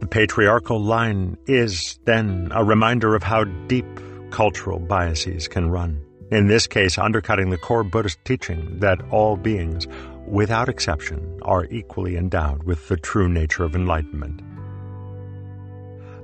The 0.00 0.06
patriarchal 0.06 0.80
line 0.80 1.36
is, 1.46 1.98
then, 2.04 2.50
a 2.52 2.64
reminder 2.64 3.14
of 3.14 3.22
how 3.22 3.44
deep 3.44 3.86
cultural 4.30 4.78
biases 4.78 5.48
can 5.48 5.70
run. 5.70 6.00
In 6.30 6.46
this 6.46 6.66
case, 6.66 6.96
undercutting 6.96 7.50
the 7.50 7.58
core 7.58 7.84
Buddhist 7.84 8.18
teaching 8.24 8.80
that 8.80 9.00
all 9.10 9.36
beings 9.36 9.86
without 10.26 10.68
exception, 10.68 11.38
are 11.42 11.66
equally 11.66 12.16
endowed 12.16 12.62
with 12.64 12.88
the 12.88 12.96
true 12.96 13.28
nature 13.28 13.64
of 13.64 13.74
enlightenment. 13.74 14.40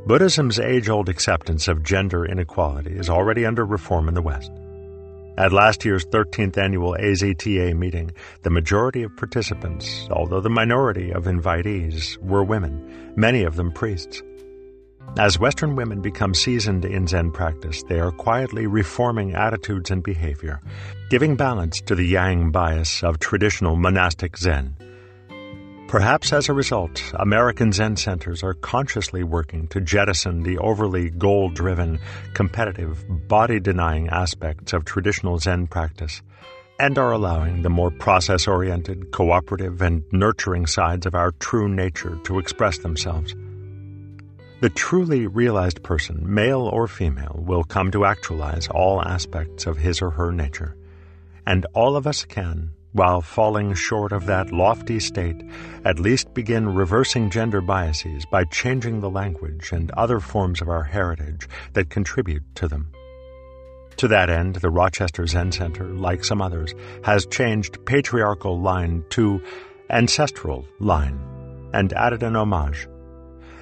Buddhism's 0.07 0.59
age 0.59 0.89
old 0.89 1.09
acceptance 1.09 1.69
of 1.69 1.83
gender 1.83 2.25
inequality 2.25 2.93
is 2.93 3.11
already 3.11 3.45
under 3.45 3.67
reform 3.67 4.09
in 4.09 4.15
the 4.15 4.23
West. 4.23 4.53
At 5.39 5.53
last 5.53 5.85
year's 5.85 6.05
13th 6.07 6.59
annual 6.59 6.97
AZTA 6.99 7.73
meeting, 7.73 8.11
the 8.43 8.51
majority 8.51 9.05
of 9.05 9.17
participants, 9.17 10.09
although 10.11 10.41
the 10.41 10.51
minority 10.51 11.13
of 11.13 11.27
invitees, 11.27 12.17
were 12.19 12.43
women, 12.43 13.13
many 13.15 13.45
of 13.45 13.55
them 13.55 13.71
priests. 13.71 14.21
As 15.17 15.39
Western 15.39 15.77
women 15.77 16.03
become 16.03 16.35
seasoned 16.35 16.85
in 16.85 17.07
Zen 17.07 17.31
practice, 17.31 17.85
they 17.85 18.01
are 18.01 18.11
quietly 18.11 18.67
reforming 18.67 19.37
attitudes 19.37 19.93
and 19.93 20.03
behavior, 20.03 20.61
giving 21.09 21.37
balance 21.37 21.81
to 21.83 21.95
the 21.95 22.05
yang 22.05 22.51
bias 22.51 23.05
of 23.05 23.21
traditional 23.21 23.77
monastic 23.77 24.37
Zen. 24.37 24.75
Perhaps 25.89 26.35
as 26.35 26.51
a 26.51 26.53
result, 26.53 27.03
American 27.15 27.73
Zen 27.73 27.97
centers 27.97 28.43
are 28.43 28.53
consciously 28.53 29.25
working 29.25 29.69
to 29.69 29.81
jettison 29.81 30.43
the 30.43 30.59
overly 30.59 31.09
goal 31.09 31.49
driven, 31.49 31.99
competitive, 32.35 33.03
body 33.27 33.59
denying 33.59 34.07
aspects 34.11 34.75
of 34.75 34.85
traditional 34.85 35.39
Zen 35.39 35.67
practice 35.67 36.21
and 36.79 36.99
are 36.99 37.13
allowing 37.13 37.63
the 37.63 37.71
more 37.71 37.91
process 37.91 38.47
oriented, 38.47 39.13
cooperative, 39.13 39.81
and 39.81 40.05
nurturing 40.13 40.67
sides 40.67 41.07
of 41.07 41.15
our 41.15 41.33
true 41.41 41.71
nature 41.71 42.19
to 42.25 42.39
express 42.39 42.77
themselves. 42.77 43.35
The 44.61 44.69
truly 44.69 45.27
realized 45.27 45.83
person, 45.83 46.23
male 46.23 46.69
or 46.69 46.87
female, 46.87 47.43
will 47.47 47.65
come 47.65 47.91
to 47.93 48.05
actualize 48.05 48.69
all 48.69 49.01
aspects 49.01 49.67
of 49.67 49.79
his 49.79 50.03
or 50.03 50.11
her 50.11 50.33
nature. 50.33 50.77
And 51.47 51.65
all 51.73 51.97
of 51.97 52.07
us 52.07 52.27
can, 52.27 52.73
while 52.93 53.21
falling 53.21 53.75
short 53.75 54.13
of 54.13 54.27
that 54.27 54.53
lofty 54.53 54.99
state, 55.01 55.43
at 55.85 55.99
least 55.99 56.35
begin 56.35 56.75
reversing 56.75 57.31
gender 57.31 57.61
biases 57.61 58.25
by 58.27 58.45
changing 58.45 59.01
the 59.01 59.11
language 59.11 59.73
and 59.73 59.91
other 59.93 60.21
forms 60.21 60.61
of 60.61 60.69
our 60.69 60.85
heritage 60.85 61.49
that 61.75 61.91
contribute 61.91 62.43
to 62.55 62.69
them. 62.69 62.91
To 63.99 64.09
that 64.09 64.31
end, 64.31 64.57
the 64.57 64.71
Rochester 64.71 65.27
Zen 65.27 65.53
Center, 65.53 65.85
like 65.85 66.25
some 66.25 66.41
others, 66.41 66.75
has 67.05 67.27
changed 67.27 67.85
patriarchal 67.85 68.61
line 68.61 69.05
to 69.11 69.43
ancestral 69.91 70.65
line 70.79 71.19
and 71.73 71.93
added 71.93 72.23
an 72.23 72.37
homage 72.37 72.89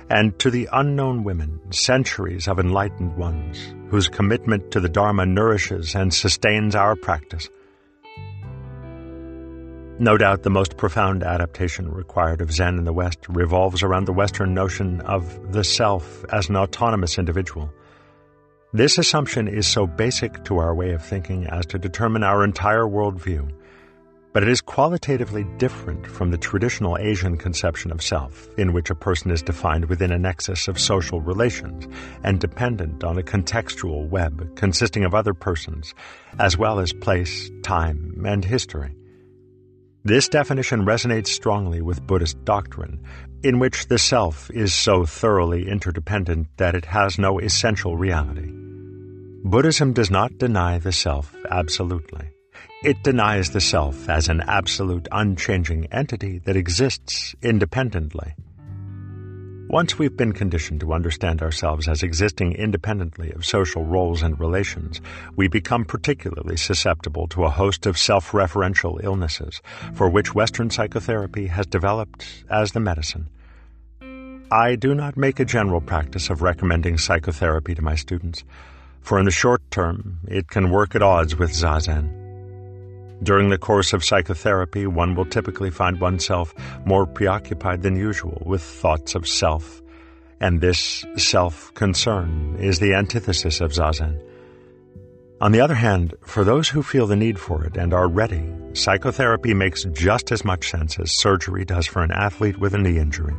and 0.08 0.38
to 0.38 0.50
the 0.50 0.68
unknown 0.72 1.24
women, 1.24 1.60
centuries 1.70 2.46
of 2.46 2.60
enlightened 2.60 3.16
ones, 3.16 3.74
whose 3.90 4.08
commitment 4.08 4.70
to 4.70 4.80
the 4.80 4.88
Dharma 4.88 5.26
nourishes 5.26 5.94
and 5.94 6.12
sustains 6.14 6.74
our 6.74 6.94
practice. 6.94 7.48
No 9.98 10.18
doubt 10.18 10.42
the 10.42 10.50
most 10.50 10.76
profound 10.76 11.22
adaptation 11.22 11.90
required 11.90 12.40
of 12.40 12.52
Zen 12.52 12.78
in 12.78 12.84
the 12.84 12.92
West 12.92 13.18
revolves 13.28 13.82
around 13.82 14.04
the 14.04 14.12
Western 14.12 14.52
notion 14.52 15.00
of 15.00 15.52
the 15.52 15.64
self 15.64 16.24
as 16.30 16.48
an 16.48 16.56
autonomous 16.56 17.18
individual. 17.18 17.72
This 18.72 18.98
assumption 18.98 19.48
is 19.48 19.66
so 19.66 19.86
basic 19.86 20.44
to 20.44 20.58
our 20.58 20.74
way 20.74 20.90
of 20.90 21.02
thinking 21.02 21.46
as 21.46 21.64
to 21.66 21.78
determine 21.78 22.22
our 22.22 22.44
entire 22.44 22.84
worldview 22.84 23.50
but 24.36 24.42
it 24.42 24.50
is 24.50 24.60
qualitatively 24.60 25.44
different 25.56 26.06
from 26.06 26.30
the 26.30 26.36
traditional 26.36 26.98
Asian 26.98 27.38
conception 27.38 27.90
of 27.90 28.02
self, 28.02 28.46
in 28.58 28.74
which 28.74 28.90
a 28.90 28.94
person 28.94 29.30
is 29.30 29.40
defined 29.40 29.86
within 29.86 30.12
a 30.12 30.18
nexus 30.18 30.68
of 30.68 30.78
social 30.78 31.22
relations 31.22 31.88
and 32.22 32.38
dependent 32.38 33.02
on 33.02 33.16
a 33.16 33.22
contextual 33.22 34.06
web 34.10 34.54
consisting 34.54 35.06
of 35.06 35.14
other 35.14 35.32
persons, 35.32 35.94
as 36.38 36.58
well 36.58 36.80
as 36.80 36.92
place, 36.92 37.50
time, 37.62 38.22
and 38.26 38.44
history. 38.44 38.94
This 40.06 40.28
definition 40.28 40.86
resonates 40.86 41.26
strongly 41.26 41.82
with 41.82 42.06
Buddhist 42.06 42.44
doctrine, 42.44 43.00
in 43.42 43.58
which 43.58 43.88
the 43.88 43.98
self 43.98 44.48
is 44.52 44.72
so 44.72 45.04
thoroughly 45.04 45.68
interdependent 45.68 46.46
that 46.58 46.76
it 46.76 46.84
has 46.84 47.18
no 47.18 47.40
essential 47.40 47.96
reality. 47.96 48.52
Buddhism 49.42 49.92
does 49.92 50.08
not 50.08 50.38
deny 50.38 50.78
the 50.78 50.92
self 50.92 51.34
absolutely. 51.50 52.30
It 52.84 53.02
denies 53.02 53.50
the 53.50 53.60
self 53.60 54.08
as 54.08 54.28
an 54.28 54.42
absolute, 54.42 55.08
unchanging 55.10 55.86
entity 55.86 56.38
that 56.44 56.54
exists 56.54 57.34
independently. 57.42 58.36
Once 59.68 59.98
we've 59.98 60.16
been 60.16 60.32
conditioned 60.32 60.78
to 60.78 60.92
understand 60.92 61.42
ourselves 61.42 61.88
as 61.88 62.04
existing 62.04 62.52
independently 62.52 63.32
of 63.32 63.44
social 63.44 63.84
roles 63.84 64.22
and 64.22 64.38
relations, 64.38 65.00
we 65.34 65.48
become 65.48 65.84
particularly 65.84 66.56
susceptible 66.56 67.26
to 67.26 67.42
a 67.44 67.50
host 67.50 67.84
of 67.84 67.98
self 67.98 68.30
referential 68.30 69.02
illnesses, 69.02 69.60
for 69.92 70.08
which 70.08 70.34
Western 70.34 70.70
psychotherapy 70.70 71.48
has 71.48 71.66
developed 71.66 72.44
as 72.48 72.72
the 72.72 72.80
medicine. 72.80 73.28
I 74.52 74.76
do 74.76 74.94
not 74.94 75.16
make 75.16 75.40
a 75.40 75.44
general 75.44 75.80
practice 75.80 76.30
of 76.30 76.42
recommending 76.42 76.96
psychotherapy 76.96 77.74
to 77.74 77.82
my 77.82 77.96
students, 77.96 78.44
for 79.00 79.18
in 79.18 79.24
the 79.24 79.32
short 79.32 79.68
term, 79.72 80.20
it 80.28 80.48
can 80.48 80.70
work 80.70 80.94
at 80.94 81.02
odds 81.02 81.36
with 81.36 81.50
Zazen. 81.50 82.15
During 83.22 83.48
the 83.48 83.58
course 83.58 83.92
of 83.92 84.04
psychotherapy, 84.04 84.86
one 84.86 85.14
will 85.14 85.24
typically 85.24 85.70
find 85.70 86.00
oneself 86.00 86.54
more 86.84 87.06
preoccupied 87.06 87.82
than 87.82 87.96
usual 87.96 88.42
with 88.44 88.62
thoughts 88.62 89.14
of 89.14 89.26
self, 89.26 89.82
and 90.40 90.60
this 90.60 91.04
self 91.16 91.72
concern 91.74 92.56
is 92.60 92.78
the 92.78 92.94
antithesis 92.94 93.60
of 93.60 93.72
Zazen. 93.72 94.20
On 95.40 95.52
the 95.52 95.60
other 95.60 95.74
hand, 95.74 96.14
for 96.24 96.44
those 96.44 96.68
who 96.68 96.82
feel 96.82 97.06
the 97.06 97.16
need 97.16 97.38
for 97.38 97.64
it 97.64 97.76
and 97.76 97.92
are 97.92 98.08
ready, 98.08 98.50
psychotherapy 98.72 99.54
makes 99.54 99.84
just 99.84 100.32
as 100.32 100.44
much 100.44 100.70
sense 100.70 100.98
as 100.98 101.18
surgery 101.18 101.64
does 101.64 101.86
for 101.86 102.02
an 102.02 102.10
athlete 102.10 102.58
with 102.58 102.74
a 102.74 102.78
knee 102.78 102.98
injury. 102.98 103.34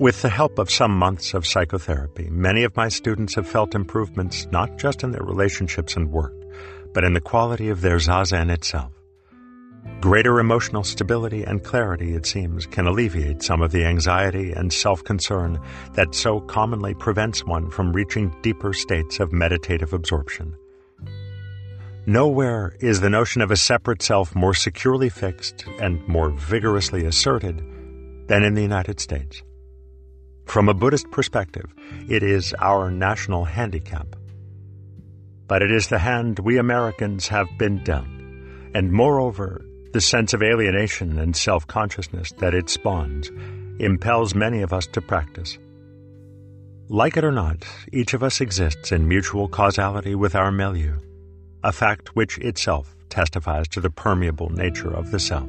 With 0.00 0.22
the 0.22 0.28
help 0.28 0.58
of 0.58 0.72
some 0.72 0.96
months 0.96 1.34
of 1.34 1.46
psychotherapy, 1.46 2.28
many 2.28 2.64
of 2.64 2.76
my 2.76 2.88
students 2.88 3.36
have 3.36 3.46
felt 3.46 3.76
improvements 3.76 4.48
not 4.50 4.76
just 4.76 5.04
in 5.04 5.12
their 5.12 5.22
relationships 5.22 5.94
and 5.94 6.10
work, 6.10 6.34
but 6.94 7.04
in 7.04 7.12
the 7.12 7.20
quality 7.20 7.68
of 7.68 7.82
their 7.82 7.98
zazen 7.98 8.50
itself. 8.50 8.92
Greater 10.00 10.38
emotional 10.38 10.84
stability 10.84 11.44
and 11.44 11.62
clarity, 11.62 12.14
it 12.14 12.24
seems, 12.24 12.64
can 12.64 12.86
alleviate 12.86 13.42
some 13.42 13.60
of 13.60 13.72
the 13.72 13.84
anxiety 13.84 14.52
and 14.52 14.72
self 14.72 15.04
concern 15.04 15.60
that 15.92 16.14
so 16.14 16.40
commonly 16.40 16.94
prevents 16.94 17.44
one 17.44 17.70
from 17.70 17.92
reaching 17.92 18.34
deeper 18.40 18.72
states 18.72 19.20
of 19.20 19.32
meditative 19.32 19.92
absorption. 19.92 20.56
Nowhere 22.06 22.76
is 22.80 23.00
the 23.00 23.10
notion 23.10 23.40
of 23.40 23.50
a 23.50 23.56
separate 23.56 24.02
self 24.02 24.34
more 24.34 24.54
securely 24.54 25.08
fixed 25.08 25.64
and 25.80 26.06
more 26.06 26.30
vigorously 26.30 27.04
asserted 27.06 27.62
than 28.26 28.42
in 28.42 28.54
the 28.54 28.62
United 28.62 29.00
States. 29.00 29.42
From 30.44 30.68
a 30.68 30.74
Buddhist 30.74 31.10
perspective, 31.10 31.74
it 32.08 32.22
is 32.22 32.54
our 32.60 32.90
national 32.90 33.44
handicap. 33.44 34.16
But 35.46 35.62
it 35.62 35.70
is 35.70 35.88
the 35.88 35.98
hand 35.98 36.38
we 36.38 36.58
Americans 36.58 37.28
have 37.28 37.48
been 37.58 37.84
dealt, 37.84 38.06
and 38.74 38.90
moreover, 38.90 39.64
the 39.92 40.00
sense 40.00 40.32
of 40.32 40.42
alienation 40.42 41.18
and 41.18 41.36
self 41.36 41.66
consciousness 41.66 42.32
that 42.38 42.54
it 42.54 42.68
spawns 42.68 43.30
impels 43.78 44.34
many 44.34 44.62
of 44.62 44.72
us 44.72 44.86
to 44.88 45.00
practice. 45.00 45.58
Like 46.88 47.16
it 47.16 47.24
or 47.24 47.32
not, 47.32 47.64
each 47.92 48.14
of 48.14 48.22
us 48.22 48.40
exists 48.40 48.92
in 48.92 49.08
mutual 49.08 49.48
causality 49.48 50.14
with 50.14 50.34
our 50.34 50.50
milieu, 50.50 50.98
a 51.62 51.72
fact 51.72 52.14
which 52.16 52.38
itself 52.38 52.94
testifies 53.08 53.68
to 53.68 53.80
the 53.80 53.90
permeable 53.90 54.50
nature 54.50 54.92
of 54.92 55.10
the 55.10 55.20
self. 55.20 55.48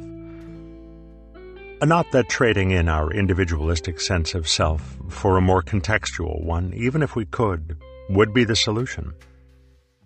Not 1.81 2.11
that 2.11 2.29
trading 2.29 2.71
in 2.71 2.87
our 2.87 3.11
individualistic 3.11 3.99
sense 3.99 4.33
of 4.33 4.47
self 4.47 4.97
for 5.09 5.37
a 5.37 5.41
more 5.41 5.61
contextual 5.61 6.43
one, 6.43 6.73
even 6.73 7.03
if 7.03 7.15
we 7.15 7.25
could, 7.25 7.77
would 8.09 8.33
be 8.33 8.43
the 8.43 8.55
solution. 8.55 9.13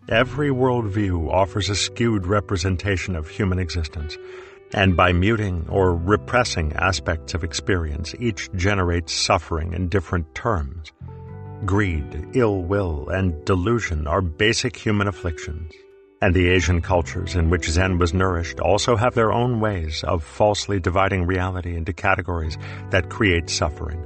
Every 0.09 0.49
worldview 0.49 1.31
offers 1.31 1.69
a 1.69 1.75
skewed 1.75 2.25
representation 2.25 3.15
of 3.15 3.29
human 3.29 3.59
existence, 3.59 4.17
and 4.73 4.97
by 4.97 5.13
muting 5.13 5.67
or 5.69 5.95
repressing 5.95 6.73
aspects 6.73 7.35
of 7.35 7.43
experience, 7.43 8.15
each 8.17 8.51
generates 8.55 9.13
suffering 9.13 9.73
in 9.73 9.87
different 9.87 10.33
terms. 10.33 10.91
Greed, 11.63 12.29
ill 12.33 12.63
will, 12.63 13.07
and 13.09 13.45
delusion 13.45 14.07
are 14.07 14.23
basic 14.23 14.75
human 14.75 15.07
afflictions, 15.07 15.73
and 16.23 16.33
the 16.33 16.49
Asian 16.49 16.81
cultures 16.81 17.35
in 17.35 17.51
which 17.51 17.69
Zen 17.69 17.99
was 17.99 18.11
nourished 18.11 18.59
also 18.59 18.95
have 18.95 19.13
their 19.13 19.31
own 19.31 19.59
ways 19.59 20.03
of 20.03 20.23
falsely 20.23 20.79
dividing 20.79 21.27
reality 21.27 21.75
into 21.75 21.93
categories 21.93 22.57
that 22.89 23.11
create 23.11 23.47
suffering. 23.47 24.03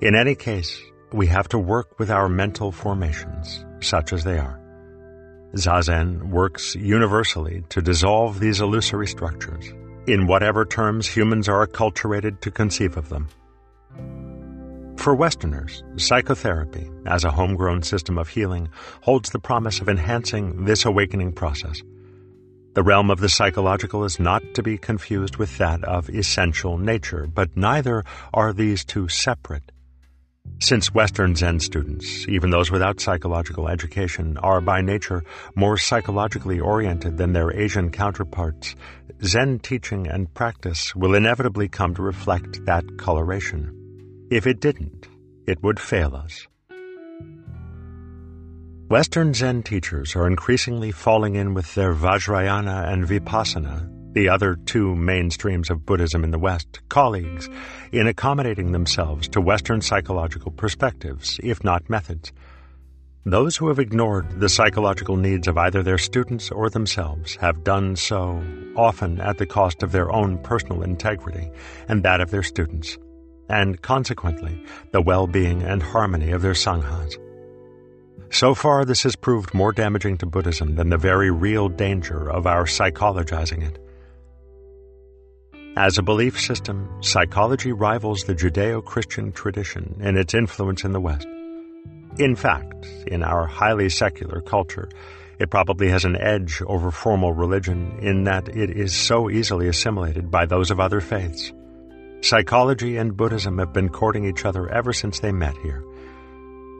In 0.00 0.14
any 0.14 0.34
case, 0.34 0.80
we 1.12 1.26
have 1.26 1.48
to 1.48 1.58
work 1.58 1.98
with 1.98 2.10
our 2.10 2.30
mental 2.30 2.72
formations, 2.72 3.66
such 3.80 4.14
as 4.14 4.24
they 4.24 4.38
are. 4.38 4.58
Zazen 5.54 6.30
works 6.30 6.74
universally 6.74 7.64
to 7.70 7.80
dissolve 7.80 8.38
these 8.38 8.60
illusory 8.60 9.06
structures, 9.06 9.72
in 10.06 10.26
whatever 10.26 10.64
terms 10.64 11.06
humans 11.06 11.48
are 11.48 11.66
acculturated 11.66 12.40
to 12.40 12.50
conceive 12.50 12.96
of 12.96 13.08
them. 13.08 13.28
For 14.96 15.14
Westerners, 15.14 15.82
psychotherapy, 15.96 16.90
as 17.06 17.24
a 17.24 17.30
homegrown 17.30 17.82
system 17.82 18.18
of 18.18 18.28
healing, 18.28 18.68
holds 19.00 19.30
the 19.30 19.38
promise 19.38 19.80
of 19.80 19.88
enhancing 19.88 20.64
this 20.64 20.84
awakening 20.84 21.32
process. 21.32 21.82
The 22.74 22.82
realm 22.82 23.10
of 23.10 23.20
the 23.20 23.28
psychological 23.28 24.04
is 24.04 24.20
not 24.20 24.42
to 24.54 24.62
be 24.62 24.76
confused 24.76 25.36
with 25.36 25.56
that 25.58 25.82
of 25.84 26.10
essential 26.10 26.78
nature, 26.78 27.26
but 27.26 27.56
neither 27.56 28.04
are 28.34 28.52
these 28.52 28.84
two 28.84 29.08
separate. 29.08 29.72
Since 30.60 30.92
Western 30.92 31.36
Zen 31.36 31.60
students, 31.60 32.26
even 32.28 32.50
those 32.50 32.70
without 32.70 33.00
psychological 33.00 33.68
education, 33.68 34.36
are 34.38 34.60
by 34.60 34.80
nature 34.80 35.22
more 35.54 35.78
psychologically 35.78 36.58
oriented 36.58 37.16
than 37.16 37.32
their 37.32 37.52
Asian 37.52 37.90
counterparts, 37.90 38.74
Zen 39.24 39.60
teaching 39.60 40.08
and 40.08 40.32
practice 40.34 40.94
will 40.96 41.14
inevitably 41.14 41.68
come 41.68 41.94
to 41.94 42.02
reflect 42.02 42.64
that 42.66 42.84
coloration. 42.98 43.72
If 44.30 44.48
it 44.48 44.60
didn't, 44.60 45.06
it 45.46 45.62
would 45.62 45.78
fail 45.78 46.16
us. 46.16 46.48
Western 48.88 49.34
Zen 49.34 49.62
teachers 49.62 50.16
are 50.16 50.26
increasingly 50.26 50.90
falling 50.90 51.36
in 51.36 51.54
with 51.54 51.72
their 51.76 51.94
Vajrayana 51.94 52.92
and 52.92 53.06
Vipassana 53.06 53.97
the 54.12 54.28
other 54.28 54.56
two 54.66 54.94
mainstreams 54.94 55.70
of 55.70 55.84
Buddhism 55.84 56.24
in 56.24 56.30
the 56.30 56.38
West, 56.38 56.80
colleagues 56.88 57.48
in 57.92 58.06
accommodating 58.06 58.72
themselves 58.72 59.28
to 59.28 59.40
Western 59.40 59.80
psychological 59.80 60.50
perspectives, 60.50 61.38
if 61.42 61.62
not 61.62 61.88
methods. 61.90 62.32
Those 63.24 63.56
who 63.56 63.68
have 63.68 63.78
ignored 63.78 64.40
the 64.40 64.48
psychological 64.48 65.16
needs 65.16 65.48
of 65.48 65.58
either 65.58 65.82
their 65.82 65.98
students 65.98 66.50
or 66.50 66.70
themselves 66.70 67.36
have 67.36 67.64
done 67.64 67.96
so 67.96 68.42
often 68.74 69.20
at 69.20 69.36
the 69.36 69.46
cost 69.46 69.82
of 69.82 69.92
their 69.92 70.10
own 70.10 70.38
personal 70.38 70.82
integrity 70.82 71.50
and 71.88 72.02
that 72.04 72.22
of 72.22 72.30
their 72.30 72.42
students, 72.42 72.96
and 73.50 73.82
consequently, 73.82 74.64
the 74.92 75.02
well 75.02 75.26
being 75.26 75.62
and 75.62 75.82
harmony 75.82 76.30
of 76.30 76.42
their 76.42 76.54
sanghas. 76.54 77.18
So 78.30 78.54
far, 78.54 78.84
this 78.84 79.02
has 79.02 79.16
proved 79.16 79.54
more 79.54 79.72
damaging 79.72 80.18
to 80.18 80.26
Buddhism 80.26 80.76
than 80.76 80.90
the 80.90 80.98
very 80.98 81.30
real 81.30 81.68
danger 81.68 82.30
of 82.30 82.46
our 82.46 82.64
psychologizing 82.64 83.62
it. 83.66 83.78
As 85.78 85.96
a 85.96 86.02
belief 86.02 86.40
system, 86.40 86.88
psychology 87.00 87.70
rivals 87.70 88.24
the 88.24 88.34
Judeo 88.34 88.84
Christian 88.84 89.30
tradition 89.30 89.96
in 90.00 90.16
its 90.16 90.34
influence 90.34 90.82
in 90.82 90.90
the 90.90 90.98
West. 90.98 91.28
In 92.18 92.34
fact, 92.34 92.84
in 93.06 93.22
our 93.22 93.46
highly 93.46 93.88
secular 93.88 94.40
culture, 94.40 94.88
it 95.38 95.50
probably 95.50 95.88
has 95.88 96.04
an 96.04 96.20
edge 96.20 96.60
over 96.66 96.90
formal 96.90 97.32
religion 97.32 97.96
in 98.02 98.24
that 98.24 98.48
it 98.48 98.70
is 98.70 98.92
so 98.92 99.30
easily 99.30 99.68
assimilated 99.68 100.32
by 100.32 100.46
those 100.46 100.72
of 100.72 100.80
other 100.80 101.00
faiths. 101.00 101.52
Psychology 102.22 102.96
and 102.96 103.16
Buddhism 103.16 103.58
have 103.58 103.72
been 103.72 103.88
courting 103.88 104.24
each 104.24 104.44
other 104.44 104.68
ever 104.68 104.92
since 104.92 105.20
they 105.20 105.30
met 105.30 105.56
here. 105.58 105.84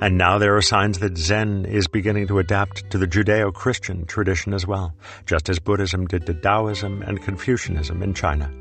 And 0.01 0.18
now 0.18 0.38
there 0.38 0.57
are 0.57 0.61
signs 0.61 0.99
that 0.99 1.16
Zen 1.16 1.66
is 1.66 1.86
beginning 1.86 2.26
to 2.26 2.40
adapt 2.40 2.90
to 2.90 2.99
the 2.99 3.07
Judeo 3.07 3.55
Christian 3.55 4.07
tradition 4.07 4.53
as 4.53 4.66
well, 4.66 4.92
just 5.24 5.49
as 5.49 5.61
Buddhism 5.61 6.09
did 6.09 6.26
to 6.26 6.34
Taoism 6.34 7.03
and 7.03 7.22
Confucianism 7.22 8.03
in 8.03 8.12
China. 8.12 8.53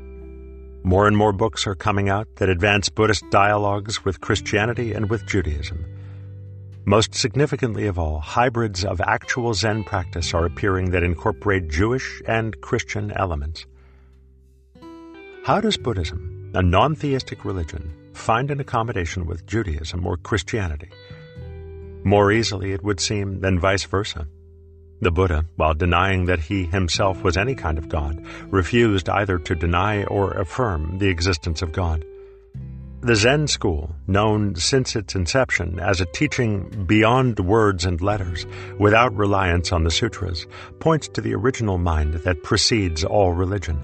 More 0.88 1.06
and 1.06 1.18
more 1.18 1.34
books 1.34 1.66
are 1.66 1.74
coming 1.74 2.08
out 2.08 2.36
that 2.36 2.48
advance 2.48 2.88
Buddhist 2.88 3.28
dialogues 3.28 4.06
with 4.06 4.22
Christianity 4.22 4.94
and 4.94 5.10
with 5.10 5.26
Judaism. 5.26 5.84
Most 6.86 7.14
significantly 7.14 7.86
of 7.86 7.98
all, 7.98 8.20
hybrids 8.20 8.86
of 8.86 8.98
actual 9.02 9.52
Zen 9.52 9.84
practice 9.84 10.32
are 10.32 10.46
appearing 10.46 10.92
that 10.92 11.02
incorporate 11.02 11.68
Jewish 11.68 12.22
and 12.26 12.58
Christian 12.62 13.12
elements. 13.12 13.66
How 15.44 15.60
does 15.60 15.76
Buddhism, 15.76 16.52
a 16.54 16.62
non 16.62 16.94
theistic 16.94 17.44
religion, 17.44 17.92
find 18.14 18.50
an 18.50 18.58
accommodation 18.58 19.26
with 19.26 19.44
Judaism 19.44 20.06
or 20.06 20.16
Christianity? 20.16 20.88
More 22.02 22.32
easily, 22.32 22.72
it 22.72 22.82
would 22.82 22.98
seem, 22.98 23.40
than 23.40 23.60
vice 23.60 23.84
versa. 23.84 24.26
The 25.00 25.12
Buddha, 25.12 25.44
while 25.56 25.74
denying 25.74 26.24
that 26.24 26.40
he 26.40 26.64
himself 26.64 27.22
was 27.22 27.36
any 27.36 27.54
kind 27.54 27.78
of 27.78 27.88
God, 27.88 28.20
refused 28.50 29.08
either 29.08 29.38
to 29.38 29.54
deny 29.54 30.02
or 30.04 30.32
affirm 30.32 30.98
the 30.98 31.08
existence 31.08 31.62
of 31.62 31.72
God. 31.72 32.04
The 33.00 33.14
Zen 33.14 33.46
school, 33.46 33.94
known 34.08 34.56
since 34.56 34.96
its 34.96 35.14
inception 35.14 35.78
as 35.78 36.00
a 36.00 36.06
teaching 36.06 36.84
beyond 36.84 37.38
words 37.38 37.84
and 37.84 38.00
letters, 38.00 38.44
without 38.76 39.14
reliance 39.14 39.70
on 39.70 39.84
the 39.84 39.90
sutras, 39.92 40.48
points 40.80 41.06
to 41.10 41.20
the 41.20 41.32
original 41.32 41.78
mind 41.78 42.14
that 42.14 42.42
precedes 42.42 43.04
all 43.04 43.32
religion. 43.32 43.78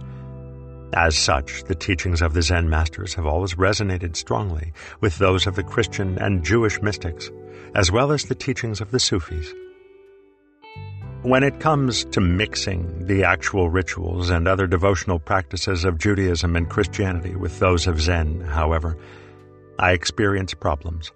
As 0.94 1.16
such, 1.16 1.62
the 1.64 1.76
teachings 1.76 2.22
of 2.22 2.34
the 2.34 2.42
Zen 2.42 2.68
masters 2.68 3.14
have 3.14 3.24
always 3.24 3.54
resonated 3.54 4.16
strongly 4.16 4.72
with 5.00 5.18
those 5.18 5.46
of 5.46 5.54
the 5.54 5.62
Christian 5.62 6.18
and 6.18 6.44
Jewish 6.44 6.82
mystics, 6.82 7.30
as 7.76 7.92
well 7.92 8.10
as 8.10 8.24
the 8.24 8.34
teachings 8.34 8.80
of 8.80 8.90
the 8.90 8.98
Sufis. 8.98 9.54
When 11.24 11.42
it 11.42 11.58
comes 11.58 12.04
to 12.10 12.20
mixing 12.20 13.06
the 13.06 13.24
actual 13.24 13.70
rituals 13.70 14.28
and 14.28 14.46
other 14.46 14.66
devotional 14.66 15.18
practices 15.18 15.86
of 15.86 15.96
Judaism 15.96 16.54
and 16.54 16.68
Christianity 16.68 17.34
with 17.34 17.58
those 17.60 17.86
of 17.86 17.98
Zen, 17.98 18.42
however, 18.42 18.98
I 19.78 19.92
experience 19.92 20.52
problems. 20.52 21.12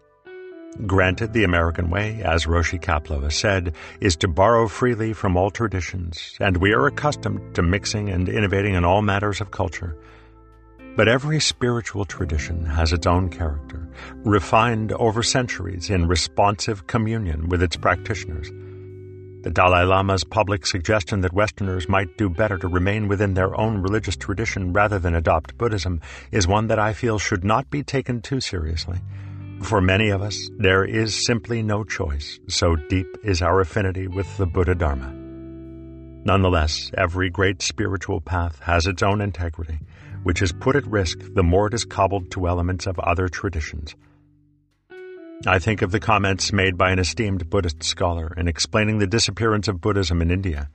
Granted, 0.86 1.34
the 1.34 1.44
American 1.44 1.90
way, 1.90 2.22
as 2.24 2.46
Roshi 2.46 2.80
Kapleau 2.80 3.30
said, 3.30 3.74
is 4.00 4.16
to 4.16 4.28
borrow 4.28 4.66
freely 4.66 5.12
from 5.12 5.36
all 5.36 5.50
traditions, 5.50 6.38
and 6.40 6.56
we 6.56 6.72
are 6.72 6.86
accustomed 6.86 7.54
to 7.56 7.62
mixing 7.62 8.08
and 8.08 8.30
innovating 8.30 8.76
in 8.76 8.86
all 8.86 9.02
matters 9.02 9.42
of 9.42 9.50
culture. 9.50 9.94
But 10.96 11.08
every 11.08 11.38
spiritual 11.38 12.06
tradition 12.06 12.64
has 12.64 12.94
its 12.94 13.06
own 13.06 13.28
character, 13.28 13.86
refined 14.24 14.90
over 14.92 15.22
centuries 15.22 15.90
in 15.90 16.08
responsive 16.08 16.86
communion 16.86 17.50
with 17.50 17.62
its 17.62 17.76
practitioners. 17.76 18.50
The 19.42 19.50
Dalai 19.50 19.84
Lama's 19.84 20.24
public 20.24 20.66
suggestion 20.66 21.20
that 21.20 21.32
Westerners 21.32 21.88
might 21.88 22.18
do 22.18 22.28
better 22.28 22.58
to 22.58 22.66
remain 22.66 23.06
within 23.06 23.34
their 23.34 23.58
own 23.58 23.80
religious 23.80 24.16
tradition 24.16 24.72
rather 24.72 24.98
than 24.98 25.14
adopt 25.14 25.56
Buddhism 25.56 26.00
is 26.32 26.48
one 26.48 26.66
that 26.66 26.80
I 26.80 26.92
feel 26.92 27.20
should 27.20 27.44
not 27.44 27.70
be 27.70 27.84
taken 27.84 28.20
too 28.20 28.40
seriously. 28.40 28.98
For 29.62 29.80
many 29.80 30.08
of 30.08 30.22
us, 30.22 30.50
there 30.58 30.84
is 30.84 31.24
simply 31.24 31.62
no 31.62 31.84
choice, 31.84 32.40
so 32.48 32.74
deep 32.74 33.06
is 33.22 33.40
our 33.40 33.60
affinity 33.60 34.08
with 34.08 34.36
the 34.38 34.46
Buddha 34.46 34.74
Dharma. 34.74 35.12
Nonetheless, 36.24 36.90
every 36.98 37.30
great 37.30 37.62
spiritual 37.62 38.20
path 38.20 38.58
has 38.58 38.88
its 38.88 39.04
own 39.04 39.20
integrity, 39.20 39.78
which 40.24 40.42
is 40.42 40.50
put 40.50 40.74
at 40.74 40.86
risk 40.86 41.20
the 41.34 41.44
more 41.44 41.68
it 41.68 41.74
is 41.74 41.84
cobbled 41.84 42.32
to 42.32 42.48
elements 42.48 42.88
of 42.88 42.98
other 42.98 43.28
traditions. 43.28 43.94
I 45.46 45.60
think 45.60 45.82
of 45.82 45.92
the 45.92 46.00
comments 46.00 46.52
made 46.52 46.76
by 46.76 46.90
an 46.90 46.98
esteemed 46.98 47.48
Buddhist 47.48 47.84
scholar 47.84 48.34
in 48.36 48.48
explaining 48.48 48.98
the 48.98 49.06
disappearance 49.06 49.68
of 49.68 49.80
Buddhism 49.80 50.20
in 50.20 50.32
India. 50.32 50.68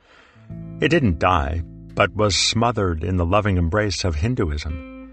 It 0.80 0.88
didn't 0.88 1.20
die, 1.20 1.64
but 1.94 2.16
was 2.16 2.38
smothered 2.38 3.04
in 3.04 3.18
the 3.18 3.26
loving 3.26 3.58
embrace 3.58 4.06
of 4.06 4.16
Hinduism. 4.16 5.12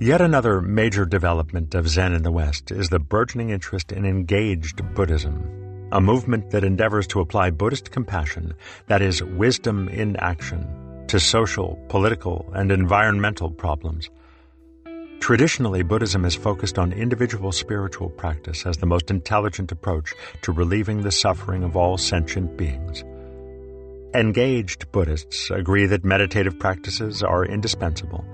Yet 0.00 0.20
another 0.20 0.60
major 0.60 1.04
development 1.04 1.76
of 1.76 1.88
Zen 1.88 2.14
in 2.14 2.24
the 2.24 2.32
West 2.32 2.72
is 2.72 2.88
the 2.88 2.98
burgeoning 2.98 3.50
interest 3.50 3.92
in 3.92 4.04
engaged 4.04 4.82
Buddhism, 4.94 5.88
a 5.92 6.00
movement 6.00 6.50
that 6.50 6.64
endeavors 6.64 7.06
to 7.08 7.20
apply 7.20 7.50
Buddhist 7.50 7.92
compassion, 7.92 8.54
that 8.88 9.02
is, 9.02 9.22
wisdom 9.22 9.88
in 9.88 10.16
action, 10.16 11.04
to 11.06 11.20
social, 11.20 11.78
political, 11.88 12.50
and 12.54 12.72
environmental 12.72 13.52
problems. 13.52 14.10
Traditionally, 15.20 15.82
Buddhism 15.82 16.24
has 16.24 16.34
focused 16.34 16.78
on 16.78 16.92
individual 16.92 17.52
spiritual 17.52 18.08
practice 18.08 18.64
as 18.64 18.78
the 18.78 18.86
most 18.86 19.10
intelligent 19.10 19.70
approach 19.70 20.14
to 20.42 20.52
relieving 20.52 21.02
the 21.02 21.12
suffering 21.12 21.62
of 21.62 21.76
all 21.76 21.98
sentient 21.98 22.56
beings. 22.56 23.04
Engaged 24.14 24.90
Buddhists 24.90 25.50
agree 25.50 25.84
that 25.84 26.02
meditative 26.02 26.58
practices 26.58 27.22
are 27.22 27.44
indispensable, 27.44 28.24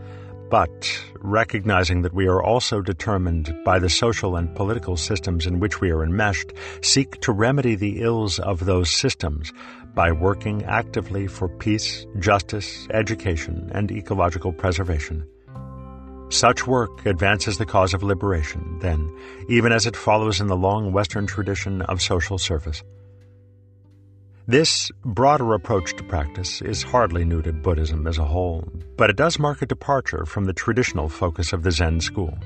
but 0.51 1.05
recognizing 1.19 2.03
that 2.03 2.15
we 2.15 2.29
are 2.29 2.41
also 2.41 2.81
determined 2.81 3.53
by 3.65 3.81
the 3.81 3.91
social 3.91 4.37
and 4.37 4.55
political 4.55 4.97
systems 4.97 5.47
in 5.47 5.59
which 5.59 5.81
we 5.81 5.91
are 5.91 6.05
enmeshed, 6.05 6.53
seek 6.81 7.21
to 7.23 7.33
remedy 7.33 7.75
the 7.75 8.03
ills 8.03 8.39
of 8.39 8.67
those 8.67 8.89
systems 8.89 9.53
by 9.95 10.13
working 10.13 10.63
actively 10.65 11.27
for 11.27 11.49
peace, 11.49 12.07
justice, 12.21 12.87
education, 12.91 13.69
and 13.75 13.91
ecological 13.91 14.53
preservation. 14.53 15.27
Such 16.35 16.67
work 16.67 17.07
advances 17.07 17.59
the 17.59 17.65
cause 17.65 17.95
of 17.95 18.03
liberation, 18.03 18.81
then, 18.81 19.17
even 19.49 19.71
as 19.71 19.87
it 19.87 19.95
follows 19.97 20.41
in 20.41 20.49
the 20.49 20.57
long 20.57 20.91
Western 20.93 21.29
tradition 21.29 21.81
of 21.83 22.03
social 22.03 22.39
service. 22.39 22.83
This 24.49 24.91
broader 25.05 25.55
approach 25.55 25.95
to 25.95 26.03
practice 26.03 26.61
is 26.61 26.83
hardly 26.83 27.25
new 27.25 27.41
to 27.43 27.53
Buddhism 27.53 28.09
as 28.09 28.19
a 28.19 28.25
whole, 28.25 28.69
but 28.97 29.11
it 29.11 29.17
does 29.17 29.39
mark 29.39 29.63
a 29.63 29.67
departure 29.67 30.27
from 30.27 30.47
the 30.47 30.53
traditional 30.53 31.09
focus 31.09 31.53
of 31.53 31.63
the 31.63 31.71
Zen 31.71 32.01
school. 32.01 32.37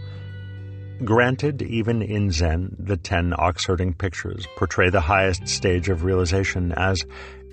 Granted, 1.03 1.63
even 1.63 2.03
in 2.03 2.31
Zen, 2.31 2.77
the 2.79 2.99
ten 2.99 3.33
ox-herding 3.39 3.95
pictures 3.95 4.47
portray 4.59 4.91
the 4.91 5.01
highest 5.01 5.49
stage 5.49 5.89
of 5.89 6.05
realization 6.05 6.73
as 6.73 7.07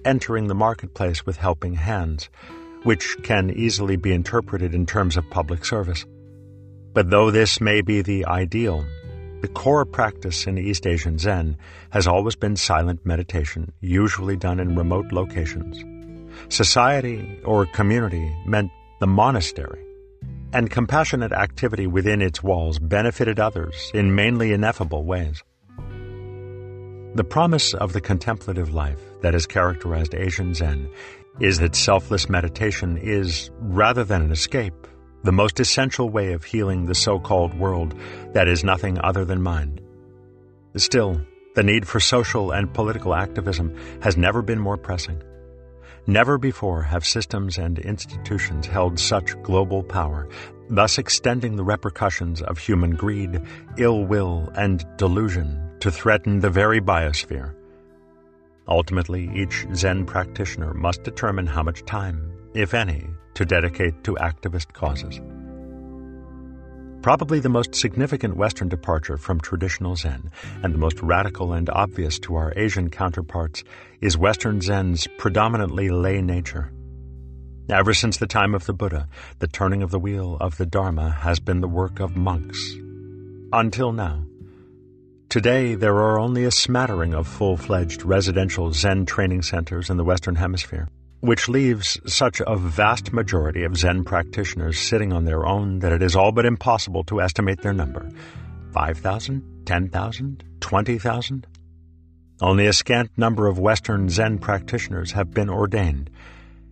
entering 0.04 0.48
the 0.48 0.54
marketplace 0.54 1.26
with 1.26 1.38
helping 1.38 1.76
hands, 1.76 2.30
which 2.84 3.16
can 3.24 3.52
easily 3.52 3.96
be 3.96 4.12
interpreted 4.12 4.76
in 4.76 4.86
terms 4.86 5.16
of 5.16 5.24
public 5.30 5.64
service. 5.64 6.06
But 6.96 7.10
though 7.10 7.30
this 7.30 7.60
may 7.60 7.82
be 7.82 8.02
the 8.02 8.26
ideal, 8.26 8.86
the 9.42 9.50
core 9.50 9.84
practice 9.84 10.48
in 10.48 10.58
East 10.58 10.88
Asian 10.88 11.20
Zen 11.20 11.58
has 11.90 12.08
always 12.08 12.38
been 12.38 12.56
silent 12.56 13.06
meditation, 13.06 13.74
usually 13.82 14.38
done 14.38 14.62
in 14.62 14.78
remote 14.78 15.12
locations. 15.12 15.84
Society 16.48 17.42
or 17.44 17.66
community 17.66 18.34
meant 18.46 18.72
the 19.02 19.08
monastery, 19.08 19.84
and 20.54 20.72
compassionate 20.72 21.34
activity 21.34 21.86
within 21.86 22.22
its 22.22 22.42
walls 22.42 22.80
benefited 22.80 23.42
others 23.42 23.92
in 23.94 24.16
mainly 24.16 24.54
ineffable 24.54 25.04
ways. 25.04 25.44
The 27.16 27.28
promise 27.30 27.74
of 27.74 27.92
the 27.92 28.00
contemplative 28.00 28.74
life 28.74 29.02
that 29.22 29.34
has 29.34 29.46
characterized 29.46 30.16
Asian 30.16 30.54
Zen 30.54 30.90
is 31.42 31.60
that 31.60 31.76
selfless 31.76 32.30
meditation 32.30 32.98
is, 32.98 33.52
rather 33.60 34.06
than 34.06 34.22
an 34.22 34.32
escape, 34.32 34.85
the 35.26 35.32
most 35.32 35.60
essential 35.60 36.08
way 36.08 36.34
of 36.34 36.44
healing 36.44 36.86
the 36.86 36.94
so 36.94 37.20
called 37.20 37.52
world 37.56 37.96
that 38.34 38.48
is 38.48 38.64
nothing 38.64 39.00
other 39.02 39.26
than 39.26 39.42
mind. 39.42 39.82
Still, 40.78 41.20
the 41.56 41.64
need 41.64 41.88
for 41.88 42.00
social 42.00 42.52
and 42.52 42.72
political 42.72 43.16
activism 43.16 43.76
has 44.04 44.18
never 44.18 44.44
been 44.44 44.60
more 44.60 44.78
pressing. 44.78 45.24
Never 46.06 46.38
before 46.38 46.84
have 46.84 47.04
systems 47.04 47.58
and 47.58 47.80
institutions 47.80 48.68
held 48.68 49.00
such 49.00 49.42
global 49.42 49.82
power, 49.82 50.30
thus 50.70 51.00
extending 51.00 51.56
the 51.56 51.64
repercussions 51.64 52.44
of 52.44 52.60
human 52.60 52.92
greed, 52.92 53.42
ill 53.78 54.06
will, 54.06 54.52
and 54.56 54.86
delusion 54.98 55.60
to 55.80 55.90
threaten 55.90 56.40
the 56.40 56.52
very 56.52 56.80
biosphere. 56.80 57.56
Ultimately, 58.68 59.32
each 59.34 59.66
Zen 59.74 60.06
practitioner 60.06 60.76
must 60.76 61.02
determine 61.02 61.48
how 61.48 61.64
much 61.64 61.84
time, 61.86 62.32
if 62.54 62.76
any, 62.76 63.08
to 63.36 63.46
dedicate 63.46 64.04
to 64.04 64.16
activist 64.16 64.74
causes. 64.74 65.22
Probably 67.06 67.40
the 67.40 67.50
most 67.50 67.76
significant 67.76 68.36
Western 68.36 68.68
departure 68.68 69.18
from 69.18 69.40
traditional 69.40 69.96
Zen, 69.96 70.32
and 70.64 70.74
the 70.74 70.80
most 70.80 71.00
radical 71.04 71.54
and 71.54 71.70
obvious 71.70 72.18
to 72.20 72.36
our 72.36 72.52
Asian 72.56 72.90
counterparts, 72.90 73.64
is 74.02 74.18
Western 74.18 74.60
Zen's 74.60 75.08
predominantly 75.20 75.90
lay 75.90 76.20
nature. 76.20 76.72
Ever 77.70 77.94
since 77.94 78.18
the 78.18 78.26
time 78.26 78.56
of 78.56 78.66
the 78.66 78.74
Buddha, 78.74 79.08
the 79.38 79.48
turning 79.48 79.84
of 79.84 79.92
the 79.92 80.00
wheel 80.00 80.38
of 80.42 80.58
the 80.58 80.66
Dharma 80.66 81.12
has 81.12 81.40
been 81.40 81.62
the 81.62 81.68
work 81.68 82.00
of 82.00 82.16
monks. 82.16 82.74
Until 83.54 83.92
now. 83.92 84.26
Today, 85.30 85.76
there 85.76 85.98
are 85.98 86.20
only 86.20 86.44
a 86.44 86.52
smattering 86.52 87.14
of 87.14 87.28
full 87.28 87.56
fledged 87.56 88.04
residential 88.04 88.72
Zen 88.72 89.06
training 89.06 89.44
centers 89.44 89.92
in 89.92 89.98
the 89.98 90.04
Western 90.04 90.36
Hemisphere 90.36 90.90
which 91.26 91.50
leaves 91.50 92.00
such 92.06 92.42
a 92.46 92.56
vast 92.56 93.12
majority 93.12 93.64
of 93.64 93.78
Zen 93.78 94.04
practitioners 94.04 94.78
sitting 94.78 95.12
on 95.12 95.26
their 95.26 95.46
own 95.46 95.80
that 95.80 95.92
it 95.92 96.02
is 96.02 96.16
all 96.16 96.32
but 96.32 96.46
impossible 96.46 97.04
to 97.06 97.22
estimate 97.22 97.62
their 97.62 97.74
number 97.74 98.10
5,000, 98.74 99.66
10,000, 99.66 100.44
20,000? 100.60 101.48
Only 102.42 102.68
a 102.68 102.74
scant 102.74 103.12
number 103.18 103.48
of 103.48 103.58
Western 103.58 104.10
Zen 104.10 104.40
practitioners 104.40 105.14
have 105.14 105.34
been 105.34 105.50
ordained, 105.50 106.10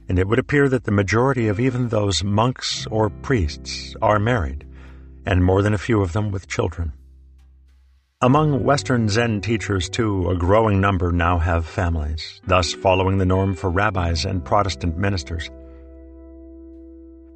and 0.10 0.20
it 0.20 0.28
would 0.28 0.40
appear 0.40 0.68
that 0.70 0.84
the 0.84 0.92
majority 0.92 1.48
of 1.48 1.60
even 1.60 1.88
those 1.88 2.24
monks 2.24 2.86
or 2.88 3.10
priests 3.10 3.96
are 4.02 4.20
married, 4.20 4.66
and 5.26 5.44
more 5.44 5.62
than 5.62 5.74
a 5.74 5.78
few 5.78 6.02
of 6.02 6.14
them 6.14 6.32
with 6.32 6.48
children. 6.48 6.92
Among 8.24 8.64
Western 8.64 9.10
Zen 9.10 9.42
teachers, 9.42 9.90
too, 9.90 10.30
a 10.30 10.38
growing 10.38 10.80
number 10.80 11.12
now 11.12 11.40
have 11.40 11.66
families, 11.66 12.40
thus 12.48 12.72
following 12.72 13.18
the 13.18 13.26
norm 13.26 13.54
for 13.54 13.70
rabbis 13.70 14.24
and 14.24 14.46
Protestant 14.46 14.98
ministers. 14.98 15.52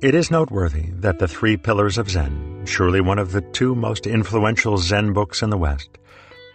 It 0.01 0.15
is 0.15 0.31
noteworthy 0.31 0.91
that 1.01 1.19
the 1.19 1.27
Three 1.27 1.57
Pillars 1.57 1.97
of 1.97 2.09
Zen, 2.09 2.63
surely 2.65 3.01
one 3.01 3.19
of 3.19 3.33
the 3.33 3.41
two 3.41 3.75
most 3.75 4.07
influential 4.07 4.77
Zen 4.77 5.11
books 5.11 5.41
in 5.41 5.49
the 5.49 5.57
West, 5.57 5.89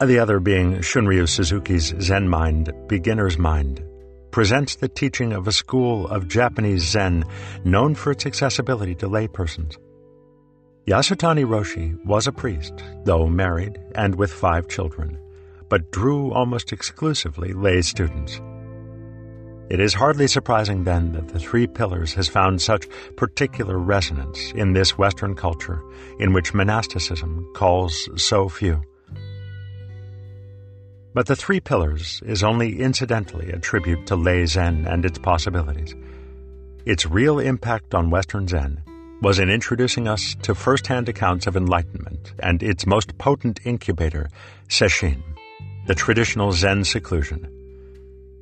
the 0.00 0.18
other 0.18 0.40
being 0.40 0.76
Shunryu 0.76 1.28
Suzuki's 1.28 1.94
Zen 2.00 2.26
Mind, 2.26 2.72
Beginner's 2.88 3.36
Mind, 3.36 3.84
presents 4.30 4.76
the 4.76 4.88
teaching 4.88 5.34
of 5.34 5.46
a 5.46 5.52
school 5.52 6.08
of 6.08 6.26
Japanese 6.26 6.84
Zen 6.84 7.26
known 7.66 7.94
for 7.94 8.12
its 8.12 8.24
accessibility 8.24 8.94
to 8.94 9.10
laypersons. 9.10 9.76
Yasutani 10.86 11.44
Roshi 11.44 11.96
was 12.04 12.26
a 12.26 12.32
priest, 12.32 12.74
though 13.04 13.28
married 13.28 13.78
and 13.94 14.16
with 14.16 14.32
five 14.32 14.66
children, 14.66 15.16
but 15.68 15.92
drew 15.92 16.32
almost 16.32 16.72
exclusively 16.72 17.52
lay 17.52 17.82
students. 17.82 18.40
It 19.70 19.78
is 19.78 19.94
hardly 19.94 20.26
surprising 20.26 20.82
then 20.82 21.12
that 21.12 21.28
the 21.28 21.38
Three 21.38 21.68
Pillars 21.68 22.14
has 22.14 22.28
found 22.28 22.60
such 22.60 22.88
particular 23.16 23.78
resonance 23.78 24.50
in 24.56 24.72
this 24.72 24.98
Western 24.98 25.36
culture 25.36 25.80
in 26.18 26.32
which 26.32 26.52
monasticism 26.52 27.48
calls 27.54 28.08
so 28.16 28.48
few. 28.48 28.82
But 31.14 31.28
the 31.28 31.36
Three 31.36 31.60
Pillars 31.60 32.20
is 32.26 32.42
only 32.42 32.80
incidentally 32.80 33.52
a 33.52 33.60
tribute 33.60 34.04
to 34.08 34.16
lay 34.16 34.46
Zen 34.46 34.86
and 34.88 35.04
its 35.04 35.18
possibilities. 35.18 35.94
Its 36.86 37.06
real 37.06 37.38
impact 37.38 37.94
on 37.94 38.10
Western 38.10 38.48
Zen 38.48 38.82
was 39.22 39.38
in 39.38 39.48
introducing 39.48 40.08
us 40.08 40.34
to 40.42 40.52
first-hand 40.52 41.08
accounts 41.08 41.46
of 41.46 41.56
enlightenment 41.56 42.32
and 42.40 42.60
its 42.60 42.86
most 42.86 43.16
potent 43.18 43.60
incubator, 43.64 44.28
Sesshin, 44.68 45.22
the 45.86 45.94
traditional 45.94 46.50
Zen 46.50 46.82
seclusion. 46.82 47.48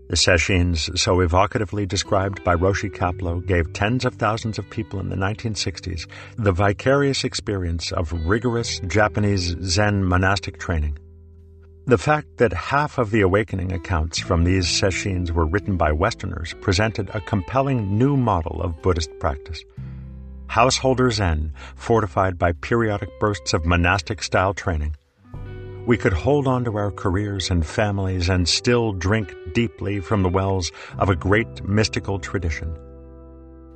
The 0.08 0.16
Sesshins, 0.16 0.98
so 0.98 1.20
evocatively 1.20 1.86
described 1.86 2.42
by 2.42 2.54
Roshi 2.54 2.90
Kapleau, 2.90 3.46
gave 3.46 3.72
tens 3.74 4.06
of 4.06 4.14
thousands 4.14 4.58
of 4.58 4.68
people 4.70 4.98
in 5.00 5.10
the 5.10 5.16
1960s 5.16 6.08
the 6.36 6.50
vicarious 6.50 7.24
experience 7.24 7.92
of 7.92 8.12
rigorous 8.26 8.80
Japanese 8.88 9.54
Zen 9.62 10.02
monastic 10.02 10.58
training. 10.58 10.98
The 11.86 11.98
fact 11.98 12.38
that 12.38 12.54
half 12.54 12.96
of 12.96 13.10
the 13.10 13.20
awakening 13.20 13.72
accounts 13.72 14.18
from 14.18 14.44
these 14.44 14.66
sesshin 14.66 15.30
were 15.30 15.46
written 15.46 15.76
by 15.76 15.92
Westerners 15.92 16.54
presented 16.62 17.10
a 17.10 17.20
compelling 17.20 17.98
new 17.98 18.16
model 18.16 18.62
of 18.62 18.80
Buddhist 18.80 19.10
practice. 19.20 19.62
Householder 20.50 21.12
Zen, 21.12 21.52
fortified 21.76 22.36
by 22.36 22.50
periodic 22.50 23.20
bursts 23.20 23.54
of 23.54 23.64
monastic 23.64 24.20
style 24.20 24.52
training. 24.52 24.96
We 25.86 25.96
could 25.96 26.12
hold 26.12 26.48
on 26.48 26.64
to 26.64 26.76
our 26.76 26.90
careers 26.90 27.50
and 27.50 27.64
families 27.64 28.28
and 28.28 28.48
still 28.48 28.92
drink 28.92 29.32
deeply 29.54 30.00
from 30.00 30.24
the 30.24 30.28
wells 30.28 30.72
of 30.98 31.08
a 31.08 31.14
great 31.14 31.62
mystical 31.62 32.18
tradition. 32.18 32.76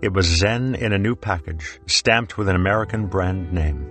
It 0.03 0.13
was 0.15 0.27
Zen 0.27 0.75
in 0.75 0.93
a 0.93 0.99
new 0.99 1.15
package, 1.15 1.79
stamped 1.87 2.37
with 2.37 2.49
an 2.49 2.57
American 2.57 3.07
brand 3.07 3.53
name. 3.53 3.87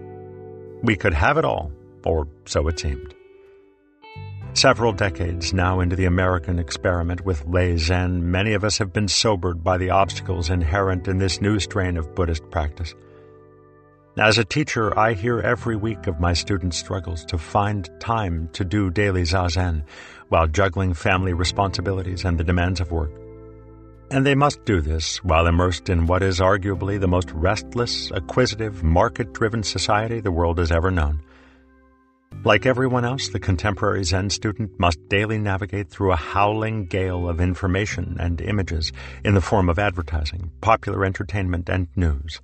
We 0.84 0.98
could 0.98 1.14
have 1.14 1.38
it 1.38 1.46
all, 1.46 1.72
or 2.06 2.28
so 2.44 2.68
it 2.68 2.78
seemed. 2.82 3.16
Several 4.56 4.93
decades 4.93 5.51
now 5.51 5.80
into 5.80 5.95
the 5.95 6.06
American 6.06 6.60
experiment 6.60 7.26
with 7.26 7.45
lay 7.47 7.76
Zen, 7.76 8.30
many 8.30 8.54
of 8.54 8.64
us 8.64 8.78
have 8.78 8.93
been 8.93 9.08
sobered 9.08 9.64
by 9.64 9.78
the 9.78 9.89
obstacles 9.89 10.51
inherent 10.51 11.08
in 11.08 11.18
this 11.18 11.41
new 11.41 11.60
strain 11.60 11.97
of 11.97 12.14
Buddhist 12.14 12.49
practice. 12.51 12.93
As 14.18 14.38
a 14.38 14.45
teacher, 14.45 14.97
I 14.97 15.14
hear 15.14 15.39
every 15.39 15.76
week 15.76 16.06
of 16.06 16.20
my 16.20 16.34
students' 16.34 16.78
struggles 16.78 17.26
to 17.26 17.38
find 17.39 17.89
time 17.99 18.47
to 18.54 18.64
do 18.64 18.91
daily 18.91 19.24
zazen 19.24 19.84
while 20.30 20.45
juggling 20.47 20.93
family 20.93 21.34
responsibilities 21.34 22.24
and 22.24 22.38
the 22.38 22.43
demands 22.43 22.80
of 22.80 22.91
work. 22.91 23.12
And 24.12 24.24
they 24.24 24.36
must 24.36 24.64
do 24.66 24.82
this 24.82 25.18
while 25.24 25.47
immersed 25.47 25.89
in 25.89 26.06
what 26.06 26.22
is 26.22 26.39
arguably 26.39 26.99
the 26.99 27.08
most 27.08 27.32
restless, 27.32 28.12
acquisitive, 28.12 28.84
market 28.84 29.34
driven 29.34 29.64
society 29.64 30.20
the 30.20 30.32
world 30.32 30.60
has 30.60 30.72
ever 30.72 30.91
known. 30.91 31.22
Like 32.46 32.66
everyone 32.66 33.06
else, 33.06 33.30
the 33.30 33.39
contemporary 33.39 34.04
Zen 34.04 34.30
student 34.30 34.78
must 34.78 35.00
daily 35.08 35.38
navigate 35.38 35.89
through 35.89 36.12
a 36.12 36.18
howling 36.18 36.88
gale 36.88 37.30
of 37.30 37.39
information 37.39 38.18
and 38.20 38.41
images 38.41 38.91
in 39.24 39.34
the 39.34 39.39
form 39.39 39.70
of 39.70 39.80
advertising, 39.80 40.52
popular 40.60 41.06
entertainment, 41.06 41.70
and 41.70 41.88
news. 41.96 42.41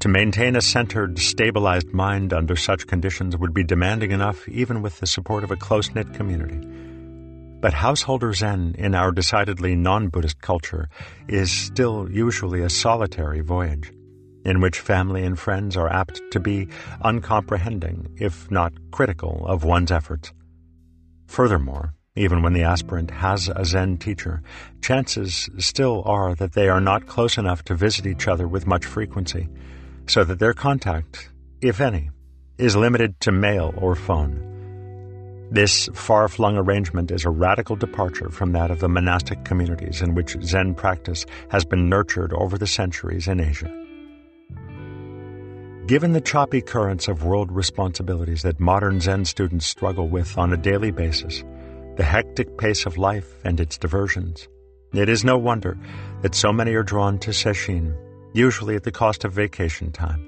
To 0.00 0.08
maintain 0.08 0.56
a 0.56 0.60
centered, 0.60 1.20
stabilized 1.20 1.92
mind 1.92 2.32
under 2.32 2.56
such 2.56 2.88
conditions 2.88 3.36
would 3.36 3.54
be 3.54 3.62
demanding 3.62 4.10
enough 4.10 4.48
even 4.48 4.82
with 4.82 4.98
the 4.98 5.06
support 5.06 5.44
of 5.44 5.52
a 5.52 5.56
close 5.56 5.94
knit 5.94 6.12
community. 6.12 6.66
But 7.60 7.74
householder 7.74 8.32
Zen 8.32 8.74
in 8.76 8.96
our 8.96 9.12
decidedly 9.12 9.76
non 9.76 10.08
Buddhist 10.08 10.40
culture 10.40 10.88
is 11.28 11.52
still 11.52 12.08
usually 12.10 12.60
a 12.60 12.68
solitary 12.68 13.40
voyage 13.40 13.92
in 14.46 14.60
which 14.60 14.78
family 14.78 15.24
and 15.24 15.38
friends 15.38 15.76
are 15.76 15.92
apt 15.92 16.22
to 16.30 16.38
be 16.38 16.68
uncomprehending, 17.02 18.16
if 18.16 18.48
not 18.48 18.72
critical, 18.92 19.44
of 19.44 19.64
one's 19.64 19.90
efforts. 19.90 20.32
Furthermore, 21.26 21.94
even 22.14 22.42
when 22.42 22.52
the 22.52 22.62
aspirant 22.62 23.10
has 23.10 23.48
a 23.48 23.64
Zen 23.64 23.98
teacher, 23.98 24.42
chances 24.80 25.50
still 25.58 26.02
are 26.06 26.36
that 26.36 26.52
they 26.52 26.68
are 26.68 26.80
not 26.80 27.08
close 27.08 27.36
enough 27.36 27.64
to 27.64 27.74
visit 27.74 28.06
each 28.06 28.28
other 28.28 28.46
with 28.46 28.68
much 28.68 28.86
frequency, 28.86 29.48
so 30.06 30.22
that 30.22 30.38
their 30.38 30.54
contact, 30.54 31.28
if 31.60 31.80
any, 31.80 32.10
is 32.56 32.76
limited 32.76 33.20
to 33.20 33.32
mail 33.32 33.74
or 33.76 33.96
phone. 33.96 34.40
This 35.50 35.88
far 35.92 36.28
flung 36.28 36.56
arrangement 36.56 37.10
is 37.10 37.24
a 37.24 37.30
radical 37.30 37.74
departure 37.74 38.30
from 38.30 38.52
that 38.52 38.70
of 38.70 38.78
the 38.78 38.88
monastic 38.88 39.44
communities 39.44 40.02
in 40.02 40.14
which 40.14 40.36
Zen 40.42 40.74
practice 40.74 41.26
has 41.50 41.64
been 41.64 41.88
nurtured 41.88 42.32
over 42.32 42.56
the 42.56 42.66
centuries 42.68 43.26
in 43.26 43.40
Asia. 43.40 43.85
Given 45.86 46.14
the 46.14 46.20
choppy 46.20 46.62
currents 46.62 47.06
of 47.06 47.22
world 47.22 47.52
responsibilities 47.52 48.42
that 48.42 48.58
modern 48.58 49.00
Zen 49.00 49.24
students 49.24 49.66
struggle 49.66 50.08
with 50.08 50.36
on 50.36 50.52
a 50.52 50.56
daily 50.56 50.90
basis, 50.90 51.44
the 51.94 52.02
hectic 52.02 52.58
pace 52.58 52.86
of 52.86 52.98
life 52.98 53.36
and 53.44 53.60
its 53.60 53.78
diversions, 53.78 54.48
it 54.92 55.08
is 55.08 55.24
no 55.24 55.38
wonder 55.38 55.78
that 56.22 56.34
so 56.34 56.52
many 56.52 56.74
are 56.74 56.82
drawn 56.82 57.20
to 57.20 57.30
Sesshin, 57.30 57.96
usually 58.32 58.74
at 58.74 58.82
the 58.82 58.90
cost 58.90 59.24
of 59.24 59.32
vacation 59.32 59.92
time. 59.92 60.20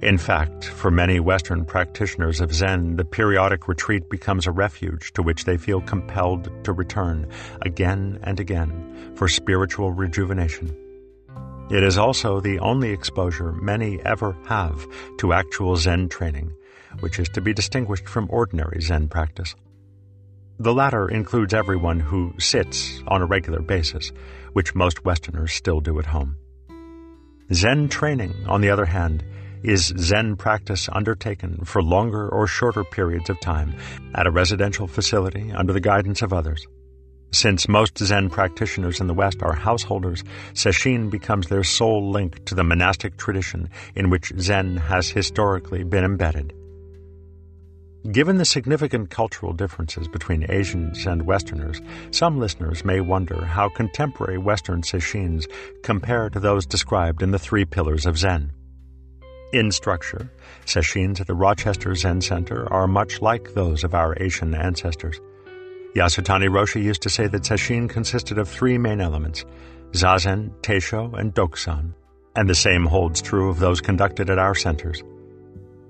In 0.00 0.18
fact, 0.18 0.66
for 0.66 0.88
many 0.88 1.18
Western 1.18 1.64
practitioners 1.64 2.40
of 2.40 2.54
Zen, 2.54 2.94
the 2.94 3.04
periodic 3.04 3.66
retreat 3.66 4.08
becomes 4.08 4.46
a 4.46 4.52
refuge 4.52 5.12
to 5.14 5.22
which 5.22 5.46
they 5.46 5.56
feel 5.56 5.80
compelled 5.80 6.48
to 6.62 6.72
return 6.72 7.26
again 7.62 8.20
and 8.22 8.38
again 8.38 9.12
for 9.16 9.26
spiritual 9.26 9.90
rejuvenation. 9.90 10.83
It 11.70 11.82
is 11.82 11.96
also 11.96 12.40
the 12.40 12.58
only 12.58 12.90
exposure 12.90 13.52
many 13.52 13.98
ever 14.04 14.36
have 14.46 14.86
to 15.18 15.32
actual 15.32 15.76
Zen 15.76 16.10
training, 16.10 16.52
which 17.00 17.18
is 17.18 17.28
to 17.30 17.40
be 17.40 17.54
distinguished 17.54 18.06
from 18.06 18.28
ordinary 18.30 18.82
Zen 18.82 19.08
practice. 19.08 19.54
The 20.58 20.74
latter 20.74 21.08
includes 21.08 21.54
everyone 21.54 22.00
who 22.00 22.34
sits 22.38 23.02
on 23.08 23.22
a 23.22 23.26
regular 23.26 23.60
basis, 23.60 24.12
which 24.52 24.74
most 24.74 25.04
Westerners 25.04 25.52
still 25.52 25.80
do 25.80 25.98
at 25.98 26.06
home. 26.06 26.36
Zen 27.52 27.88
training, 27.88 28.34
on 28.46 28.60
the 28.60 28.70
other 28.70 28.84
hand, 28.84 29.24
is 29.62 29.92
Zen 29.98 30.36
practice 30.36 30.88
undertaken 30.92 31.64
for 31.64 31.82
longer 31.82 32.28
or 32.28 32.46
shorter 32.46 32.84
periods 32.84 33.30
of 33.30 33.40
time 33.40 33.74
at 34.14 34.26
a 34.26 34.30
residential 34.30 34.86
facility 34.86 35.50
under 35.50 35.72
the 35.72 35.80
guidance 35.80 36.20
of 36.20 36.32
others. 36.32 36.66
Since 37.34 37.66
most 37.66 37.98
Zen 37.98 38.30
practitioners 38.30 39.00
in 39.00 39.08
the 39.08 39.12
West 39.12 39.42
are 39.42 39.56
householders, 39.56 40.22
Sesshin 40.52 41.10
becomes 41.10 41.48
their 41.48 41.64
sole 41.64 42.12
link 42.12 42.44
to 42.44 42.54
the 42.54 42.62
monastic 42.62 43.16
tradition 43.16 43.70
in 43.96 44.08
which 44.08 44.32
Zen 44.38 44.76
has 44.76 45.08
historically 45.08 45.82
been 45.82 46.04
embedded. 46.04 46.52
Given 48.12 48.38
the 48.38 48.44
significant 48.44 49.10
cultural 49.10 49.52
differences 49.52 50.06
between 50.06 50.48
Asians 50.48 51.06
and 51.06 51.26
Westerners, 51.26 51.82
some 52.12 52.38
listeners 52.38 52.84
may 52.84 53.00
wonder 53.00 53.44
how 53.44 53.68
contemporary 53.68 54.38
Western 54.38 54.82
Sesshins 54.82 55.46
compare 55.82 56.30
to 56.30 56.38
those 56.38 56.64
described 56.64 57.20
in 57.20 57.32
the 57.32 57.38
three 57.40 57.64
pillars 57.64 58.06
of 58.06 58.16
Zen. 58.16 58.52
In 59.52 59.72
structure, 59.72 60.30
Sesshins 60.66 61.20
at 61.20 61.26
the 61.26 61.34
Rochester 61.34 61.96
Zen 61.96 62.20
Center 62.20 62.72
are 62.72 62.86
much 62.86 63.20
like 63.20 63.54
those 63.54 63.82
of 63.82 63.92
our 63.92 64.14
Asian 64.22 64.54
ancestors. 64.54 65.20
Yasutani 65.94 66.48
Roshi 66.48 66.82
used 66.82 67.02
to 67.02 67.08
say 67.08 67.28
that 67.28 67.42
Sesshin 67.42 67.88
consisted 67.88 68.36
of 68.36 68.48
three 68.48 68.76
main 68.78 69.00
elements 69.00 69.44
Zazen, 69.92 70.50
Teisho, 70.60 71.16
and 71.16 71.32
Dokusan, 71.32 71.94
and 72.34 72.48
the 72.48 72.54
same 72.54 72.84
holds 72.84 73.22
true 73.22 73.48
of 73.48 73.60
those 73.60 73.80
conducted 73.80 74.28
at 74.28 74.40
our 74.40 74.56
centers. 74.56 75.04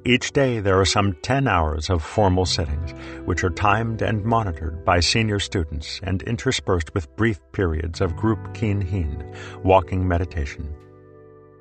Each 0.05 0.31
day 0.33 0.61
there 0.61 0.79
are 0.79 0.85
some 0.85 1.15
10 1.23 1.49
hours 1.49 1.89
of 1.89 2.03
formal 2.03 2.45
sittings, 2.45 2.91
which 3.25 3.43
are 3.43 3.49
timed 3.49 4.03
and 4.03 4.23
monitored 4.23 4.85
by 4.85 5.01
senior 5.01 5.39
students 5.39 5.99
and 6.03 6.23
interspersed 6.25 6.93
with 6.93 7.17
brief 7.17 7.41
periods 7.53 8.03
of 8.03 8.15
group 8.15 8.39
kinhin, 8.53 9.35
walking 9.65 10.07
meditation. 10.07 10.69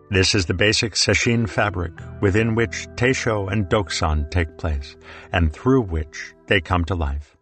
This 0.09 0.35
is 0.35 0.45
the 0.45 0.53
basic 0.53 0.95
Sesshin 0.95 1.47
fabric 1.47 1.93
within 2.19 2.55
which 2.55 2.87
Teisho 2.97 3.49
and 3.49 3.67
Dokusan 3.67 4.29
take 4.29 4.57
place, 4.57 4.97
and 5.31 5.53
through 5.53 5.83
which 5.83 6.33
they 6.47 6.59
come 6.59 6.83
to 6.85 6.95
life. 6.95 7.37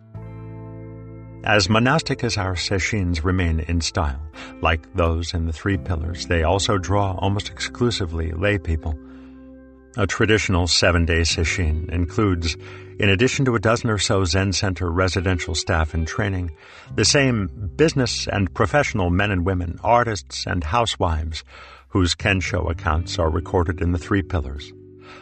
As 1.44 1.70
monastic 1.70 2.24
as 2.24 2.38
our 2.38 2.54
sesshins 2.54 3.24
remain 3.24 3.62
in 3.62 3.82
style, 3.82 4.22
like 4.62 4.94
those 4.94 5.34
in 5.34 5.48
the 5.48 5.54
three 5.54 5.78
pillars, 5.78 6.28
they 6.28 6.44
also 6.44 6.78
draw 6.78 7.14
almost 7.14 7.50
exclusively 7.50 8.32
lay 8.32 8.60
people. 8.60 8.98
A 9.98 10.06
traditional 10.06 10.68
seven 10.68 11.04
day 11.04 11.22
sesshin 11.22 11.92
includes, 11.92 12.56
in 13.00 13.10
addition 13.10 13.44
to 13.46 13.56
a 13.56 13.60
dozen 13.60 13.90
or 13.90 13.98
so 13.98 14.24
Zen 14.24 14.54
Center 14.54 14.92
residential 14.92 15.56
staff 15.56 15.96
in 15.96 16.06
training, 16.06 16.52
the 16.96 17.06
same 17.06 17.72
business 17.76 18.28
and 18.28 18.54
professional 18.54 19.10
men 19.10 19.32
and 19.32 19.44
women, 19.44 19.80
artists 19.84 20.46
and 20.46 20.64
housewives, 20.64 21.44
whose 21.88 22.14
Kensho 22.14 22.70
accounts 22.70 23.18
are 23.18 23.32
recorded 23.32 23.82
in 23.82 23.94
the 23.94 23.98
three 23.98 24.22
pillars 24.22 24.72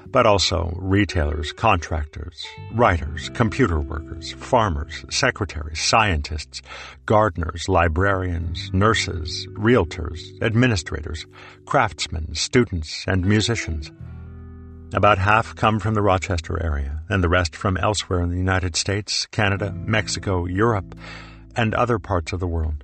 but 0.07 0.25
also 0.25 0.73
retailers, 0.77 1.51
contractors, 1.51 2.45
writers, 2.73 3.29
computer 3.29 3.79
workers, 3.79 4.33
farmers, 4.33 5.05
secretaries, 5.09 5.79
scientists, 5.79 6.61
gardeners, 7.05 7.69
librarians, 7.69 8.71
nurses, 8.73 9.47
realtors, 9.53 10.19
administrators, 10.41 11.25
craftsmen, 11.65 12.33
students, 12.33 13.05
and 13.07 13.25
musicians. 13.25 13.91
About 14.93 15.19
half 15.19 15.55
come 15.55 15.79
from 15.79 15.93
the 15.93 16.01
Rochester 16.01 16.61
area, 16.61 17.03
and 17.09 17.23
the 17.23 17.29
rest 17.29 17.55
from 17.55 17.77
elsewhere 17.77 18.21
in 18.21 18.29
the 18.29 18.37
United 18.37 18.75
States, 18.75 19.27
Canada, 19.27 19.71
Mexico, 19.71 20.45
Europe, 20.45 20.95
and 21.55 21.75
other 21.75 21.99
parts 21.99 22.33
of 22.33 22.39
the 22.39 22.47
world. 22.47 22.83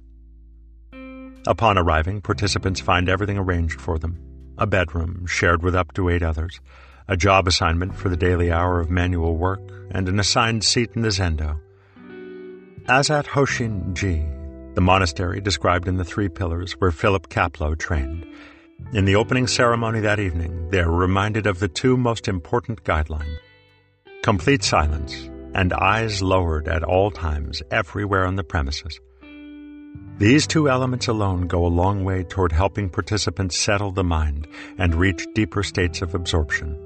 Upon 1.48 1.78
arriving, 1.78 2.22
participants 2.22 2.80
find 2.80 3.10
everything 3.10 3.38
arranged 3.38 3.82
for 3.82 3.98
them 3.98 4.20
a 4.58 4.66
bedroom 4.66 5.26
shared 5.26 5.64
with 5.64 5.76
up 5.76 5.94
to 5.94 6.10
eight 6.10 6.24
others, 6.24 6.60
a 7.08 7.18
job 7.18 7.48
assignment 7.48 7.96
for 7.96 8.10
the 8.10 8.18
daily 8.18 8.52
hour 8.52 8.80
of 8.80 8.90
manual 8.90 9.38
work, 9.38 9.62
and 9.92 10.10
an 10.10 10.20
assigned 10.20 10.64
seat 10.64 10.92
in 10.96 11.02
the 11.02 11.10
zendo. 11.10 11.60
As 12.88 13.10
at 13.10 13.26
Hosshin-ji, 13.26 14.26
the 14.74 14.82
monastery 14.82 15.40
described 15.42 15.88
in 15.88 15.98
the 15.98 16.04
Three 16.04 16.30
Pillars 16.30 16.74
where 16.74 16.92
Philip 16.92 17.30
Kapleau 17.30 17.78
trained, 17.78 18.26
in 18.94 19.06
the 19.06 19.16
opening 19.16 19.48
ceremony 19.48 20.02
that 20.02 20.20
evening, 20.20 20.70
they 20.70 20.80
are 20.80 20.92
reminded 20.92 21.48
of 21.48 21.60
the 21.60 21.68
two 21.68 21.98
most 21.98 22.28
important 22.28 22.84
guidelines 22.84 23.38
complete 24.22 24.64
silence 24.64 25.30
and 25.54 25.72
eyes 25.74 26.22
lowered 26.22 26.68
at 26.68 26.84
all 26.84 27.12
times 27.12 27.62
everywhere 27.72 28.26
on 28.26 28.36
the 28.36 28.44
premises. 28.44 29.00
These 30.18 30.48
two 30.48 30.70
elements 30.70 31.08
alone 31.08 31.48
go 31.48 31.66
a 31.66 31.68
long 31.68 32.04
way 32.04 32.24
toward 32.24 32.52
helping 32.52 32.90
participants 32.90 33.60
settle 33.60 33.92
the 33.92 34.04
mind 34.04 34.48
and 34.78 34.96
reach 34.96 35.28
deeper 35.36 35.62
states 35.62 36.02
of 36.02 36.16
absorption. 36.16 36.85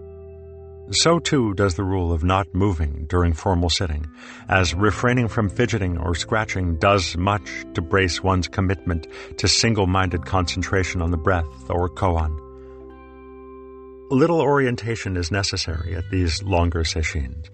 So 0.92 1.20
too 1.20 1.54
does 1.54 1.76
the 1.76 1.84
rule 1.84 2.12
of 2.12 2.24
not 2.24 2.54
moving 2.56 3.06
during 3.08 3.34
formal 3.34 3.70
sitting, 3.70 4.08
as 4.48 4.74
refraining 4.74 5.28
from 5.28 5.48
fidgeting 5.48 6.00
or 6.00 6.16
scratching 6.16 6.78
does 6.78 7.16
much 7.16 7.64
to 7.76 7.82
brace 7.82 8.24
one's 8.24 8.48
commitment 8.48 9.06
to 9.38 9.48
single-minded 9.48 10.26
concentration 10.26 11.02
on 11.02 11.12
the 11.12 11.18
breath 11.18 11.70
or 11.70 11.90
koan. 11.90 12.36
Little 14.10 14.42
orientation 14.42 15.16
is 15.16 15.30
necessary 15.32 15.96
at 15.96 16.10
these 16.10 16.42
longer 16.42 16.82
sesshins, 16.82 17.50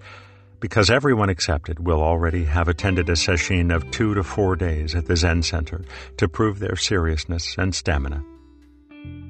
because 0.62 0.90
everyone 0.90 1.30
accepted 1.30 1.86
will 1.86 2.02
already 2.02 2.46
have 2.46 2.70
attended 2.70 3.10
a 3.10 3.14
sesshin 3.14 3.76
of 3.76 3.92
two 3.92 4.14
to 4.14 4.24
four 4.24 4.56
days 4.56 4.96
at 4.96 5.08
the 5.08 5.18
Zen 5.18 5.44
Center 5.44 5.84
to 6.16 6.30
prove 6.30 6.60
their 6.60 6.78
seriousness 6.78 7.58
and 7.58 7.76
stamina. 7.76 8.24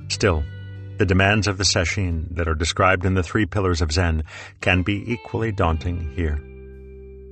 Still, 0.09 0.43
the 0.97 1.05
demands 1.05 1.47
of 1.47 1.57
the 1.57 1.63
sesshin 1.63 2.27
that 2.35 2.47
are 2.47 2.55
described 2.55 3.05
in 3.05 3.15
the 3.15 3.23
three 3.23 3.45
pillars 3.45 3.81
of 3.81 3.91
Zen 3.91 4.23
can 4.61 4.81
be 4.81 5.03
equally 5.11 5.51
daunting 5.51 6.11
here. 6.15 6.39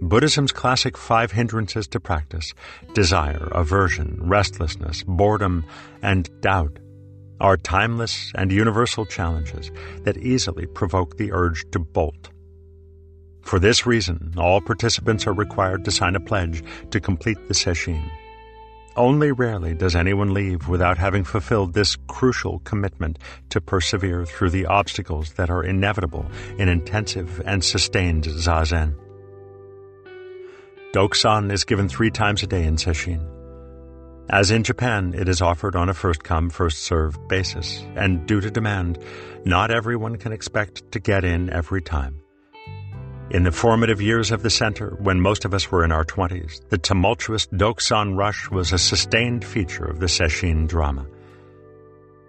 Buddhism's 0.02 0.52
classic 0.52 0.98
five 0.98 1.32
hindrances 1.32 1.88
to 1.88 2.00
practice 2.00 2.54
desire, 2.94 3.48
aversion, 3.52 4.20
restlessness, 4.22 5.04
boredom, 5.04 5.66
and 6.02 6.30
doubt 6.42 6.78
are 7.40 7.58
timeless 7.58 8.32
and 8.36 8.52
universal 8.52 9.06
challenges 9.06 9.72
that 10.04 10.18
easily 10.18 10.66
provoke 10.66 11.18
the 11.18 11.32
urge 11.32 11.64
to 11.72 11.80
bolt. 11.80 12.30
For 13.42 13.60
this 13.60 13.86
reason, 13.86 14.34
all 14.38 14.62
participants 14.62 15.28
are 15.28 15.34
required 15.34 15.84
to 15.86 15.92
sign 15.92 16.16
a 16.16 16.20
pledge 16.20 16.64
to 16.92 17.00
complete 17.00 17.38
the 17.48 17.54
sesshin. 17.54 18.10
Only 18.96 19.32
rarely 19.32 19.74
does 19.74 19.96
anyone 19.96 20.34
leave 20.34 20.68
without 20.68 21.00
having 21.00 21.24
fulfilled 21.24 21.74
this 21.74 21.96
crucial 22.08 22.60
commitment 22.60 23.18
to 23.50 23.60
persevere 23.60 24.26
through 24.26 24.52
the 24.52 24.68
obstacles 24.68 25.34
that 25.34 25.50
are 25.50 25.64
inevitable 25.64 26.26
in 26.60 26.70
intensive 26.70 27.42
and 27.44 27.64
sustained 27.64 28.26
zazen. 28.26 28.96
Dokusan 30.94 31.52
is 31.52 31.64
given 31.64 31.90
three 31.90 32.12
times 32.12 32.44
a 32.44 32.48
day 32.48 32.64
in 32.64 32.76
Sesshin. 32.76 33.28
As 34.30 34.52
in 34.52 34.64
Japan, 34.64 35.16
it 35.18 35.28
is 35.28 35.42
offered 35.42 35.76
on 35.76 35.90
a 35.90 35.94
first 35.94 36.24
come, 36.24 36.52
first 36.52 36.84
served 36.84 37.28
basis, 37.28 37.84
and 37.96 38.28
due 38.28 38.42
to 38.42 38.52
demand, 38.52 39.00
not 39.44 39.72
everyone 39.72 40.18
can 40.18 40.32
expect 40.32 40.92
to 40.92 41.00
get 41.00 41.26
in 41.26 41.50
every 41.50 41.82
time. 41.82 42.23
In 43.34 43.42
the 43.42 43.52
formative 43.52 44.00
years 44.00 44.30
of 44.30 44.44
the 44.44 44.52
center, 44.52 44.92
when 45.00 45.20
most 45.20 45.44
of 45.44 45.56
us 45.56 45.72
were 45.72 45.84
in 45.84 45.92
our 45.92 46.06
20s, 46.06 46.62
the 46.70 46.78
tumultuous 46.78 47.48
Dokusan 47.48 48.16
rush 48.16 48.52
was 48.52 48.72
a 48.72 48.78
sustained 48.78 49.44
feature 49.44 49.86
of 49.86 50.00
the 50.00 50.06
Sesshin 50.06 50.68
drama. 50.68 51.08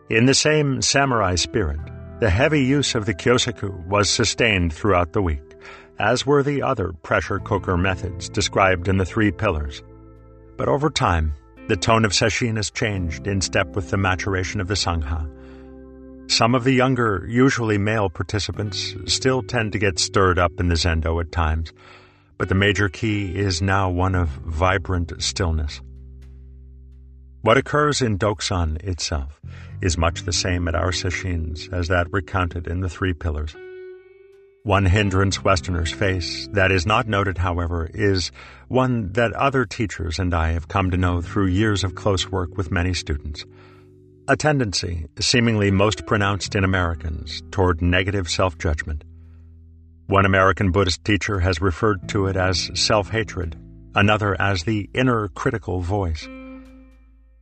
In 0.09 0.25
the 0.25 0.33
same 0.33 0.81
samurai 0.81 1.35
spirit, 1.35 1.81
the 2.21 2.31
heavy 2.31 2.63
use 2.63 2.95
of 2.95 3.05
the 3.05 3.13
kyosaku 3.13 3.87
was 3.87 4.09
sustained 4.09 4.73
throughout 4.73 5.13
the 5.13 5.21
week, 5.21 5.43
as 5.99 6.25
were 6.25 6.43
the 6.43 6.63
other 6.63 6.95
pressure 7.03 7.39
cooker 7.39 7.77
methods 7.77 8.31
described 8.31 8.89
in 8.89 8.97
the 8.97 9.05
three 9.05 9.31
pillars. 9.31 9.83
But 10.57 10.69
over 10.69 10.89
time, 10.89 11.35
the 11.69 11.77
tone 11.77 12.07
of 12.07 12.13
Sesshin 12.13 12.57
has 12.57 12.71
changed 12.71 13.27
in 13.27 13.43
step 13.43 13.77
with 13.77 13.91
the 13.91 13.99
maturation 13.99 14.59
of 14.59 14.69
the 14.69 14.75
Sangha. 14.75 15.29
Some 16.27 16.55
of 16.55 16.65
the 16.65 16.73
younger, 16.73 17.27
usually 17.29 17.79
male 17.79 18.09
participants 18.09 18.95
still 19.07 19.43
tend 19.43 19.73
to 19.73 19.79
get 19.79 19.99
stirred 19.99 20.39
up 20.39 20.53
in 20.59 20.69
the 20.69 20.75
zendo 20.75 21.21
at 21.21 21.31
times, 21.31 21.73
but 22.39 22.49
the 22.49 22.55
major 22.55 22.89
key 22.89 23.37
is 23.37 23.63
now 23.63 23.91
one 23.91 24.15
of 24.15 24.29
vibrant 24.29 25.13
stillness. 25.23 25.81
What 27.43 27.59
occurs 27.59 28.01
in 28.01 28.19
Dokusan 28.19 28.83
itself 28.83 29.39
is 29.83 29.99
much 29.99 30.23
the 30.23 30.33
same 30.33 30.67
at 30.67 30.75
our 30.75 30.93
sesshins 30.93 31.71
as 31.71 31.89
that 31.89 32.11
recounted 32.11 32.67
in 32.67 32.81
the 32.81 32.89
three 32.89 33.13
pillars. 33.13 33.55
One 34.63 34.87
hindrance 34.87 35.45
Westerners 35.45 35.93
face 35.93 36.49
that 36.53 36.73
is 36.73 36.87
not 36.87 37.07
noted, 37.07 37.37
however, 37.37 37.91
is 37.93 38.33
one 38.69 39.13
that 39.13 39.35
other 39.35 39.67
teachers 39.67 40.19
and 40.19 40.33
I 40.33 40.53
have 40.53 40.69
come 40.69 40.91
to 40.91 40.97
know 40.97 41.21
through 41.21 41.49
years 41.49 41.85
of 41.85 41.95
close 41.95 42.33
work 42.33 42.57
with 42.57 42.73
many 42.73 42.95
students– 42.95 43.45
a 44.27 44.37
tendency, 44.37 45.07
seemingly 45.21 45.71
most 45.71 46.07
pronounced 46.07 46.55
in 46.55 46.65
Americans, 46.65 47.43
toward 47.51 47.83
negative 47.83 48.29
self 48.29 48.57
judgment. 48.57 49.05
One 50.07 50.25
American 50.25 50.71
Buddhist 50.71 51.05
teacher 51.05 51.41
has 51.41 51.61
referred 51.61 52.09
to 52.11 52.27
it 52.27 52.37
as 52.37 52.71
self 52.75 53.11
hatred, 53.11 53.57
another 53.95 54.41
as 54.41 54.65
the 54.65 54.89
inner 54.95 55.29
critical 55.29 55.81
voice. 55.81 56.27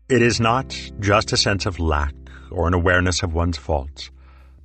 It 0.08 0.22
is 0.22 0.40
not 0.40 0.76
just 1.00 1.32
a 1.32 1.36
sense 1.36 1.66
of 1.66 1.78
lack 1.78 2.14
or 2.50 2.66
an 2.66 2.74
awareness 2.74 3.22
of 3.22 3.32
one's 3.32 3.58
faults, 3.58 4.10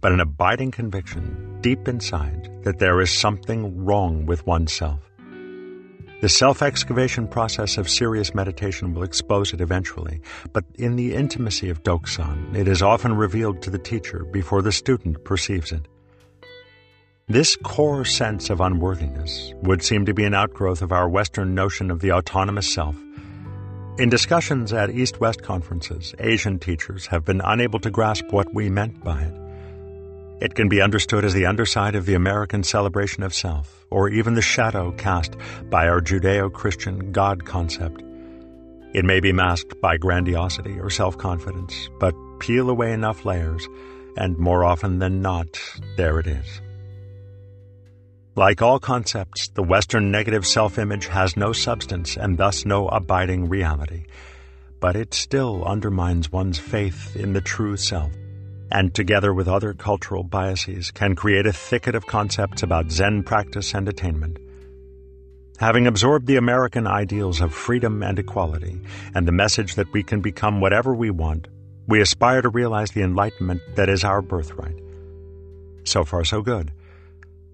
but 0.02 0.12
an 0.12 0.20
abiding 0.20 0.72
conviction 0.72 1.60
deep 1.62 1.88
inside 1.88 2.50
that 2.64 2.80
there 2.80 3.00
is 3.00 3.12
something 3.12 3.86
wrong 3.86 4.26
with 4.26 4.46
oneself. 4.46 5.07
The 6.20 6.30
self 6.30 6.64
excavation 6.64 7.28
process 7.28 7.78
of 7.78 7.88
serious 7.88 8.34
meditation 8.34 8.96
will 8.96 9.04
expose 9.04 9.54
it 9.54 9.62
eventually, 9.62 10.20
but 10.52 10.66
in 10.74 10.96
the 10.96 11.14
intimacy 11.14 11.70
of 11.70 11.84
Dokusan, 11.84 12.56
it 12.56 12.68
is 12.68 12.82
often 12.82 13.16
revealed 13.16 13.62
to 13.62 13.70
the 13.70 13.78
teacher 13.78 14.26
before 14.26 14.64
the 14.64 14.72
student 14.72 15.24
perceives 15.24 15.72
it. 15.72 15.88
This 17.28 17.56
core 17.58 18.04
sense 18.04 18.50
of 18.50 18.62
unworthiness 18.62 19.54
would 19.62 19.84
seem 19.84 20.06
to 20.06 20.14
be 20.16 20.24
an 20.24 20.34
outgrowth 20.34 20.82
of 20.82 20.92
our 20.92 21.08
Western 21.08 21.54
notion 21.54 21.92
of 21.92 22.00
the 22.00 22.14
autonomous 22.14 22.74
self. 22.74 22.96
In 24.00 24.10
discussions 24.10 24.74
at 24.74 24.90
East 24.90 25.20
West 25.20 25.44
conferences, 25.44 26.16
Asian 26.18 26.58
teachers 26.58 27.06
have 27.08 27.26
been 27.26 27.42
unable 27.42 27.80
to 27.82 27.92
grasp 27.92 28.26
what 28.32 28.52
we 28.56 28.72
meant 28.72 29.04
by 29.04 29.22
it. 29.22 29.47
It 30.40 30.54
can 30.54 30.70
be 30.70 30.82
understood 30.82 31.26
as 31.26 31.34
the 31.34 31.48
underside 31.48 31.96
of 31.96 32.06
the 32.06 32.14
American 32.14 32.62
celebration 32.62 33.24
of 33.24 33.34
self, 33.34 33.88
or 33.90 34.08
even 34.08 34.36
the 34.36 34.42
shadow 34.42 34.92
cast 34.92 35.36
by 35.68 35.88
our 35.88 36.00
Judeo 36.00 36.54
Christian 36.54 37.12
God 37.12 37.44
concept. 37.44 38.04
It 38.94 39.04
may 39.04 39.20
be 39.20 39.34
masked 39.34 39.82
by 39.82 39.98
grandiosity 39.98 40.80
or 40.80 40.92
self 40.92 41.18
confidence, 41.18 41.90
but 42.00 42.14
peel 42.40 42.70
away 42.70 42.94
enough 42.94 43.26
layers, 43.26 43.68
and 44.16 44.38
more 44.38 44.64
often 44.64 45.00
than 45.00 45.24
not, 45.24 45.60
there 45.96 46.20
it 46.20 46.28
is. 46.28 46.62
Like 48.36 48.62
all 48.62 48.80
concepts, 48.80 49.48
the 49.48 49.64
Western 49.64 50.12
negative 50.12 50.46
self 50.46 50.78
image 50.78 51.08
has 51.08 51.36
no 51.36 51.52
substance 51.52 52.16
and 52.16 52.38
thus 52.38 52.64
no 52.64 52.88
abiding 52.90 53.50
reality, 53.50 54.06
but 54.80 54.96
it 54.96 55.16
still 55.16 55.66
undermines 55.66 56.32
one's 56.32 56.60
faith 56.60 57.16
in 57.16 57.34
the 57.34 57.42
true 57.42 57.76
self 57.76 58.12
and 58.72 58.94
together 58.94 59.34
with 59.34 59.48
other 59.48 59.74
cultural 59.74 60.24
biases 60.24 60.92
can 60.92 61.16
create 61.16 61.46
a 61.46 61.54
thicket 61.54 61.96
of 61.96 62.06
concepts 62.06 62.64
about 62.64 62.92
Zen 62.92 63.24
practice 63.24 63.74
and 63.74 63.88
attainment. 63.88 64.38
Having 65.58 65.88
absorbed 65.88 66.28
the 66.28 66.38
American 66.38 66.86
ideals 66.86 67.42
of 67.42 67.54
freedom 67.54 68.04
and 68.04 68.20
equality 68.20 68.80
and 69.16 69.28
the 69.28 69.32
message 69.32 69.76
that 69.76 69.92
we 69.92 70.04
can 70.04 70.22
become 70.22 70.62
whatever 70.62 70.94
we 70.94 71.10
want, 71.10 71.48
we 71.88 72.02
aspire 72.02 72.42
to 72.42 72.50
realize 72.50 72.92
the 72.92 73.02
enlightenment 73.02 73.62
that 73.76 73.90
is 73.90 74.04
our 74.04 74.22
birthright. 74.22 74.78
So 75.84 76.04
far, 76.04 76.24
so 76.26 76.42
good. 76.42 76.72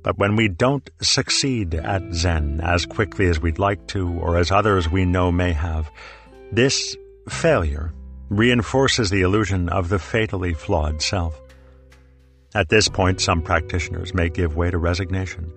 But 0.01 0.18
when 0.18 0.36
we 0.36 0.49
don't 0.49 0.89
succeed 1.01 1.76
at 1.76 2.14
Zen 2.14 2.59
as 2.61 2.86
quickly 2.86 3.28
as 3.28 3.39
we'd 3.39 3.59
like 3.59 3.88
to 3.88 4.09
or 4.20 4.38
as 4.38 4.51
others 4.51 4.89
we 4.89 5.05
know 5.05 5.32
may 5.32 5.53
have, 5.53 5.89
this 6.51 6.97
failure 7.30 7.93
reinforces 8.30 9.10
the 9.10 9.22
illusion 9.22 9.70
of 9.70 9.90
the 9.90 10.00
fatally 10.00 10.54
flawed 10.54 11.02
self. 11.02 11.40
At 12.56 12.70
this 12.70 12.88
point, 12.88 13.20
some 13.20 13.42
practitioners 13.42 14.14
may 14.14 14.30
give 14.30 14.56
way 14.56 14.70
to 14.72 14.78
resignation, 14.78 15.52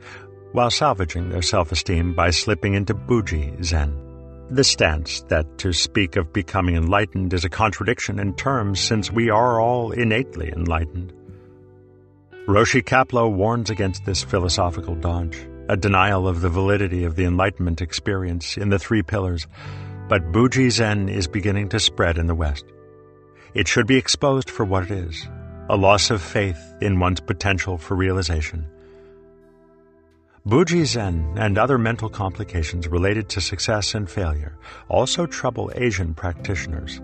while 0.53 0.71
salvaging 0.71 1.29
their 1.29 1.43
self-esteem 1.43 2.15
by 2.15 2.31
slipping 2.31 2.75
into 2.75 2.95
Buji 2.95 3.63
Zen, 3.63 3.95
the 4.49 4.65
stance 4.65 5.23
that 5.23 5.59
to 5.59 5.73
speak 5.73 6.17
of 6.17 6.33
becoming 6.33 6.77
enlightened 6.77 7.35
is 7.35 7.45
a 7.45 7.51
contradiction 7.51 8.19
in 8.19 8.35
terms 8.35 8.81
since 8.81 9.11
we 9.11 9.29
are 9.29 9.61
all 9.61 9.91
innately 9.91 10.51
enlightened. 10.51 11.13
Roshi 12.47 12.81
Kapleau 12.81 13.29
warns 13.29 13.71
against 13.71 14.05
this 14.05 14.23
philosophical 14.23 14.95
dodge, 14.95 15.37
a 15.69 15.77
denial 15.77 16.29
of 16.29 16.43
the 16.43 16.49
validity 16.49 17.03
of 17.03 17.17
the 17.17 17.25
enlightenment 17.25 17.83
experience 17.83 18.57
in 18.57 18.69
the 18.69 18.79
three 18.79 19.03
pillars, 19.03 19.49
but 20.09 20.33
Buji 20.33 20.71
Zen 20.71 21.09
is 21.09 21.27
beginning 21.27 21.69
to 21.71 21.81
spread 21.81 22.19
in 22.19 22.27
the 22.27 22.35
West. 22.35 22.65
It 23.55 23.67
should 23.67 23.87
be 23.87 23.97
exposed 23.97 24.51
for 24.51 24.65
what 24.65 24.85
it 24.85 24.91
is 24.91 25.29
a 25.69 25.77
loss 25.77 26.11
of 26.11 26.23
faith 26.23 26.61
in 26.81 27.01
one's 27.01 27.19
potential 27.19 27.77
for 27.77 27.97
realization. 27.97 28.65
Buji 30.47 30.85
Zen 30.85 31.35
and 31.37 31.59
other 31.59 31.77
mental 31.77 32.09
complications 32.09 32.87
related 32.87 33.29
to 33.31 33.41
success 33.41 33.97
and 33.97 34.09
failure 34.09 34.57
also 34.89 35.27
trouble 35.27 35.73
Asian 35.75 36.15
practitioners. 36.15 37.01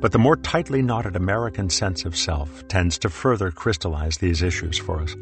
But 0.00 0.12
the 0.12 0.18
more 0.18 0.36
tightly 0.36 0.82
knotted 0.82 1.16
American 1.16 1.70
sense 1.70 2.04
of 2.04 2.14
self 2.14 2.68
tends 2.68 2.98
to 2.98 3.08
further 3.08 3.50
crystallize 3.50 4.18
these 4.18 4.42
issues 4.42 4.76
for 4.76 5.00
us. 5.00 5.16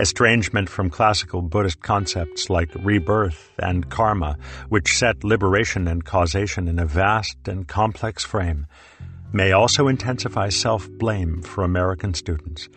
Estrangement 0.00 0.68
from 0.70 0.88
classical 0.88 1.42
Buddhist 1.42 1.82
concepts 1.82 2.48
like 2.48 2.74
rebirth 2.76 3.50
and 3.58 3.90
karma, 3.90 4.38
which 4.70 4.96
set 4.96 5.22
liberation 5.22 5.86
and 5.86 6.04
causation 6.04 6.68
in 6.68 6.78
a 6.78 6.86
vast 6.86 7.36
and 7.46 7.68
complex 7.68 8.24
frame, 8.24 8.66
may 9.32 9.52
also 9.52 9.88
intensify 9.88 10.48
self 10.48 10.88
blame 10.92 11.42
for 11.42 11.62
American 11.62 12.14
students, 12.14 12.68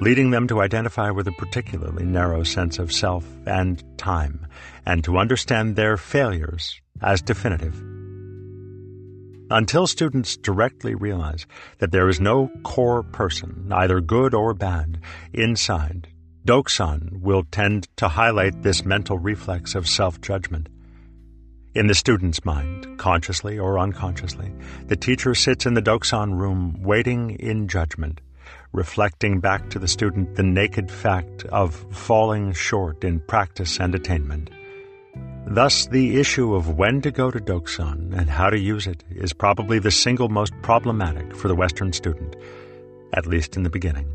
leading 0.00 0.30
them 0.30 0.48
to 0.48 0.62
identify 0.62 1.10
with 1.10 1.28
a 1.28 1.32
particularly 1.32 2.04
narrow 2.04 2.42
sense 2.42 2.78
of 2.78 2.90
self 2.90 3.26
and 3.46 3.84
time, 3.98 4.46
and 4.86 5.04
to 5.04 5.18
understand 5.18 5.76
their 5.76 5.98
failures 5.98 6.80
as 7.02 7.20
definitive. 7.20 7.74
Until 9.50 9.86
students 9.86 10.36
directly 10.36 10.94
realize 10.94 11.46
that 11.78 11.90
there 11.90 12.08
is 12.08 12.20
no 12.20 12.50
core 12.62 13.02
person, 13.02 13.68
either 13.70 14.00
good 14.00 14.32
or 14.32 14.54
bad, 14.54 15.00
inside, 15.32 16.06
Dokusan 16.50 17.20
will 17.20 17.44
tend 17.52 17.86
to 17.94 18.08
highlight 18.08 18.62
this 18.62 18.84
mental 18.84 19.20
reflex 19.20 19.76
of 19.76 19.88
self 19.88 20.20
judgment. 20.20 20.68
In 21.76 21.86
the 21.86 21.94
student's 21.94 22.44
mind, 22.44 22.98
consciously 22.98 23.56
or 23.56 23.78
unconsciously, 23.78 24.52
the 24.88 24.96
teacher 24.96 25.36
sits 25.36 25.64
in 25.64 25.74
the 25.74 25.80
Dokusan 25.80 26.40
room 26.40 26.82
waiting 26.82 27.38
in 27.38 27.68
judgment, 27.68 28.20
reflecting 28.72 29.38
back 29.38 29.70
to 29.70 29.78
the 29.78 29.86
student 29.86 30.34
the 30.34 30.42
naked 30.42 30.90
fact 30.90 31.44
of 31.52 31.86
falling 31.92 32.52
short 32.52 33.04
in 33.04 33.20
practice 33.20 33.78
and 33.78 33.94
attainment. 33.94 34.50
Thus, 35.46 35.86
the 35.86 36.18
issue 36.18 36.56
of 36.56 36.76
when 36.76 37.00
to 37.02 37.12
go 37.12 37.30
to 37.30 37.38
Dokusan 37.38 38.12
and 38.12 38.28
how 38.28 38.50
to 38.50 38.58
use 38.58 38.88
it 38.88 39.04
is 39.08 39.32
probably 39.32 39.78
the 39.78 39.92
single 39.92 40.28
most 40.28 40.52
problematic 40.62 41.32
for 41.36 41.46
the 41.46 41.54
Western 41.54 41.92
student, 41.92 42.34
at 43.14 43.28
least 43.28 43.56
in 43.56 43.62
the 43.62 43.70
beginning. 43.70 44.12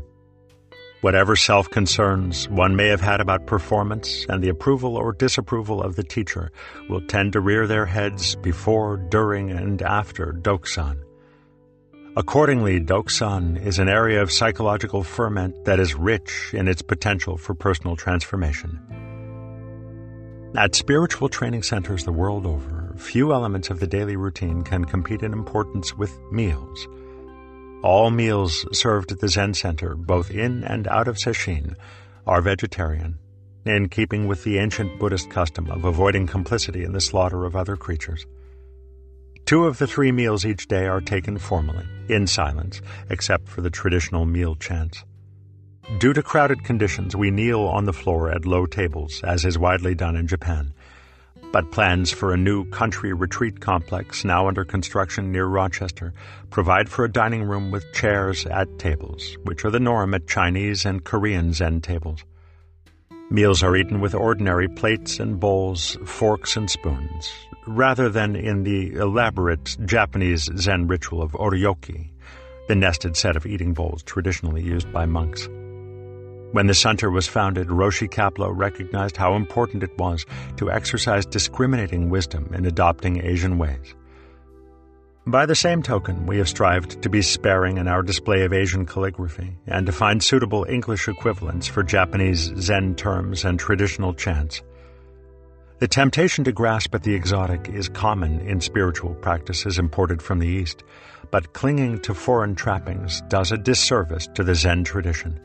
Whatever 1.06 1.36
self 1.36 1.70
concerns 1.70 2.48
one 2.48 2.74
may 2.74 2.88
have 2.88 3.00
had 3.00 3.20
about 3.20 3.46
performance 3.46 4.26
and 4.28 4.42
the 4.42 4.48
approval 4.48 4.96
or 4.96 5.12
disapproval 5.12 5.80
of 5.80 5.94
the 5.94 6.02
teacher 6.02 6.50
will 6.88 7.00
tend 7.00 7.34
to 7.34 7.40
rear 7.40 7.68
their 7.68 7.86
heads 7.86 8.34
before, 8.34 8.96
during, 8.96 9.52
and 9.52 9.80
after 9.82 10.32
Dokusan. 10.32 10.98
Accordingly, 12.16 12.80
Dokusan 12.80 13.64
is 13.64 13.78
an 13.78 13.88
area 13.88 14.20
of 14.20 14.32
psychological 14.32 15.04
ferment 15.04 15.64
that 15.64 15.78
is 15.78 15.94
rich 15.94 16.50
in 16.52 16.66
its 16.66 16.82
potential 16.82 17.36
for 17.38 17.54
personal 17.54 17.94
transformation. 17.94 18.80
At 20.56 20.74
spiritual 20.74 21.28
training 21.28 21.62
centers 21.62 22.02
the 22.02 22.10
world 22.10 22.48
over, 22.48 22.92
few 22.96 23.32
elements 23.32 23.70
of 23.70 23.78
the 23.78 23.86
daily 23.86 24.16
routine 24.16 24.64
can 24.64 24.84
compete 24.84 25.22
in 25.22 25.32
importance 25.32 25.94
with 25.96 26.18
meals. 26.32 26.88
All 27.82 28.10
meals 28.10 28.66
served 28.72 29.12
at 29.12 29.20
the 29.20 29.28
Zen 29.28 29.54
Center, 29.54 29.94
both 29.94 30.30
in 30.30 30.64
and 30.64 30.88
out 30.88 31.08
of 31.08 31.18
Sesshin, 31.18 31.76
are 32.26 32.40
vegetarian, 32.40 33.18
in 33.64 33.88
keeping 33.88 34.26
with 34.26 34.44
the 34.44 34.58
ancient 34.58 34.98
Buddhist 34.98 35.30
custom 35.30 35.70
of 35.70 35.84
avoiding 35.84 36.26
complicity 36.26 36.84
in 36.84 36.92
the 36.92 37.00
slaughter 37.00 37.44
of 37.44 37.54
other 37.54 37.76
creatures. 37.76 38.26
Two 39.44 39.66
of 39.66 39.78
the 39.78 39.86
three 39.86 40.10
meals 40.10 40.44
each 40.44 40.66
day 40.66 40.86
are 40.86 41.00
taken 41.00 41.38
formally, 41.38 41.86
in 42.08 42.26
silence, 42.26 42.80
except 43.10 43.46
for 43.46 43.60
the 43.60 43.70
traditional 43.70 44.24
meal 44.24 44.56
chants. 44.56 45.04
Due 46.00 46.12
to 46.12 46.22
crowded 46.22 46.64
conditions, 46.64 47.14
we 47.14 47.30
kneel 47.30 47.60
on 47.60 47.84
the 47.84 47.92
floor 47.92 48.30
at 48.30 48.44
low 48.44 48.66
tables, 48.66 49.22
as 49.22 49.44
is 49.44 49.58
widely 49.58 49.94
done 49.94 50.16
in 50.16 50.26
Japan 50.26 50.72
but 51.52 51.70
plans 51.70 52.10
for 52.10 52.32
a 52.32 52.36
new 52.36 52.64
country 52.70 53.12
retreat 53.12 53.60
complex 53.60 54.24
now 54.24 54.48
under 54.48 54.64
construction 54.64 55.32
near 55.32 55.46
Rochester 55.46 56.12
provide 56.50 56.88
for 56.88 57.04
a 57.04 57.12
dining 57.12 57.44
room 57.44 57.70
with 57.70 57.92
chairs 57.92 58.46
at 58.46 58.78
tables, 58.78 59.36
which 59.44 59.64
are 59.64 59.70
the 59.70 59.80
norm 59.80 60.14
at 60.14 60.26
Chinese 60.26 60.84
and 60.84 61.04
Korean 61.04 61.52
Zen 61.52 61.80
tables. 61.80 62.24
Meals 63.30 63.62
are 63.62 63.76
eaten 63.76 64.00
with 64.00 64.14
ordinary 64.14 64.68
plates 64.68 65.18
and 65.18 65.40
bowls, 65.40 65.96
forks 66.04 66.56
and 66.56 66.70
spoons, 66.70 67.32
rather 67.66 68.08
than 68.08 68.36
in 68.36 68.62
the 68.62 68.94
elaborate 68.94 69.76
Japanese 69.84 70.48
Zen 70.56 70.86
ritual 70.86 71.22
of 71.22 71.32
oryoki, 71.32 72.10
the 72.68 72.76
nested 72.76 73.16
set 73.16 73.36
of 73.36 73.46
eating 73.46 73.74
bowls 73.74 74.02
traditionally 74.02 74.62
used 74.62 74.92
by 74.92 75.06
monks. 75.06 75.48
When 76.52 76.68
the 76.68 76.74
center 76.74 77.10
was 77.10 77.26
founded, 77.26 77.68
Roshi 77.68 78.08
Kapleau 78.08 78.50
recognized 78.56 79.16
how 79.16 79.34
important 79.34 79.82
it 79.82 79.98
was 79.98 80.24
to 80.56 80.70
exercise 80.70 81.26
discriminating 81.26 82.08
wisdom 82.08 82.50
in 82.54 82.64
adopting 82.64 83.22
Asian 83.22 83.58
ways. 83.58 83.94
By 85.26 85.44
the 85.44 85.56
same 85.56 85.82
token, 85.82 86.24
we 86.24 86.38
have 86.38 86.48
strived 86.48 87.02
to 87.02 87.10
be 87.10 87.20
sparing 87.20 87.78
in 87.78 87.88
our 87.88 88.02
display 88.02 88.44
of 88.44 88.52
Asian 88.52 88.86
calligraphy 88.86 89.56
and 89.66 89.84
to 89.86 89.92
find 89.92 90.22
suitable 90.22 90.64
English 90.68 91.08
equivalents 91.08 91.66
for 91.66 91.82
Japanese 91.82 92.52
Zen 92.58 92.94
terms 92.94 93.44
and 93.44 93.58
traditional 93.58 94.14
chants. 94.14 94.62
The 95.80 95.88
temptation 95.88 96.44
to 96.44 96.52
grasp 96.52 96.94
at 96.94 97.02
the 97.02 97.14
exotic 97.14 97.68
is 97.68 97.88
common 97.88 98.40
in 98.40 98.60
spiritual 98.60 99.14
practices 99.16 99.80
imported 99.80 100.22
from 100.22 100.38
the 100.38 100.46
East, 100.46 100.84
but 101.32 101.52
clinging 101.52 101.98
to 102.02 102.14
foreign 102.14 102.54
trappings 102.54 103.20
does 103.22 103.50
a 103.50 103.58
disservice 103.58 104.28
to 104.34 104.44
the 104.44 104.54
Zen 104.54 104.84
tradition. 104.84 105.40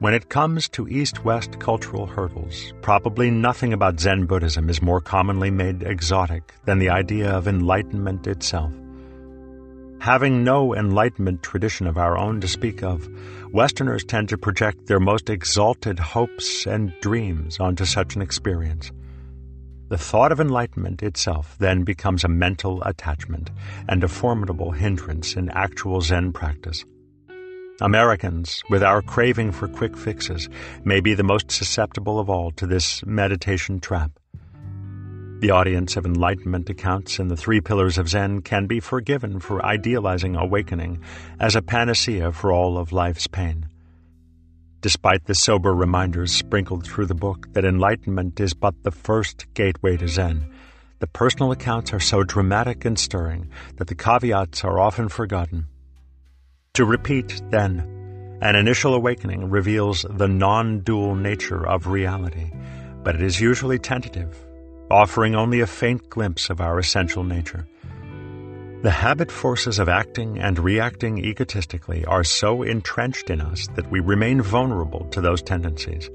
When 0.00 0.14
it 0.14 0.28
comes 0.28 0.68
to 0.70 0.86
East 0.86 1.24
West 1.24 1.58
cultural 1.58 2.06
hurdles, 2.06 2.72
probably 2.82 3.32
nothing 3.32 3.72
about 3.72 3.98
Zen 3.98 4.26
Buddhism 4.26 4.70
is 4.70 4.80
more 4.80 5.00
commonly 5.00 5.50
made 5.50 5.82
exotic 5.82 6.54
than 6.66 6.78
the 6.78 6.90
idea 6.90 7.32
of 7.32 7.48
enlightenment 7.48 8.28
itself. 8.28 8.72
Having 9.98 10.44
no 10.44 10.72
enlightenment 10.72 11.42
tradition 11.42 11.88
of 11.88 11.98
our 11.98 12.16
own 12.16 12.40
to 12.42 12.46
speak 12.46 12.84
of, 12.84 13.08
Westerners 13.52 14.04
tend 14.04 14.28
to 14.28 14.38
project 14.38 14.86
their 14.86 15.00
most 15.00 15.28
exalted 15.28 15.98
hopes 15.98 16.64
and 16.64 16.94
dreams 17.00 17.58
onto 17.58 17.84
such 17.84 18.14
an 18.14 18.22
experience. 18.22 18.92
The 19.88 19.98
thought 19.98 20.30
of 20.30 20.38
enlightenment 20.38 21.02
itself 21.02 21.56
then 21.58 21.82
becomes 21.82 22.22
a 22.22 22.28
mental 22.28 22.84
attachment 22.84 23.50
and 23.88 24.04
a 24.04 24.08
formidable 24.08 24.70
hindrance 24.70 25.34
in 25.34 25.50
actual 25.50 26.00
Zen 26.02 26.32
practice. 26.32 26.84
Americans, 27.80 28.60
with 28.68 28.82
our 28.82 29.00
craving 29.00 29.52
for 29.52 29.68
quick 29.68 29.96
fixes, 29.96 30.48
may 30.84 30.98
be 30.98 31.14
the 31.14 31.22
most 31.22 31.48
susceptible 31.48 32.18
of 32.18 32.28
all 32.28 32.50
to 32.50 32.66
this 32.66 33.06
meditation 33.06 33.78
trap. 33.78 34.10
The 35.38 35.52
audience 35.52 35.96
of 35.96 36.04
Enlightenment 36.04 36.68
accounts 36.68 37.20
in 37.20 37.28
the 37.28 37.36
Three 37.36 37.60
Pillars 37.60 37.96
of 37.96 38.08
Zen 38.08 38.42
can 38.42 38.66
be 38.66 38.80
forgiven 38.80 39.38
for 39.38 39.64
idealizing 39.64 40.34
awakening 40.34 41.00
as 41.38 41.54
a 41.54 41.62
panacea 41.62 42.32
for 42.32 42.50
all 42.50 42.78
of 42.78 42.90
life's 42.90 43.28
pain. 43.28 43.68
Despite 44.80 45.26
the 45.26 45.36
sober 45.36 45.72
reminders 45.72 46.32
sprinkled 46.32 46.84
through 46.84 47.06
the 47.06 47.14
book 47.14 47.46
that 47.52 47.64
enlightenment 47.64 48.40
is 48.40 48.54
but 48.54 48.74
the 48.82 48.90
first 48.90 49.46
gateway 49.54 49.96
to 49.98 50.08
Zen, 50.08 50.52
the 50.98 51.06
personal 51.06 51.52
accounts 51.52 51.92
are 51.92 52.00
so 52.00 52.24
dramatic 52.24 52.84
and 52.84 52.98
stirring 52.98 53.48
that 53.76 53.86
the 53.86 53.94
caveats 53.94 54.64
are 54.64 54.80
often 54.80 55.08
forgotten. 55.08 55.68
To 56.78 56.84
repeat, 56.84 57.42
then, 57.50 58.38
an 58.40 58.54
initial 58.54 58.94
awakening 58.94 59.50
reveals 59.50 60.06
the 60.08 60.28
non 60.28 60.78
dual 60.78 61.16
nature 61.16 61.66
of 61.66 61.88
reality, 61.88 62.52
but 63.02 63.16
it 63.16 63.20
is 63.20 63.40
usually 63.40 63.80
tentative, 63.80 64.46
offering 64.88 65.34
only 65.34 65.58
a 65.58 65.66
faint 65.66 66.08
glimpse 66.08 66.50
of 66.50 66.60
our 66.60 66.78
essential 66.78 67.24
nature. 67.24 67.66
The 68.84 68.92
habit 68.92 69.32
forces 69.32 69.80
of 69.80 69.88
acting 69.88 70.38
and 70.38 70.56
reacting 70.56 71.18
egotistically 71.18 72.04
are 72.04 72.22
so 72.22 72.62
entrenched 72.62 73.28
in 73.28 73.40
us 73.40 73.66
that 73.74 73.90
we 73.90 73.98
remain 73.98 74.40
vulnerable 74.40 75.04
to 75.10 75.20
those 75.20 75.42
tendencies. 75.42 76.08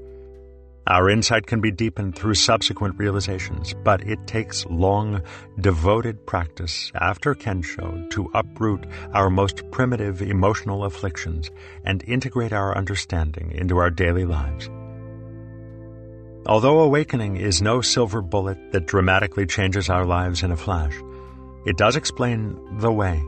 Our 0.86 1.08
insight 1.08 1.46
can 1.46 1.62
be 1.62 1.70
deepened 1.70 2.14
through 2.14 2.34
subsequent 2.34 2.98
realizations, 2.98 3.74
but 3.84 4.06
it 4.06 4.26
takes 4.26 4.66
long, 4.66 5.22
devoted 5.58 6.26
practice 6.26 6.92
after 6.94 7.34
Kensho 7.34 8.10
to 8.10 8.30
uproot 8.34 8.84
our 9.14 9.30
most 9.30 9.70
primitive 9.70 10.20
emotional 10.20 10.84
afflictions 10.84 11.50
and 11.84 12.04
integrate 12.04 12.52
our 12.52 12.76
understanding 12.76 13.52
into 13.52 13.78
our 13.78 13.88
daily 13.88 14.26
lives. 14.26 14.68
Although 16.46 16.80
awakening 16.80 17.38
is 17.38 17.62
no 17.62 17.80
silver 17.80 18.20
bullet 18.20 18.58
that 18.72 18.86
dramatically 18.86 19.46
changes 19.46 19.88
our 19.88 20.04
lives 20.04 20.42
in 20.42 20.52
a 20.52 20.56
flash, 20.56 20.94
it 21.64 21.78
does 21.78 21.96
explain 21.96 22.58
the 22.78 22.92
way, 22.92 23.24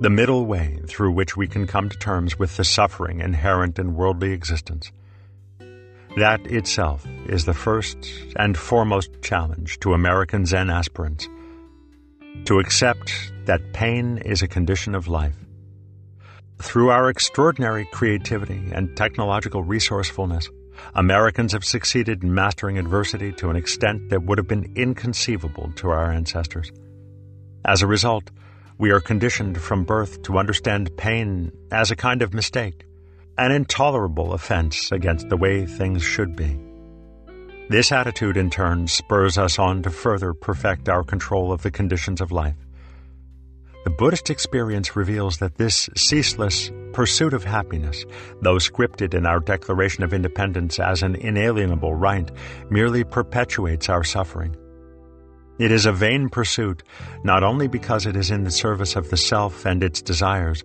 the 0.00 0.10
middle 0.10 0.44
way 0.44 0.80
through 0.86 1.12
which 1.12 1.34
we 1.34 1.48
can 1.48 1.66
come 1.66 1.88
to 1.88 1.96
terms 1.96 2.38
with 2.38 2.58
the 2.58 2.64
suffering 2.64 3.20
inherent 3.20 3.78
in 3.78 3.94
worldly 3.94 4.32
existence. 4.32 4.92
That 6.16 6.46
itself 6.46 7.04
is 7.26 7.44
the 7.44 7.54
first 7.54 7.98
and 8.36 8.56
foremost 8.56 9.20
challenge 9.20 9.80
to 9.80 9.94
American 9.94 10.46
Zen 10.46 10.70
aspirants 10.70 11.28
to 12.44 12.60
accept 12.60 13.32
that 13.46 13.72
pain 13.72 14.18
is 14.18 14.40
a 14.40 14.46
condition 14.46 14.94
of 14.94 15.08
life. 15.08 15.34
Through 16.62 16.90
our 16.90 17.08
extraordinary 17.08 17.88
creativity 17.90 18.70
and 18.72 18.96
technological 18.96 19.64
resourcefulness, 19.64 20.48
Americans 20.94 21.52
have 21.52 21.64
succeeded 21.64 22.22
in 22.22 22.32
mastering 22.32 22.78
adversity 22.78 23.32
to 23.32 23.50
an 23.50 23.56
extent 23.56 24.10
that 24.10 24.22
would 24.22 24.38
have 24.38 24.48
been 24.48 24.72
inconceivable 24.76 25.72
to 25.76 25.90
our 25.90 26.12
ancestors. 26.12 26.70
As 27.64 27.82
a 27.82 27.88
result, 27.88 28.30
we 28.78 28.92
are 28.92 29.00
conditioned 29.00 29.60
from 29.60 29.82
birth 29.82 30.22
to 30.22 30.38
understand 30.38 30.96
pain 30.96 31.50
as 31.72 31.90
a 31.90 31.96
kind 31.96 32.22
of 32.22 32.34
mistake 32.34 32.86
an 33.36 33.52
intolerable 33.52 34.32
offense 34.32 34.92
against 34.92 35.28
the 35.28 35.36
way 35.36 35.66
things 35.66 36.02
should 36.02 36.36
be. 36.36 36.58
This 37.68 37.90
attitude, 37.92 38.36
in 38.36 38.50
turn, 38.50 38.86
spurs 38.86 39.38
us 39.38 39.58
on 39.58 39.82
to 39.82 39.90
further 39.90 40.34
perfect 40.34 40.88
our 40.88 41.02
control 41.02 41.50
of 41.50 41.62
the 41.62 41.70
conditions 41.70 42.20
of 42.20 42.30
life. 42.30 42.56
The 43.84 43.90
Buddhist 43.90 44.30
experience 44.30 44.96
reveals 44.96 45.38
that 45.38 45.56
this 45.56 45.90
ceaseless 45.96 46.70
pursuit 46.92 47.34
of 47.34 47.44
happiness, 47.44 48.04
though 48.40 48.56
scripted 48.56 49.14
in 49.14 49.26
our 49.26 49.40
Declaration 49.40 50.04
of 50.04 50.14
Independence 50.14 50.78
as 50.78 51.02
an 51.02 51.16
inalienable 51.16 51.94
right, 51.94 52.30
merely 52.70 53.04
perpetuates 53.04 53.88
our 53.88 54.04
suffering. 54.04 54.56
It 55.58 55.70
is 55.70 55.86
a 55.86 55.92
vain 55.92 56.28
pursuit, 56.30 56.82
not 57.22 57.44
only 57.44 57.68
because 57.68 58.06
it 58.06 58.16
is 58.16 58.30
in 58.30 58.44
the 58.44 58.50
service 58.50 58.96
of 58.96 59.10
the 59.10 59.16
self 59.16 59.64
and 59.66 59.82
its 59.82 60.02
desires, 60.02 60.64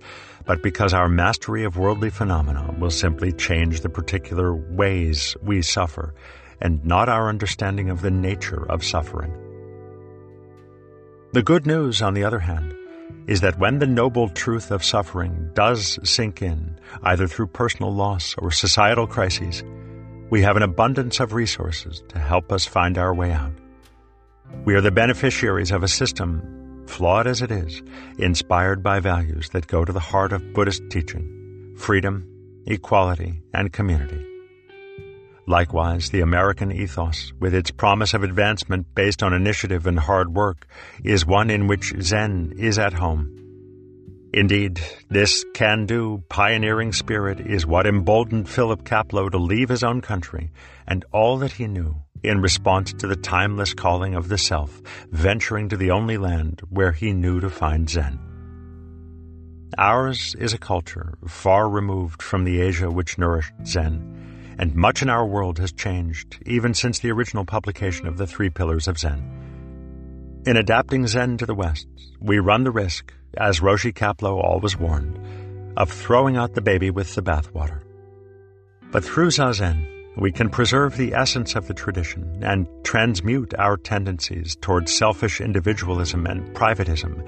but 0.50 0.64
because 0.64 0.96
our 0.96 1.08
mastery 1.08 1.64
of 1.64 1.78
worldly 1.78 2.10
phenomena 2.10 2.74
will 2.80 2.90
simply 2.90 3.32
change 3.32 3.82
the 3.82 3.88
particular 3.88 4.56
ways 4.56 5.38
we 5.44 5.62
suffer 5.62 6.12
and 6.60 6.84
not 6.84 7.08
our 7.08 7.30
understanding 7.30 7.92
of 7.92 8.02
the 8.02 8.10
nature 8.10 8.66
of 8.68 8.84
suffering. 8.84 9.32
The 11.34 11.44
good 11.44 11.68
news, 11.68 12.02
on 12.02 12.16
the 12.16 12.24
other 12.24 12.40
hand, 12.40 12.74
is 13.28 13.42
that 13.42 13.60
when 13.60 13.78
the 13.78 13.86
noble 13.86 14.28
truth 14.28 14.72
of 14.72 14.84
suffering 14.84 15.52
does 15.54 16.00
sink 16.04 16.42
in, 16.42 16.80
either 17.04 17.28
through 17.28 17.46
personal 17.46 17.94
loss 17.94 18.34
or 18.40 18.50
societal 18.50 19.06
crises, 19.06 19.64
we 20.32 20.42
have 20.42 20.58
an 20.58 20.64
abundance 20.64 21.20
of 21.20 21.34
resources 21.34 22.02
to 22.08 22.18
help 22.18 22.52
us 22.52 22.66
find 22.66 22.98
our 22.98 23.14
way 23.14 23.32
out. 23.32 23.54
We 24.66 24.74
are 24.74 24.82
the 24.82 24.90
beneficiaries 24.90 25.70
of 25.70 25.84
a 25.84 25.88
system, 25.88 26.59
flawed 26.90 27.28
as 27.28 27.42
it 27.42 27.52
is, 27.52 27.82
inspired 28.18 28.84
by 28.84 29.00
values 29.00 29.50
that 29.50 29.68
go 29.68 29.86
to 29.86 29.94
the 29.94 30.00
heart 30.00 30.34
of 30.34 30.54
Buddhist 30.54 30.84
teaching 30.90 31.76
freedom, 31.78 32.28
equality, 32.66 33.42
and 33.54 33.72
community. 33.72 34.26
Likewise, 35.48 36.10
the 36.10 36.22
American 36.22 36.72
ethos, 36.72 37.32
with 37.40 37.54
its 37.54 37.72
promise 37.72 38.14
of 38.14 38.22
advancement 38.22 38.94
based 38.94 39.24
on 39.24 39.34
initiative 39.34 39.88
and 39.88 39.98
hard 39.98 40.36
work, 40.36 40.68
is 41.04 41.26
one 41.26 41.50
in 41.50 41.68
which 41.68 41.94
Zen 42.02 42.54
is 42.58 42.78
at 42.78 42.94
home. 42.94 43.36
Indeed, 44.34 44.80
this 45.10 45.44
can 45.56 45.86
do, 45.86 46.24
pioneering 46.30 46.92
spirit 46.92 47.40
is 47.40 47.66
what 47.66 47.88
emboldened 47.88 48.48
Philip 48.48 48.84
Kapleau 48.84 49.32
to 49.32 49.38
leave 49.40 49.70
his 49.70 49.84
own 49.84 50.02
country 50.02 50.52
and 50.88 51.04
all 51.12 51.38
that 51.40 51.54
he 51.54 51.66
knew 51.66 51.96
in 52.24 52.42
response 52.42 52.94
to 52.94 53.08
the 53.08 53.16
timeless 53.16 53.74
calling 53.74 54.16
of 54.16 54.30
the 54.30 54.38
self, 54.38 54.82
venturing 55.12 55.70
to 55.70 55.78
the 55.78 55.92
only 55.92 56.18
land 56.18 56.62
where 56.70 56.92
he 56.92 57.14
knew 57.14 57.40
to 57.40 57.50
find 57.50 57.90
Zen. 57.90 58.20
Ours 59.78 60.36
is 60.40 60.54
a 60.54 60.58
culture 60.58 61.18
far 61.28 61.70
removed 61.70 62.22
from 62.22 62.44
the 62.44 62.62
Asia 62.62 62.90
which 62.90 63.18
nourished 63.18 63.54
Zen 63.66 64.20
and 64.60 64.76
much 64.76 65.02
in 65.02 65.10
our 65.10 65.26
world 65.26 65.58
has 65.58 65.72
changed, 65.72 66.38
even 66.46 66.74
since 66.74 67.00
the 67.00 67.10
original 67.10 67.46
publication 67.46 68.06
of 68.06 68.18
the 68.18 68.28
Three 68.28 68.50
Pillars 68.50 68.90
of 68.90 69.00
Zen. 69.00 70.44
In 70.46 70.58
adapting 70.58 71.08
Zen 71.08 71.38
to 71.38 71.46
the 71.46 71.56
West, 71.56 71.88
we 72.20 72.40
run 72.40 72.66
the 72.66 72.72
risk, 72.72 73.14
as 73.38 73.62
Roshi 73.62 73.94
Kapleau 73.94 74.38
always 74.38 74.78
warned, 74.78 75.18
of 75.78 75.90
throwing 75.90 76.36
out 76.36 76.56
the 76.56 76.62
baby 76.62 76.90
with 76.90 77.16
the 77.16 77.22
bathwater. 77.22 77.84
But 78.92 79.06
through 79.06 79.30
Zazen, 79.30 79.88
we 80.20 80.32
can 80.32 80.50
preserve 80.50 80.98
the 80.98 81.14
essence 81.14 81.56
of 81.56 81.68
the 81.68 81.74
tradition 81.74 82.42
and 82.44 82.68
transmute 82.84 83.54
our 83.58 83.78
tendencies 83.78 84.56
towards 84.58 84.92
selfish 84.92 85.40
individualism 85.40 86.26
and 86.26 86.54
privatism 86.56 87.28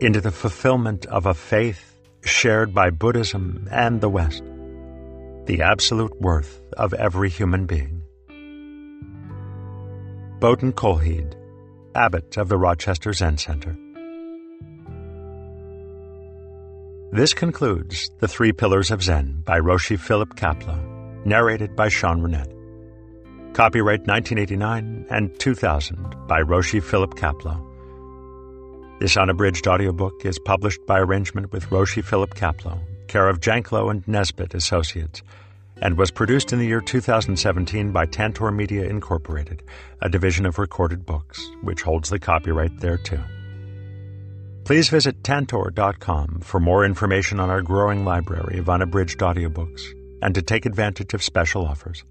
into 0.00 0.20
the 0.20 0.30
fulfillment 0.30 1.06
of 1.06 1.26
a 1.26 1.34
faith 1.34 1.96
shared 2.22 2.74
by 2.74 2.90
Buddhism 2.90 3.68
and 3.70 4.00
the 4.00 4.08
West 4.08 4.42
the 5.46 5.62
absolute 5.62 6.20
worth 6.20 6.60
of 6.76 6.94
every 6.94 7.28
human 7.28 7.66
being. 7.66 8.02
Bodhin 10.38 10.72
Kjolhede, 10.72 11.34
Abbot 11.94 12.36
of 12.36 12.48
the 12.48 12.56
Rochester 12.56 13.12
Zen 13.12 13.36
Center. 13.36 13.76
This 17.12 17.34
concludes 17.34 18.10
The 18.20 18.28
Three 18.28 18.52
Pillars 18.52 18.92
of 18.92 19.02
Zen 19.02 19.42
by 19.44 19.58
Roshi 19.58 19.98
Philip 19.98 20.36
Kapleau, 20.36 20.89
narrated 21.24 21.76
by 21.76 21.88
Sean 21.88 22.20
Runnette. 22.20 22.54
Copyright 23.54 24.06
1989 24.06 25.06
and 25.10 25.38
2000 25.38 26.26
by 26.26 26.40
Roshi 26.42 26.82
Philip 26.82 27.14
Kapleau. 27.14 27.66
This 29.00 29.16
unabridged 29.16 29.66
audiobook 29.66 30.24
is 30.24 30.38
published 30.38 30.84
by 30.86 30.98
arrangement 30.98 31.52
with 31.52 31.66
Roshi 31.70 32.04
Philip 32.04 32.34
Kapleau 32.34 32.80
care 33.10 33.28
of 33.28 33.40
Janklow 33.40 33.90
and 33.90 34.06
Nesbit 34.06 34.54
Associates, 34.54 35.22
and 35.82 35.98
was 35.98 36.12
produced 36.12 36.52
in 36.52 36.60
the 36.60 36.66
year 36.66 36.80
2017 36.80 37.90
by 37.90 38.06
Tantor 38.06 38.52
Media 38.52 38.84
Incorporated, 38.84 39.64
a 40.00 40.08
division 40.08 40.46
of 40.46 40.58
Recorded 40.60 41.04
Books, 41.04 41.50
which 41.62 41.82
holds 41.82 42.08
the 42.08 42.20
copyright 42.20 42.78
thereto. 42.78 43.20
Please 44.64 44.88
visit 44.88 45.24
tantor.com 45.24 46.40
for 46.40 46.60
more 46.60 46.84
information 46.84 47.40
on 47.40 47.50
our 47.50 47.62
growing 47.62 48.04
library 48.04 48.58
of 48.58 48.70
unabridged 48.70 49.18
audiobooks 49.18 49.82
and 50.22 50.34
to 50.34 50.42
take 50.42 50.66
advantage 50.66 51.14
of 51.14 51.22
special 51.22 51.66
offers. 51.66 52.04